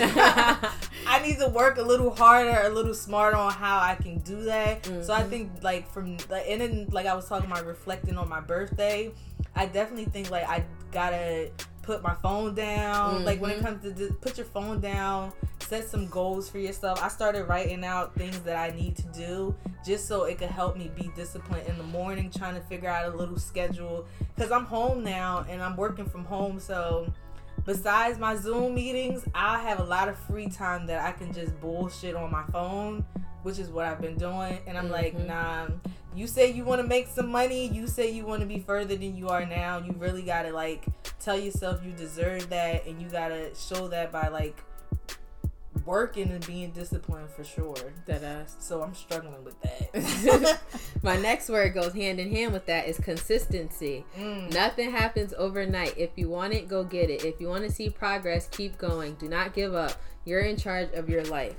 I 1.06 1.20
need 1.22 1.38
to 1.38 1.48
work 1.48 1.78
a 1.78 1.82
little 1.82 2.14
harder, 2.14 2.62
a 2.64 2.68
little 2.68 2.94
smarter 2.94 3.36
on 3.36 3.52
how 3.52 3.78
I 3.78 3.94
can 3.94 4.18
do 4.20 4.42
that. 4.44 4.84
So 5.04 5.12
I 5.12 5.22
Mhm. 5.22 5.28
think 5.30 5.50
like 5.62 5.90
from 5.92 6.16
the 6.16 6.36
and 6.50 6.60
then 6.60 6.86
like 6.90 7.06
I 7.06 7.14
was 7.14 7.28
talking 7.28 7.50
about 7.50 7.66
reflecting 7.66 8.16
on 8.18 8.28
my 8.28 8.40
birthday, 8.40 9.12
I 9.54 9.66
definitely 9.66 10.06
think 10.06 10.30
like 10.30 10.48
I 10.48 10.64
gotta 10.92 11.50
put 11.82 12.02
my 12.02 12.14
phone 12.14 12.54
down. 12.54 13.24
Like 13.24 13.40
when 13.40 13.50
it 13.50 13.58
Mhm. 13.60 13.64
comes 13.64 13.82
to 13.84 13.92
di- 13.92 14.14
put 14.20 14.36
your 14.38 14.46
phone 14.46 14.80
down, 14.80 15.32
set 15.66 15.88
some 15.88 16.06
goals 16.06 16.48
for 16.48 16.58
yourself. 16.58 17.02
I 17.02 17.08
started 17.08 17.44
writing 17.44 17.84
out 17.84 18.14
things 18.14 18.38
that 18.40 18.56
I 18.56 18.74
need 18.74 18.96
to 18.96 19.02
do 19.08 19.54
just 19.84 20.06
so 20.06 20.24
it 20.24 20.38
could 20.38 20.50
help 20.50 20.76
me 20.76 20.90
be 20.94 21.10
disciplined 21.16 21.66
in 21.66 21.76
the 21.76 21.84
morning, 21.84 22.30
trying 22.30 22.54
to 22.54 22.60
figure 22.62 22.88
out 22.88 23.12
a 23.12 23.16
little 23.16 23.38
schedule 23.38 24.06
because 24.34 24.52
I'm 24.52 24.64
home 24.64 25.02
now 25.02 25.44
and 25.48 25.60
I'm 25.60 25.76
working 25.76 26.06
from 26.06 26.24
home, 26.24 26.60
so 26.60 27.12
besides 27.64 28.18
my 28.18 28.36
Zoom 28.36 28.74
meetings, 28.74 29.24
I 29.34 29.58
have 29.60 29.80
a 29.80 29.84
lot 29.84 30.08
of 30.08 30.16
free 30.16 30.48
time 30.48 30.86
that 30.86 31.04
I 31.04 31.12
can 31.12 31.32
just 31.32 31.58
bullshit 31.60 32.14
on 32.14 32.30
my 32.30 32.44
phone, 32.52 33.04
which 33.42 33.58
is 33.58 33.68
what 33.68 33.86
I've 33.86 34.00
been 34.00 34.16
doing. 34.16 34.58
And 34.66 34.78
I'm 34.78 34.90
like, 34.90 35.16
Mhm. 35.16 35.26
nah, 35.26 35.66
you 36.14 36.28
say 36.28 36.50
you 36.50 36.64
want 36.64 36.80
to 36.80 36.86
make 36.86 37.08
some 37.08 37.28
money, 37.28 37.66
you 37.68 37.88
say 37.88 38.10
you 38.10 38.24
want 38.24 38.40
to 38.40 38.46
be 38.46 38.60
further 38.60 38.96
than 38.96 39.16
you 39.16 39.28
are 39.28 39.44
now. 39.44 39.78
You 39.78 39.94
really 39.98 40.22
got 40.22 40.42
to 40.42 40.52
like 40.52 40.86
tell 41.20 41.38
yourself 41.38 41.84
you 41.84 41.92
deserve 41.92 42.50
that, 42.50 42.86
and 42.86 43.02
you 43.02 43.08
got 43.08 43.28
to 43.28 43.52
show 43.54 43.88
that 43.88 44.12
by 44.12 44.28
like 44.28 44.62
working 45.86 46.30
and 46.30 46.44
being 46.46 46.72
disciplined 46.72 47.30
for 47.30 47.44
sure. 47.44 47.76
That 48.06 48.22
ass. 48.22 48.56
So 48.58 48.82
I'm 48.82 48.94
struggling 48.94 49.44
with 49.44 49.60
that. 49.62 50.60
My 51.02 51.16
next 51.16 51.48
word 51.48 51.72
goes 51.72 51.94
hand 51.94 52.20
in 52.20 52.30
hand 52.30 52.52
with 52.52 52.66
that 52.66 52.88
is 52.88 52.98
consistency. 52.98 54.04
Mm. 54.18 54.52
Nothing 54.52 54.90
happens 54.90 55.32
overnight. 55.38 55.96
If 55.96 56.10
you 56.16 56.28
want 56.28 56.52
it, 56.52 56.68
go 56.68 56.84
get 56.84 57.08
it. 57.08 57.24
If 57.24 57.40
you 57.40 57.48
want 57.48 57.64
to 57.64 57.70
see 57.70 57.88
progress, 57.88 58.48
keep 58.48 58.76
going. 58.76 59.14
Do 59.14 59.28
not 59.28 59.54
give 59.54 59.74
up. 59.74 59.92
You're 60.24 60.40
in 60.40 60.56
charge 60.56 60.92
of 60.92 61.08
your 61.08 61.24
life. 61.24 61.54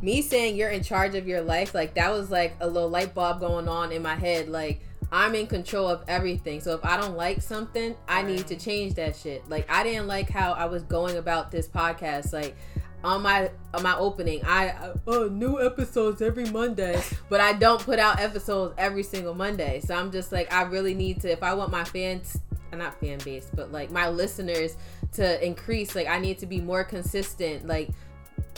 Me 0.00 0.22
saying 0.22 0.54
you're 0.54 0.70
in 0.70 0.84
charge 0.84 1.16
of 1.16 1.26
your 1.26 1.40
life 1.40 1.74
like 1.74 1.94
that 1.94 2.12
was 2.12 2.30
like 2.30 2.54
a 2.60 2.68
little 2.68 2.88
light 2.88 3.14
bulb 3.14 3.40
going 3.40 3.66
on 3.66 3.90
in 3.90 4.00
my 4.00 4.14
head 4.14 4.48
like 4.48 4.80
i'm 5.10 5.34
in 5.34 5.48
control 5.48 5.88
of 5.88 6.04
everything 6.06 6.60
so 6.60 6.72
if 6.72 6.84
i 6.84 6.96
don't 6.96 7.16
like 7.16 7.42
something 7.42 7.96
i 8.06 8.22
need 8.22 8.46
to 8.46 8.54
change 8.54 8.94
that 8.94 9.16
shit 9.16 9.42
like 9.50 9.68
i 9.68 9.82
didn't 9.82 10.06
like 10.06 10.30
how 10.30 10.52
i 10.52 10.66
was 10.66 10.84
going 10.84 11.16
about 11.16 11.50
this 11.50 11.66
podcast 11.66 12.32
like 12.32 12.54
on 13.04 13.22
my 13.22 13.50
on 13.74 13.82
my 13.82 13.96
opening 13.96 14.44
i 14.44 14.70
uh, 14.70 14.94
oh 15.06 15.28
new 15.28 15.60
episodes 15.64 16.20
every 16.20 16.44
monday 16.50 17.00
but 17.28 17.40
i 17.40 17.52
don't 17.52 17.80
put 17.82 17.98
out 17.98 18.18
episodes 18.18 18.74
every 18.76 19.02
single 19.02 19.34
monday 19.34 19.80
so 19.80 19.94
i'm 19.94 20.10
just 20.10 20.32
like 20.32 20.52
i 20.52 20.62
really 20.62 20.94
need 20.94 21.20
to 21.20 21.30
if 21.30 21.42
i 21.42 21.54
want 21.54 21.70
my 21.70 21.84
fans 21.84 22.38
uh, 22.72 22.76
not 22.76 22.98
fan 23.00 23.18
base 23.24 23.50
but 23.54 23.70
like 23.70 23.90
my 23.90 24.08
listeners 24.08 24.76
to 25.12 25.44
increase 25.46 25.94
like 25.94 26.08
i 26.08 26.18
need 26.18 26.38
to 26.38 26.46
be 26.46 26.60
more 26.60 26.82
consistent 26.82 27.66
like 27.66 27.88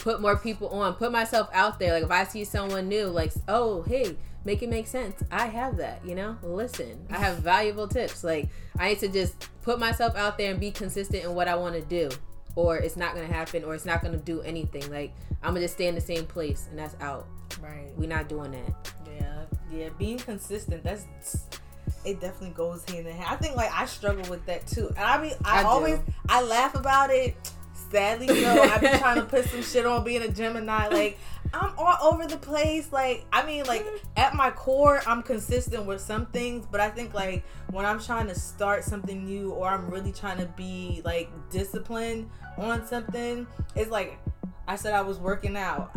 put 0.00 0.20
more 0.20 0.36
people 0.36 0.68
on, 0.68 0.94
put 0.94 1.12
myself 1.12 1.48
out 1.52 1.78
there. 1.78 1.92
Like 1.92 2.02
if 2.02 2.10
I 2.10 2.24
see 2.24 2.44
someone 2.44 2.88
new, 2.88 3.06
like, 3.06 3.32
oh, 3.48 3.82
hey, 3.82 4.16
make 4.44 4.62
it 4.62 4.68
make 4.68 4.86
sense. 4.86 5.22
I 5.30 5.46
have 5.46 5.76
that, 5.76 6.04
you 6.04 6.14
know? 6.14 6.36
Listen, 6.42 7.06
I 7.10 7.18
have 7.18 7.38
valuable 7.38 7.86
tips. 7.86 8.24
Like 8.24 8.48
I 8.78 8.90
need 8.90 8.98
to 9.00 9.08
just 9.08 9.48
put 9.62 9.78
myself 9.78 10.16
out 10.16 10.38
there 10.38 10.50
and 10.50 10.60
be 10.60 10.70
consistent 10.70 11.24
in 11.24 11.34
what 11.34 11.48
I 11.48 11.54
want 11.54 11.74
to 11.74 11.82
do. 11.82 12.10
Or 12.56 12.76
it's 12.76 12.96
not 12.96 13.14
gonna 13.14 13.26
happen, 13.26 13.64
or 13.64 13.74
it's 13.74 13.84
not 13.84 14.02
gonna 14.02 14.18
do 14.18 14.40
anything. 14.42 14.90
Like 14.90 15.12
I'm 15.42 15.50
gonna 15.50 15.60
just 15.60 15.74
stay 15.74 15.86
in 15.86 15.94
the 15.94 16.00
same 16.00 16.26
place, 16.26 16.66
and 16.70 16.78
that's 16.78 16.96
out. 17.00 17.26
Right. 17.62 17.90
We're 17.96 18.08
not 18.08 18.28
doing 18.28 18.52
that. 18.52 18.92
Yeah, 19.06 19.42
yeah, 19.70 19.88
being 19.98 20.18
consistent. 20.18 20.82
That's 20.82 21.06
it. 22.04 22.20
Definitely 22.20 22.50
goes 22.50 22.84
hand 22.88 23.06
in 23.06 23.14
hand. 23.14 23.28
I 23.28 23.36
think 23.36 23.56
like 23.56 23.70
I 23.72 23.86
struggle 23.86 24.28
with 24.30 24.44
that 24.46 24.66
too, 24.66 24.88
and 24.88 24.98
I 24.98 25.20
mean, 25.22 25.34
I, 25.44 25.60
I 25.60 25.62
do. 25.62 25.68
always 25.68 25.98
I 26.28 26.42
laugh 26.42 26.74
about 26.74 27.10
it. 27.10 27.36
Sadly, 27.90 28.26
no. 28.26 28.62
I've 28.62 28.80
been 28.80 28.98
trying 28.98 29.16
to 29.16 29.24
put 29.24 29.46
some 29.46 29.62
shit 29.62 29.84
on 29.84 30.04
being 30.04 30.22
a 30.22 30.28
Gemini. 30.28 30.88
Like 30.88 31.18
I'm 31.52 31.72
all 31.76 32.12
over 32.12 32.26
the 32.26 32.36
place. 32.36 32.92
Like, 32.92 33.24
I 33.32 33.44
mean, 33.44 33.64
like 33.64 33.84
at 34.16 34.34
my 34.34 34.50
core, 34.50 35.02
I'm 35.06 35.22
consistent 35.22 35.86
with 35.86 36.00
some 36.00 36.26
things, 36.26 36.66
but 36.70 36.80
I 36.80 36.90
think 36.90 37.14
like 37.14 37.44
when 37.70 37.84
I'm 37.84 38.00
trying 38.00 38.28
to 38.28 38.34
start 38.34 38.84
something 38.84 39.24
new 39.24 39.50
or 39.50 39.68
I'm 39.68 39.90
really 39.90 40.12
trying 40.12 40.38
to 40.38 40.46
be 40.46 41.02
like 41.04 41.30
disciplined 41.50 42.30
on 42.56 42.86
something, 42.86 43.46
it's 43.74 43.90
like 43.90 44.18
I 44.68 44.76
said 44.76 44.94
I 44.94 45.02
was 45.02 45.18
working 45.18 45.56
out. 45.56 45.90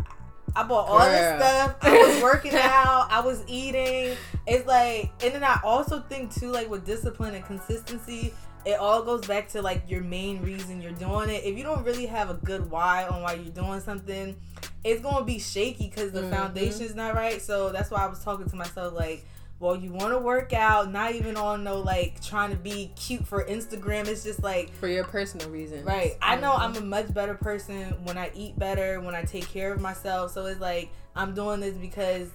I 0.56 0.62
bought 0.62 0.88
all 0.88 1.00
this 1.00 1.40
stuff. 1.40 1.76
I 1.82 1.98
was 1.98 2.22
working 2.22 2.54
out. 2.54 3.08
I 3.10 3.20
was 3.20 3.42
eating. 3.48 4.16
It's 4.46 4.66
like, 4.66 5.12
and 5.22 5.34
then 5.34 5.42
I 5.42 5.58
also 5.64 6.00
think 6.00 6.32
too, 6.32 6.50
like 6.50 6.70
with 6.70 6.84
discipline 6.84 7.34
and 7.34 7.44
consistency, 7.44 8.32
it 8.66 8.78
all 8.78 9.02
goes 9.02 9.26
back 9.26 9.48
to 9.50 9.62
like 9.62 9.82
your 9.88 10.02
main 10.02 10.40
reason 10.42 10.80
you're 10.80 10.92
doing 10.92 11.28
it. 11.30 11.44
If 11.44 11.56
you 11.56 11.62
don't 11.64 11.84
really 11.84 12.06
have 12.06 12.30
a 12.30 12.34
good 12.34 12.70
why 12.70 13.06
on 13.06 13.22
why 13.22 13.34
you're 13.34 13.52
doing 13.52 13.80
something, 13.80 14.36
it's 14.82 15.00
gonna 15.02 15.24
be 15.24 15.38
shaky 15.38 15.88
because 15.88 16.12
the 16.12 16.22
Mhm. 16.22 16.30
foundation's 16.30 16.94
not 16.94 17.14
right. 17.14 17.40
So 17.42 17.70
that's 17.70 17.90
why 17.90 17.98
I 18.04 18.06
was 18.06 18.22
talking 18.22 18.48
to 18.48 18.56
myself 18.56 18.94
like. 18.94 19.24
Well, 19.60 19.76
you 19.76 19.92
want 19.92 20.12
to 20.12 20.18
work 20.18 20.52
out, 20.52 20.90
not 20.90 21.14
even 21.14 21.36
on 21.36 21.62
no 21.62 21.78
like 21.78 22.20
trying 22.22 22.50
to 22.50 22.56
be 22.56 22.90
cute 22.96 23.24
for 23.26 23.44
Instagram. 23.44 24.08
It's 24.08 24.24
just 24.24 24.42
like 24.42 24.74
For 24.74 24.88
your 24.88 25.04
personal 25.04 25.48
reasons. 25.48 25.84
Right. 25.84 26.18
I 26.20 26.36
know. 26.36 26.52
I'm 26.52 26.74
a 26.76 26.80
much 26.80 27.14
better 27.14 27.34
person 27.34 27.94
when 28.04 28.18
I 28.18 28.32
eat 28.34 28.58
better, 28.58 29.00
when 29.00 29.14
I 29.14 29.22
take 29.22 29.48
care 29.48 29.72
of 29.72 29.80
myself. 29.80 30.32
So 30.32 30.44
it's 30.46 30.60
like 30.60 30.90
I'm 31.14 31.34
doing 31.34 31.60
this 31.60 31.76
because 31.76 32.28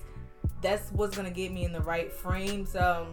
that's 0.62 0.90
what's 0.94 1.16
gonna 1.16 1.30
get 1.30 1.52
me 1.52 1.66
in 1.66 1.74
the 1.74 1.82
right 1.82 2.12
frame. 2.12 2.66
So 2.66 3.06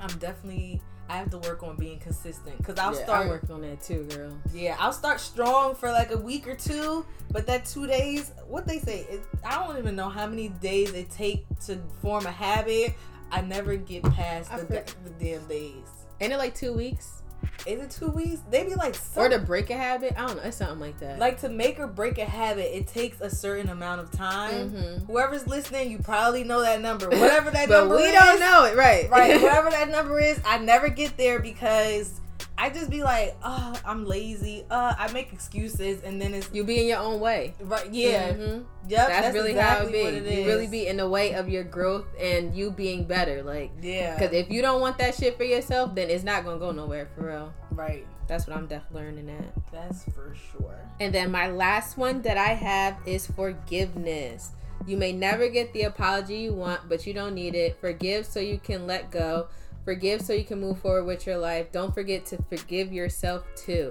I'm 0.00 0.18
definitely 0.18 0.82
I 1.08 1.16
have 1.16 1.30
to 1.30 1.38
work 1.38 1.62
on 1.62 1.76
being 1.76 1.98
consistent 1.98 2.58
because 2.58 2.78
I'll 2.78 2.94
yeah, 2.94 3.04
start. 3.04 3.28
Working 3.28 3.50
on 3.52 3.60
that 3.62 3.80
too, 3.80 4.04
girl. 4.10 4.36
Yeah, 4.52 4.76
I'll 4.78 4.92
start 4.92 5.20
strong 5.20 5.74
for 5.74 5.90
like 5.90 6.10
a 6.10 6.18
week 6.18 6.48
or 6.48 6.56
two, 6.56 7.06
but 7.30 7.46
that 7.46 7.64
two 7.64 7.86
days, 7.86 8.32
what 8.48 8.66
they 8.66 8.78
say, 8.78 9.06
it, 9.10 9.22
I 9.44 9.64
don't 9.64 9.78
even 9.78 9.94
know 9.94 10.08
how 10.08 10.26
many 10.26 10.48
days 10.48 10.92
it 10.94 11.10
take 11.10 11.46
to 11.66 11.78
form 12.02 12.26
a 12.26 12.32
habit. 12.32 12.94
I 13.30 13.40
never 13.40 13.76
get 13.76 14.02
past 14.02 14.52
I 14.52 14.58
the, 14.60 14.84
the 15.04 15.10
damn 15.18 15.46
days. 15.46 15.86
Ain't 16.20 16.32
it 16.32 16.38
like 16.38 16.54
two 16.54 16.72
weeks? 16.72 17.22
Is 17.66 17.80
it 17.80 17.90
two 17.90 18.08
weeks? 18.08 18.40
They 18.50 18.64
be 18.64 18.74
like 18.74 18.94
some, 18.94 19.24
Or 19.24 19.28
to 19.28 19.38
break 19.38 19.70
a 19.70 19.76
habit? 19.76 20.14
I 20.16 20.26
don't 20.26 20.36
know. 20.36 20.42
It's 20.44 20.56
something 20.58 20.78
like 20.78 20.98
that. 21.00 21.18
like 21.18 21.40
to 21.40 21.48
make 21.48 21.80
or 21.80 21.86
break 21.86 22.18
a 22.18 22.24
habit. 22.24 22.76
It 22.76 22.86
takes 22.86 23.20
a 23.20 23.28
certain 23.28 23.68
amount 23.70 24.00
of 24.02 24.10
time. 24.12 24.70
Mhm. 24.70 25.06
Whoever's 25.06 25.46
listening, 25.46 25.90
you 25.90 25.98
probably 25.98 26.44
know 26.44 26.60
that 26.62 26.80
number. 26.80 27.08
Whatever 27.08 27.50
that 27.50 27.68
but 27.68 27.80
number 27.80 27.96
we 27.96 28.02
is, 28.04 28.12
don't 28.12 28.40
know 28.40 28.64
it, 28.66 28.76
right? 28.76 29.10
right? 29.10 29.40
Whatever 29.42 29.70
that 29.70 29.88
number 29.90 30.20
is, 30.20 30.40
I 30.44 30.58
never 30.58 30.88
get 30.88 31.16
there 31.16 31.40
because 31.40 32.20
I 32.58 32.70
just 32.70 32.88
be 32.88 33.02
like, 33.02 33.36
oh, 33.44 33.74
I'm 33.84 34.06
lazy. 34.06 34.64
Uh, 34.70 34.94
I 34.98 35.12
make 35.12 35.32
excuses, 35.32 36.02
and 36.02 36.20
then 36.20 36.32
it's 36.32 36.48
you 36.52 36.64
be 36.64 36.80
in 36.80 36.86
your 36.86 36.98
own 36.98 37.20
way. 37.20 37.54
right. 37.60 37.86
Yeah, 37.92 38.32
Mhm. 38.32 38.64
yep. 38.88 39.08
That's, 39.08 39.34
really 39.34 39.52
how 39.52 39.82
it 39.82 39.92
be. 39.92 40.02
what 40.02 40.14
it 40.14 40.24
you 40.38 40.46
really 40.46 40.66
be 40.66 40.86
in 40.86 40.96
the 40.96 41.08
way 41.08 41.34
of 41.34 41.48
your 41.50 41.64
growth 41.64 42.06
and 42.18 42.54
you 42.56 42.70
being 42.70 43.04
better. 43.04 43.42
Like, 43.42 43.72
Yeah, 43.82 44.14
because 44.18 44.32
if 44.32 44.50
you 44.50 44.62
don't 44.62 44.80
want 44.80 44.96
that 44.98 45.14
shit 45.14 45.36
for 45.36 45.44
yourself, 45.44 45.94
then 45.94 46.08
it's 46.08 46.24
not 46.24 46.44
gonna 46.44 46.58
go 46.58 46.70
nowhere 46.72 47.08
for 47.14 47.26
real. 47.26 47.52
right. 47.72 48.06
That's 48.26 48.46
what 48.48 48.56
I'm 48.56 48.66
definitely 48.66 49.02
learning 49.02 49.30
at. 49.30 49.70
That's 49.70 50.02
for 50.12 50.34
sure. 50.50 50.80
And 50.98 51.14
then 51.14 51.30
my 51.30 51.48
last 51.48 51.96
one 51.96 52.22
that 52.22 52.36
I 52.36 52.54
have 52.54 52.96
is 53.06 53.26
forgiveness. 53.26 54.50
You 54.86 54.96
may 54.96 55.12
never 55.12 55.48
get 55.48 55.72
the 55.72 55.82
apology 55.82 56.36
you 56.38 56.52
want, 56.52 56.88
but 56.88 57.06
you 57.06 57.12
don't 57.14 57.34
need 57.34 57.54
it. 57.54 57.76
Forgive 57.80 58.26
so 58.26 58.40
you 58.40 58.58
can 58.58 58.86
let 58.86 59.10
go. 59.10 59.46
Forgive 59.86 60.20
so 60.20 60.32
you 60.32 60.42
can 60.42 60.60
move 60.60 60.80
forward 60.80 61.04
with 61.04 61.28
your 61.28 61.38
life. 61.38 61.70
Don't 61.70 61.94
forget 61.94 62.26
to 62.26 62.38
forgive 62.50 62.92
yourself 62.92 63.44
too. 63.54 63.88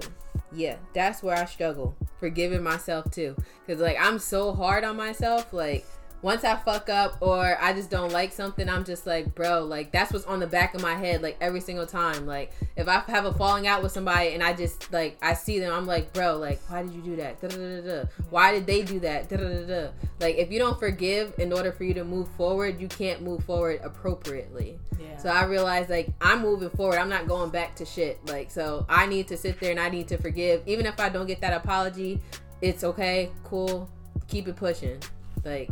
Yeah, 0.52 0.76
that's 0.92 1.22
where 1.22 1.34
I 1.34 1.46
struggle. 1.46 1.96
Forgiving 2.20 2.62
myself 2.62 3.10
too. 3.10 3.34
Cause 3.66 3.78
like 3.78 3.96
I'm 3.98 4.18
so 4.18 4.52
hard 4.52 4.84
on 4.84 4.94
myself. 4.94 5.54
Like 5.54 5.86
once 6.26 6.42
I 6.42 6.56
fuck 6.56 6.88
up 6.88 7.18
or 7.20 7.56
I 7.60 7.72
just 7.72 7.88
don't 7.88 8.10
like 8.10 8.32
something, 8.32 8.68
I'm 8.68 8.84
just 8.84 9.06
like, 9.06 9.32
bro, 9.36 9.62
like 9.62 9.92
that's 9.92 10.12
what's 10.12 10.24
on 10.24 10.40
the 10.40 10.46
back 10.48 10.74
of 10.74 10.82
my 10.82 10.96
head, 10.96 11.22
like 11.22 11.36
every 11.40 11.60
single 11.60 11.86
time. 11.86 12.26
Like 12.26 12.50
if 12.74 12.88
I 12.88 12.98
have 13.06 13.26
a 13.26 13.32
falling 13.32 13.68
out 13.68 13.80
with 13.80 13.92
somebody 13.92 14.30
and 14.30 14.42
I 14.42 14.52
just 14.52 14.92
like 14.92 15.18
I 15.22 15.34
see 15.34 15.60
them, 15.60 15.72
I'm 15.72 15.86
like, 15.86 16.12
bro, 16.12 16.36
like 16.36 16.60
why 16.68 16.82
did 16.82 16.94
you 16.94 17.00
do 17.00 17.14
that? 17.14 17.40
Da-da-da-da-da. 17.40 18.08
Why 18.30 18.50
did 18.50 18.66
they 18.66 18.82
do 18.82 18.98
that? 18.98 19.28
Da-da-da-da. 19.28 19.92
Like 20.18 20.34
if 20.34 20.50
you 20.50 20.58
don't 20.58 20.76
forgive 20.80 21.32
in 21.38 21.52
order 21.52 21.70
for 21.70 21.84
you 21.84 21.94
to 21.94 22.02
move 22.02 22.26
forward, 22.32 22.80
you 22.80 22.88
can't 22.88 23.22
move 23.22 23.44
forward 23.44 23.78
appropriately. 23.84 24.80
Yeah. 24.98 25.16
So 25.18 25.28
I 25.28 25.44
realized 25.44 25.90
like 25.90 26.08
I'm 26.20 26.42
moving 26.42 26.70
forward. 26.70 26.98
I'm 26.98 27.08
not 27.08 27.28
going 27.28 27.50
back 27.50 27.76
to 27.76 27.84
shit. 27.84 28.18
Like 28.26 28.50
so 28.50 28.84
I 28.88 29.06
need 29.06 29.28
to 29.28 29.36
sit 29.36 29.60
there 29.60 29.70
and 29.70 29.78
I 29.78 29.90
need 29.90 30.08
to 30.08 30.18
forgive. 30.18 30.64
Even 30.66 30.86
if 30.86 30.98
I 30.98 31.08
don't 31.08 31.28
get 31.28 31.40
that 31.42 31.52
apology, 31.52 32.20
it's 32.62 32.82
okay, 32.82 33.30
cool. 33.44 33.88
Keep 34.26 34.48
it 34.48 34.56
pushing. 34.56 35.00
Like 35.44 35.70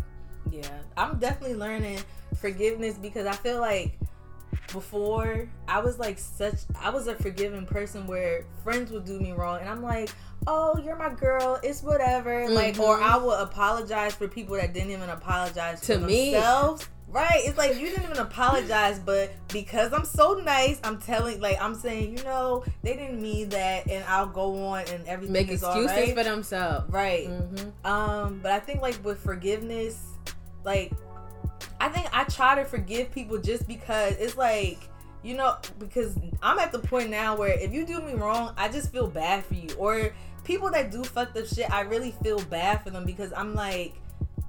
Yeah, 0.51 0.69
I'm 0.97 1.19
definitely 1.19 1.57
learning 1.57 2.01
forgiveness 2.37 2.95
because 2.99 3.27
I 3.27 3.33
feel 3.33 3.61
like 3.61 3.99
before 4.73 5.49
I 5.69 5.81
was 5.81 5.99
like 5.99 6.19
such 6.19 6.55
I 6.81 6.91
was 6.91 7.07
a 7.07 7.15
forgiving 7.15 7.67
person 7.67 8.07
where 8.07 8.45
friends 8.63 8.91
would 8.91 9.05
do 9.05 9.21
me 9.21 9.33
wrong 9.33 9.61
and 9.61 9.69
I'm 9.69 9.83
like, 9.83 10.11
"Oh, 10.47 10.77
you're 10.83 10.97
my 10.97 11.11
girl. 11.11 11.59
It's 11.63 11.83
whatever." 11.83 12.49
Like 12.49 12.79
or 12.79 12.99
Mhm. 12.99 13.03
I 13.03 13.17
would 13.19 13.41
apologize 13.41 14.15
for 14.15 14.29
people 14.29 14.57
that 14.57 14.73
didn't 14.73 14.91
even 14.91 15.11
apologize 15.11 15.81
To 15.83 15.95
for 15.99 16.07
me. 16.07 16.33
themselves. 16.33 16.89
Right? 17.09 17.43
It's 17.45 17.57
like 17.57 17.77
you 17.79 17.91
didn't 17.91 18.05
even 18.05 18.17
apologize, 18.19 18.99
but 18.99 19.31
because 19.53 19.93
I'm 19.93 20.05
so 20.05 20.35
nice, 20.35 20.81
I'm 20.83 20.99
telling 21.01 21.41
like 21.41 21.63
I'm 21.63 21.77
saying, 21.77 22.17
you 22.19 22.25
know, 22.25 22.65
they 22.83 22.95
didn't 22.97 23.23
mean 23.23 23.51
that 23.51 23.89
and 23.89 24.05
I'll 24.09 24.27
go 24.27 24.57
on 24.67 24.85
and 24.89 25.07
everything 25.07 25.33
make 25.33 25.49
is 25.49 25.63
excuses 25.63 25.91
all 25.93 25.97
right. 26.03 26.17
for 26.17 26.25
themselves. 26.25 26.91
Right. 26.93 27.29
hmm 27.29 27.69
Um, 27.89 28.41
but 28.43 28.51
I 28.51 28.59
think 28.59 28.83
like 28.83 28.99
with 29.05 29.21
forgiveness, 29.21 30.14
like 30.65 30.93
I 31.81 31.89
think 31.89 32.09
I 32.13 32.25
try 32.25 32.55
to 32.57 32.65
forgive 32.65 33.13
people 33.13 33.39
just 33.39 33.67
because 33.67 34.15
it's 34.17 34.37
like 34.37 34.79
you 35.23 35.37
know 35.37 35.57
because 35.79 36.17
I'm 36.43 36.59
at 36.59 36.73
the 36.73 36.79
point 36.79 37.11
now 37.11 37.37
where 37.37 37.59
if 37.59 37.73
you 37.73 37.87
do 37.87 38.01
me 38.01 38.15
wrong, 38.15 38.55
I 38.57 38.69
just 38.69 38.93
feel 38.93 39.07
bad 39.07 39.45
for 39.45 39.55
you. 39.55 39.69
Or 39.79 40.15
people 40.45 40.71
that 40.71 40.91
do 40.91 41.03
fucked 41.05 41.37
up 41.37 41.47
shit, 41.47 41.71
I 41.71 41.83
really 41.83 42.15
feel 42.23 42.41
bad 42.45 42.83
for 42.83 42.91
them 42.91 43.05
because 43.05 43.33
I'm 43.33 43.55
like 43.55 43.95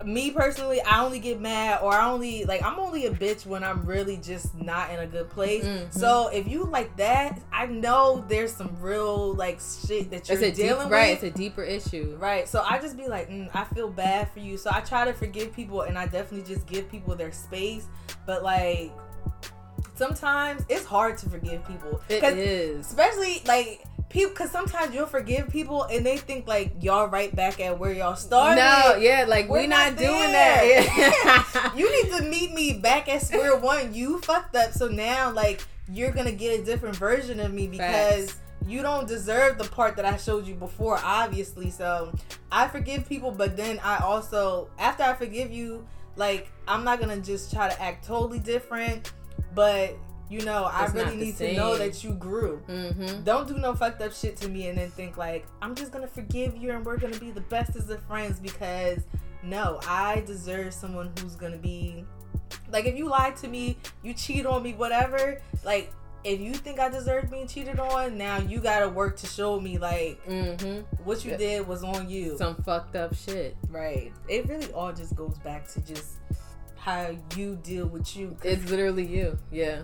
me 0.04 0.32
personally, 0.32 0.82
I 0.82 1.04
only 1.04 1.20
get 1.20 1.40
mad 1.40 1.80
or 1.82 1.94
I 1.94 2.10
only 2.10 2.44
like 2.44 2.62
I'm 2.62 2.80
only 2.80 3.06
a 3.06 3.12
bitch 3.12 3.46
when 3.46 3.64
I'm 3.64 3.86
really 3.86 4.18
just 4.18 4.54
not 4.56 4.90
in 4.92 5.00
a 5.00 5.08
good 5.08 5.30
place. 5.30 5.64
Mhm. 5.64 5.94
So 5.94 6.28
if 6.28 6.48
you 6.48 6.66
like 6.66 6.96
that, 6.98 7.40
I 7.54 7.68
know 7.68 8.26
there's 8.28 8.54
some 8.54 8.76
real 8.82 9.34
like 9.34 9.60
shit 9.60 10.12
that 10.12 10.28
you're 10.28 10.38
a 10.38 10.42
deep, 10.42 10.56
dealing 10.56 10.90
right. 10.90 11.22
with. 11.22 11.24
It's 11.24 11.36
a 11.36 11.38
deeper 11.38 11.64
issue. 11.64 12.18
Right. 12.20 12.48
So 12.48 12.62
I 12.68 12.80
just 12.80 12.98
be 12.98 13.08
like, 13.08 13.30
mm, 13.30 13.50
I 13.54 13.64
feel 13.64 13.90
bad 13.90 14.30
for 14.32 14.40
you. 14.40 14.58
So 14.58 14.70
I 14.74 14.82
try 14.82 15.06
to 15.06 15.14
forgive 15.14 15.54
people 15.54 15.82
and 15.82 15.98
I 15.98 16.06
definitely 16.08 16.54
just 16.54 16.68
give 16.68 16.90
people 16.90 17.16
their 17.16 17.32
space. 17.32 17.88
But 18.26 18.44
like 18.44 18.92
sometimes 19.96 20.64
it's 20.68 20.86
hard 20.86 21.18
to 21.20 21.30
forgive 21.30 21.66
people. 21.68 22.02
It 22.10 22.24
is. 22.24 22.86
Especially 22.88 23.42
like 23.46 23.86
people 24.10 24.32
because 24.32 24.52
sometimes 24.52 24.94
you'll 24.94 25.06
forgive 25.06 25.50
people 25.50 25.84
and 25.84 26.06
they 26.06 26.18
think 26.18 26.48
like 26.48 26.72
y'all 26.82 27.08
right 27.08 27.36
back 27.36 27.60
at 27.60 27.78
where 27.78 27.92
y'all 27.92 28.16
started. 28.16 28.56
No, 28.56 28.96
yeah, 29.00 29.26
like 29.28 29.50
We're 29.50 29.62
we 29.62 29.68
not, 29.68 29.94
not 29.94 30.00
doing 30.00 30.32
that. 30.32 30.64
Yeah. 31.54 31.76
you 31.76 32.04
need 32.04 32.18
to 32.18 32.24
meet 32.24 32.54
me 32.54 32.74
back 32.74 33.10
at 33.10 33.22
square 33.22 33.58
one. 33.58 33.94
You 33.94 34.20
fucked 34.22 34.56
up, 34.56 34.74
so 34.74 34.88
now 34.88 35.32
like 35.32 35.66
you're 35.92 36.12
gonna 36.12 36.32
get 36.32 36.60
a 36.60 36.64
different 36.64 36.96
version 36.96 37.40
of 37.40 37.54
me 37.54 37.68
because 37.68 38.32
Facts. 38.32 38.42
you 38.66 38.82
don't 38.82 39.08
deserve 39.08 39.58
the 39.58 39.66
part 39.66 39.96
that 39.98 40.06
I 40.06 40.18
showed 40.18 40.48
you 40.48 40.56
before, 40.56 41.00
obviously. 41.04 41.70
So 41.70 42.14
I 42.52 42.68
forgive 42.68 43.08
people, 43.08 43.32
but 43.32 43.58
then 43.58 43.80
I 43.84 43.98
also 43.98 44.70
after 44.80 45.04
I 45.04 45.14
forgive 45.14 45.52
you, 45.52 45.86
like 46.16 46.52
I'm 46.68 46.84
not 46.84 47.00
gonna 47.00 47.20
just 47.20 47.52
try 47.52 47.70
to 47.70 47.82
act 47.82 48.06
totally 48.06 48.40
different, 48.40 49.14
but 49.54 49.98
you 50.30 50.42
know 50.44 50.64
I 50.66 50.86
It's 50.86 50.94
not 50.94 51.06
really 51.06 51.18
the 51.18 51.26
need 51.26 51.38
to 51.38 51.54
know 51.54 51.78
that 51.78 52.04
you 52.04 52.12
grew. 52.14 52.62
mm-hmm. 52.68 53.24
Don't 53.24 53.48
do 53.48 53.58
no 53.58 53.74
fucked 53.76 54.02
up 54.02 54.12
shit 54.14 54.36
to 54.38 54.48
me 54.50 54.68
and 54.70 54.78
then 54.78 54.90
think 54.92 55.18
like 55.18 55.46
I'm 55.62 55.76
just 55.76 55.92
gonna 55.92 56.08
forgive 56.08 56.58
you 56.58 56.72
and 56.72 56.86
we're 56.86 56.98
gonna 56.98 57.20
be 57.20 57.32
the 57.32 57.42
best 57.42 57.76
as 57.76 57.90
of 57.90 58.02
friends 58.04 58.40
because 58.40 59.00
no, 59.44 59.80
I 59.88 60.22
deserve 60.26 60.74
someone 60.74 61.12
who's 61.20 61.36
gonna 61.36 61.58
be 61.58 62.04
like 62.72 62.86
if 62.86 62.98
you 62.98 63.08
lied 63.08 63.36
to 63.38 63.48
me, 63.48 63.78
you 64.04 64.14
cheat 64.14 64.46
on 64.46 64.64
me, 64.64 64.74
whatever. 64.74 65.40
Like 65.64 65.92
if 66.24 66.40
you 66.40 66.56
think 66.56 66.80
I 66.80 66.90
deserve 66.90 67.30
being 67.30 67.48
cheated 67.48 67.80
on, 67.80 68.18
now 68.18 68.40
you 68.40 68.60
gotta 68.60 68.90
work 68.90 69.18
to 69.18 69.28
show 69.28 69.60
me 69.60 69.78
like 69.78 70.20
Mm-hmm. 70.26 70.80
what 71.04 71.24
you 71.24 71.32
Yeah. 71.32 71.38
did 71.38 71.68
was 71.68 71.84
on 71.84 72.10
you. 72.10 72.36
Some 72.40 72.56
fucked 72.64 72.96
up 72.96 73.14
shit. 73.16 73.56
right. 73.70 74.12
It 74.28 74.48
really 74.50 74.72
all 74.74 74.92
just 74.92 75.16
goes 75.16 75.38
back 75.40 75.68
to 75.74 75.82
just 75.82 76.14
how 76.76 77.16
you 77.36 77.56
deal 77.64 77.86
with 77.88 78.16
you. 78.18 78.36
It's 78.44 78.68
literally 78.72 79.06
you. 79.06 79.38
Yeah. 79.52 79.84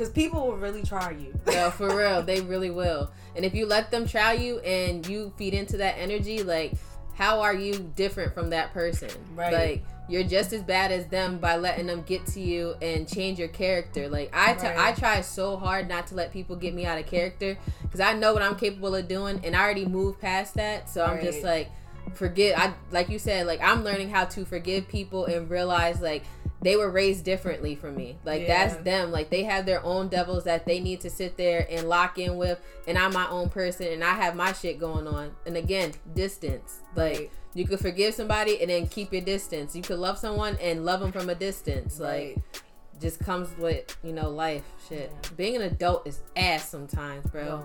'Cause 0.00 0.10
people 0.10 0.46
will 0.46 0.56
really 0.56 0.82
try 0.82 1.10
you. 1.10 1.38
No, 1.46 1.70
for 1.70 1.94
real, 1.94 2.22
they 2.22 2.40
really 2.40 2.70
will. 2.70 3.10
And 3.36 3.44
if 3.44 3.54
you 3.54 3.66
let 3.66 3.90
them 3.90 4.06
try 4.08 4.32
you 4.32 4.58
and 4.60 5.06
you 5.06 5.32
feed 5.36 5.52
into 5.54 5.76
that 5.76 5.96
energy, 5.98 6.42
like, 6.42 6.72
how 7.14 7.40
are 7.40 7.54
you 7.54 7.92
different 7.96 8.32
from 8.32 8.48
that 8.50 8.72
person? 8.72 9.10
Right. 9.36 9.52
Like, 9.52 9.84
you're 10.08 10.24
just 10.24 10.52
as 10.52 10.62
bad 10.62 10.90
as 10.90 11.06
them 11.08 11.38
by 11.38 11.56
letting 11.56 11.86
them 11.86 12.02
get 12.02 12.26
to 12.28 12.40
you 12.40 12.74
and 12.82 13.06
change 13.06 13.38
your 13.38 13.48
character. 13.48 14.08
Like, 14.08 14.30
I 14.32 14.54
t- 14.54 14.66
Right. 14.66 14.78
I 14.78 14.92
try 14.92 15.20
so 15.20 15.56
hard 15.56 15.88
not 15.88 16.06
to 16.08 16.14
let 16.14 16.32
people 16.32 16.56
get 16.56 16.72
me 16.74 16.84
out 16.86 16.98
of 16.98 17.06
character 17.06 17.56
because 17.82 18.00
I 18.00 18.14
know 18.14 18.32
what 18.32 18.42
I'm 18.42 18.56
capable 18.56 18.94
of 18.94 19.06
doing 19.06 19.40
and 19.44 19.54
I 19.54 19.60
already 19.60 19.84
moved 19.86 20.18
past 20.20 20.54
that. 20.54 20.88
So 20.88 21.04
I'm 21.04 21.22
just 21.22 21.42
like, 21.44 21.68
forgive. 22.14 22.56
I 22.58 22.72
like 22.90 23.08
you 23.08 23.18
said, 23.20 23.46
like 23.46 23.60
I'm 23.62 23.84
learning 23.84 24.10
how 24.10 24.24
to 24.24 24.44
forgive 24.44 24.88
people 24.88 25.26
and 25.26 25.48
realize 25.48 26.00
like 26.00 26.24
they 26.62 26.76
were 26.76 26.90
raised 26.90 27.24
differently 27.24 27.74
from 27.74 27.96
me. 27.96 28.18
Like 28.24 28.42
Yeah. 28.42 28.66
that's 28.68 28.82
them. 28.84 29.10
Like 29.10 29.30
they 29.30 29.44
have 29.44 29.64
their 29.66 29.82
own 29.84 30.08
devils 30.08 30.44
that 30.44 30.66
they 30.66 30.78
need 30.80 31.00
to 31.00 31.10
sit 31.10 31.36
there 31.36 31.66
and 31.70 31.88
lock 31.88 32.18
in 32.18 32.36
with, 32.36 32.60
and 32.86 32.98
I'm 32.98 33.12
my 33.14 33.28
own 33.30 33.48
person 33.48 33.86
and 33.88 34.04
I 34.04 34.14
have 34.14 34.34
my 34.36 34.52
shit 34.52 34.78
going 34.78 35.06
on. 35.06 35.32
And 35.46 35.56
again, 35.56 35.92
distance. 36.14 36.80
Like 36.94 37.16
Right. 37.18 37.30
you 37.54 37.66
could 37.66 37.80
forgive 37.80 38.14
somebody 38.14 38.60
and 38.60 38.68
then 38.70 38.86
keep 38.88 39.12
your 39.12 39.22
distance. 39.22 39.74
You 39.74 39.82
could 39.82 39.98
love 39.98 40.18
someone 40.18 40.56
and 40.60 40.84
love 40.84 41.00
them 41.00 41.12
from 41.12 41.30
a 41.30 41.34
distance. 41.34 41.98
Like 41.98 42.36
Right. 42.36 42.62
just 43.00 43.20
comes 43.20 43.48
with 43.56 43.96
you 44.02 44.12
know 44.12 44.28
life 44.28 44.64
shit. 44.88 45.10
Yeah. 45.22 45.30
Being 45.36 45.56
an 45.56 45.62
adult 45.62 46.06
is 46.06 46.20
ass 46.36 46.68
sometimes, 46.68 47.26
bro. 47.30 47.64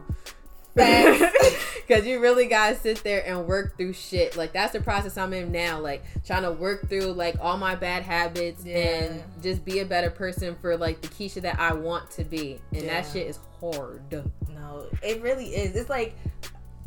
Because 1.88 2.06
you 2.08 2.20
really 2.20 2.48
gotta 2.48 2.76
sit 2.76 3.04
there 3.04 3.24
and 3.26 3.46
work 3.46 3.78
through 3.78 3.94
shit. 3.94 4.36
Like 4.36 4.54
that's 4.54 4.74
the 4.74 4.82
process 4.82 5.18
I'm 5.18 5.34
in 5.34 5.52
now. 5.52 5.80
Like 5.80 6.04
trying 6.26 6.44
to 6.44 6.52
work 6.52 6.90
through 6.90 7.14
like 7.14 7.38
all 7.40 7.58
my 7.58 7.76
bad 7.76 8.04
habits 8.04 8.66
Yeah. 8.66 8.78
and 8.78 9.24
just 9.44 9.64
be 9.64 9.80
a 9.80 9.86
better 9.86 10.10
person 10.10 10.56
for 10.62 10.78
like 10.78 11.02
the 11.02 11.08
Keisha 11.10 11.42
that 11.42 11.60
I 11.60 11.74
want 11.74 12.10
to 12.12 12.24
be. 12.24 12.60
And 12.74 12.84
Yeah. 12.84 13.02
that 13.02 13.12
shit 13.12 13.28
is 13.28 13.40
hard. 13.62 14.02
No, 14.12 14.88
it 15.04 15.22
really 15.22 15.48
is. 15.48 15.76
It's 15.76 15.90
like 15.90 16.16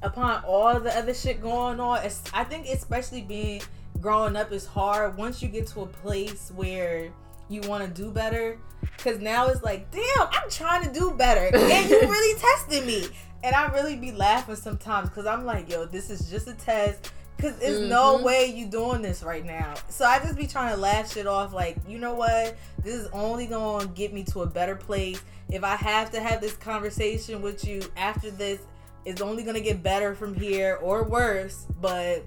upon 0.03 0.42
all 0.44 0.78
the 0.80 0.96
other 0.96 1.14
shit 1.14 1.40
going 1.40 1.80
on, 1.80 2.05
it's, 2.05 2.22
I 2.32 2.44
think 2.44 2.66
especially 2.66 3.22
being 3.22 3.62
growing 4.01 4.36
up 4.36 4.53
is 4.53 4.64
hard 4.66 5.16
once 5.16 5.42
you 5.42 5.49
get 5.49 5.66
to 5.68 5.82
a 5.82 5.86
place 5.86 6.53
where 6.55 7.09
you 7.49 7.61
want 7.62 7.84
to 7.84 8.03
do 8.03 8.11
better. 8.11 8.59
Cause 8.99 9.18
now 9.18 9.46
it's 9.49 9.62
like, 9.62 9.90
damn, 9.90 10.03
I'm 10.30 10.51
trying 10.51 10.82
to 10.84 10.92
do 10.92 11.12
better, 11.12 11.55
and 11.57 11.90
you 11.90 12.01
really 12.01 12.38
tested 12.40 12.84
me. 12.86 13.07
And 13.44 13.55
I 13.55 13.66
really 13.72 13.96
be 13.96 14.11
laughing 14.12 14.57
sometimes 14.57 15.09
because 15.09 15.26
I'm 15.26 15.44
like, 15.44 15.70
yo, 15.70 15.84
this 15.86 16.11
is 16.11 16.28
just 16.30 16.49
a 16.49 16.55
test. 16.55 17.12
Cause 17.38 17.57
there's 17.59 17.78
no 17.80 18.18
Mhm. 18.18 18.22
way 18.24 18.46
you 18.46 18.66
doing 18.66 19.01
this 19.01 19.22
right 19.22 19.44
now. 19.44 19.74
So 19.88 20.05
I 20.05 20.18
just 20.18 20.36
be 20.36 20.49
trying 20.49 20.74
to 20.74 20.80
laugh 20.80 21.12
shit 21.12 21.28
off. 21.28 21.53
Like, 21.53 21.76
you 21.88 21.99
know 21.99 22.14
what? 22.14 22.57
This 22.82 22.94
is 22.94 23.09
only 23.12 23.46
gonna 23.46 23.86
get 23.86 24.12
me 24.12 24.24
to 24.24 24.42
a 24.42 24.46
better 24.46 24.74
place. 24.74 25.20
If 25.49 25.62
I 25.62 25.76
have 25.76 26.11
to 26.12 26.20
have 26.20 26.40
this 26.40 26.55
conversation 26.55 27.40
with 27.40 27.64
you 27.64 27.82
after 27.96 28.32
this, 28.32 28.59
it's 29.05 29.20
only 29.22 29.44
gonna 29.44 29.61
get 29.61 29.84
better 29.84 30.16
from 30.16 30.34
here 30.34 30.78
or 30.82 31.05
worse. 31.05 31.64
But 31.80 32.24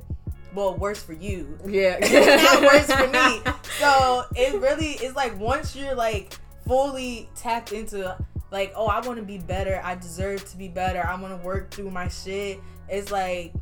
well, 0.53 0.75
worse 0.75 1.01
for 1.01 1.13
you. 1.13 1.57
Yeah. 1.65 1.97
Not 2.43 2.61
worse 2.63 2.85
for 2.91 3.07
me. 3.07 3.41
So 3.81 4.25
it 4.35 4.61
really 4.61 4.91
is 4.91 5.15
like 5.15 5.39
once 5.39 5.75
you're 5.75 5.95
like 5.95 6.37
fully 6.67 7.27
tapped 7.35 7.71
into 7.71 8.15
like, 8.51 8.71
oh, 8.75 8.85
I 8.85 8.99
want 8.99 9.17
to 9.17 9.25
be 9.25 9.39
better. 9.39 9.81
I 9.83 9.95
deserve 9.95 10.47
to 10.51 10.57
be 10.57 10.67
better. 10.67 11.03
I 11.03 11.19
want 11.19 11.35
to 11.39 11.43
work 11.43 11.71
through 11.71 11.89
my 11.89 12.07
shit. 12.07 12.59
It's 12.89 13.09
like 13.11 13.53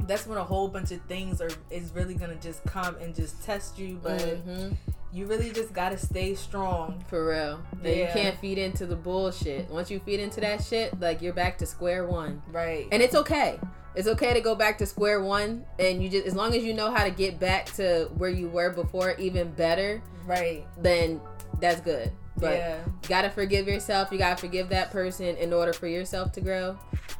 that's 0.00 0.26
when 0.26 0.36
a 0.36 0.44
whole 0.44 0.68
bunch 0.68 0.90
of 0.92 1.00
things 1.02 1.40
are 1.40 1.48
is 1.70 1.90
really 1.94 2.14
gonna 2.14 2.34
just 2.36 2.62
come 2.64 2.96
and 2.96 3.14
just 3.14 3.42
test 3.44 3.78
you. 3.78 3.98
But 4.02 4.20
Mhm. 4.20 4.76
you 5.10 5.24
really 5.24 5.50
just 5.52 5.72
gotta 5.72 5.96
stay 5.96 6.34
strong. 6.34 7.02
For 7.08 7.26
real. 7.28 7.60
And 7.82 7.96
you 7.96 8.08
can't 8.12 8.38
feed 8.38 8.58
into 8.58 8.84
the 8.84 8.96
bullshit. 8.96 9.70
Once 9.70 9.90
you 9.90 10.00
feed 10.00 10.20
into 10.20 10.40
that 10.42 10.62
shit, 10.62 11.00
like 11.00 11.22
you're 11.22 11.32
back 11.32 11.56
to 11.58 11.66
square 11.66 12.04
one. 12.06 12.42
Right. 12.52 12.88
and 12.92 13.02
it's 13.02 13.14
okay 13.14 13.58
it's 13.96 14.06
okay 14.06 14.34
to 14.34 14.40
go 14.40 14.54
back 14.54 14.76
to 14.78 14.86
square 14.86 15.22
one 15.22 15.64
and 15.78 16.02
you 16.02 16.08
just 16.08 16.26
as 16.26 16.34
long 16.34 16.54
as 16.54 16.62
you 16.62 16.74
know 16.74 16.94
how 16.94 17.02
to 17.02 17.10
get 17.10 17.40
back 17.40 17.64
to 17.66 18.08
where 18.16 18.30
you 18.30 18.48
were 18.48 18.70
before 18.70 19.16
even 19.18 19.50
better 19.52 20.02
right. 20.26 20.64
then 20.78 21.20
that's 21.60 21.80
good 21.80 22.12
but 22.36 22.54
yeah. 22.54 22.78
you 22.84 23.08
gotta 23.08 23.30
forgive 23.30 23.66
yourself 23.66 24.12
you 24.12 24.18
gotta 24.18 24.36
forgive 24.36 24.68
that 24.68 24.90
person 24.90 25.36
in 25.36 25.52
order 25.52 25.72
for 25.72 25.88
yourself 25.88 26.30
to 26.30 26.40
grow 26.40 26.78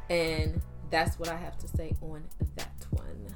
and 0.09 0.61
that's 0.91 1.19
what 1.19 1.27
i 1.27 1.35
have 1.35 1.57
to 1.57 1.67
say 1.67 1.93
on 2.01 2.23
that 2.55 2.69
one 2.91 3.33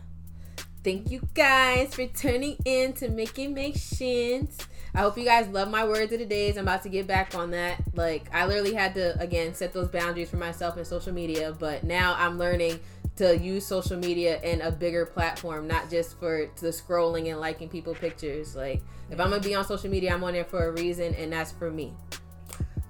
thank 0.83 1.09
you 1.09 1.27
guys 1.33 1.93
for 1.95 2.05
tuning 2.05 2.55
in 2.65 2.93
to 2.93 3.09
make 3.09 3.37
it 3.39 3.49
make 3.49 3.75
sense 3.75 4.67
I 4.93 4.99
hope 4.99 5.17
you 5.17 5.23
guys 5.23 5.47
love 5.47 5.69
my 5.69 5.85
words 5.85 6.11
of 6.11 6.19
the 6.19 6.25
days. 6.25 6.57
I'm 6.57 6.65
about 6.65 6.83
to 6.83 6.89
get 6.89 7.07
back 7.07 7.33
on 7.33 7.51
that. 7.51 7.81
Like 7.93 8.25
I 8.33 8.45
literally 8.45 8.73
had 8.73 8.93
to 8.95 9.17
again 9.21 9.53
set 9.53 9.71
those 9.71 9.87
boundaries 9.87 10.29
for 10.29 10.35
myself 10.35 10.77
in 10.77 10.83
social 10.83 11.13
media, 11.13 11.55
but 11.57 11.83
now 11.83 12.13
I'm 12.17 12.37
learning 12.37 12.79
to 13.17 13.37
use 13.37 13.65
social 13.65 13.97
media 13.97 14.41
in 14.41 14.61
a 14.61 14.71
bigger 14.71 15.05
platform, 15.05 15.67
not 15.67 15.89
just 15.89 16.19
for 16.19 16.49
the 16.59 16.69
scrolling 16.69 17.29
and 17.29 17.39
liking 17.39 17.69
people 17.69 17.93
pictures. 17.93 18.55
Like 18.55 18.81
if 19.09 19.19
I'm 19.19 19.29
gonna 19.29 19.41
be 19.41 19.55
on 19.55 19.65
social 19.65 19.89
media, 19.89 20.13
I'm 20.13 20.23
on 20.23 20.33
there 20.33 20.45
for 20.45 20.67
a 20.67 20.71
reason, 20.71 21.13
and 21.15 21.31
that's 21.33 21.51
for 21.51 21.69
me. 21.69 21.93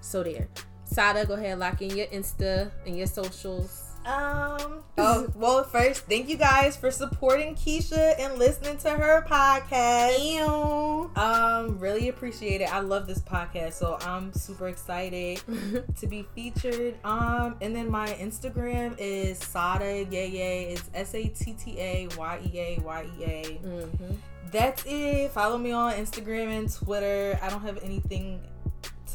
So 0.01 0.23
there, 0.23 0.47
Satta, 0.85 1.25
go 1.27 1.33
ahead, 1.33 1.59
lock 1.59 1.81
in 1.81 1.95
your 1.95 2.07
Insta 2.07 2.71
and 2.85 2.97
your 2.97 3.07
socials. 3.07 3.80
Um. 4.05 4.83
Oh 4.97 5.27
well. 5.35 5.63
First, 5.63 6.01
thank 6.05 6.27
you 6.27 6.35
guys 6.37 6.75
for 6.75 6.91
supporting 6.91 7.55
Keisha 7.55 8.19
and 8.19 8.37
listening 8.39 8.77
to 8.79 8.89
her 8.89 9.25
podcast. 9.29 10.17
Um, 11.17 11.77
really 11.79 12.09
appreciate 12.09 12.61
it. 12.61 12.73
I 12.73 12.79
love 12.79 13.07
this 13.07 13.19
podcast, 13.19 13.73
so 13.73 13.97
I'm 14.01 14.33
super 14.33 14.67
excited 14.67 15.41
to 15.99 16.07
be 16.07 16.25
featured. 16.35 16.95
Um, 17.03 17.55
and 17.61 17.75
then 17.75 17.89
my 17.89 18.07
Instagram 18.13 18.95
is 18.97 19.37
Satta 19.39 20.05
Yeye. 20.09 20.71
It's 20.71 20.89
S 20.93 21.13
A 21.15 21.27
T 21.27 21.53
T 21.53 21.79
A 21.79 22.07
Y 22.17 22.39
E 22.51 22.59
A 22.59 22.79
Y 22.83 23.05
E 23.19 23.23
A. 23.23 23.43
hmm 23.57 24.13
That's 24.51 24.83
it. 24.85 25.31
Follow 25.31 25.57
me 25.57 25.71
on 25.71 25.93
Instagram 25.93 26.47
and 26.57 26.73
Twitter. 26.73 27.39
I 27.41 27.49
don't 27.49 27.61
have 27.61 27.77
anything 27.83 28.41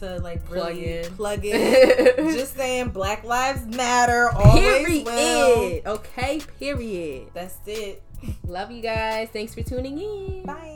to 0.01 0.19
like 0.19 0.45
Plug 0.47 0.77
really 0.77 0.99
in. 0.99 1.05
plug 1.15 1.45
in. 1.45 2.33
Just 2.33 2.55
saying, 2.57 2.91
Black 2.91 3.25
Lives 3.25 3.67
Matter. 3.67 4.31
Always 4.31 5.05
Period. 5.05 5.05
will. 5.85 5.93
Okay. 5.95 6.41
Period. 6.59 7.29
That's 7.35 7.57
it. 7.67 8.03
Love 8.47 8.71
you 8.71 8.83
guys. 8.83 9.29
Thanks 9.33 9.55
for 9.55 9.63
tuning 9.63 9.99
in. 9.99 10.43
Bye. 10.45 10.76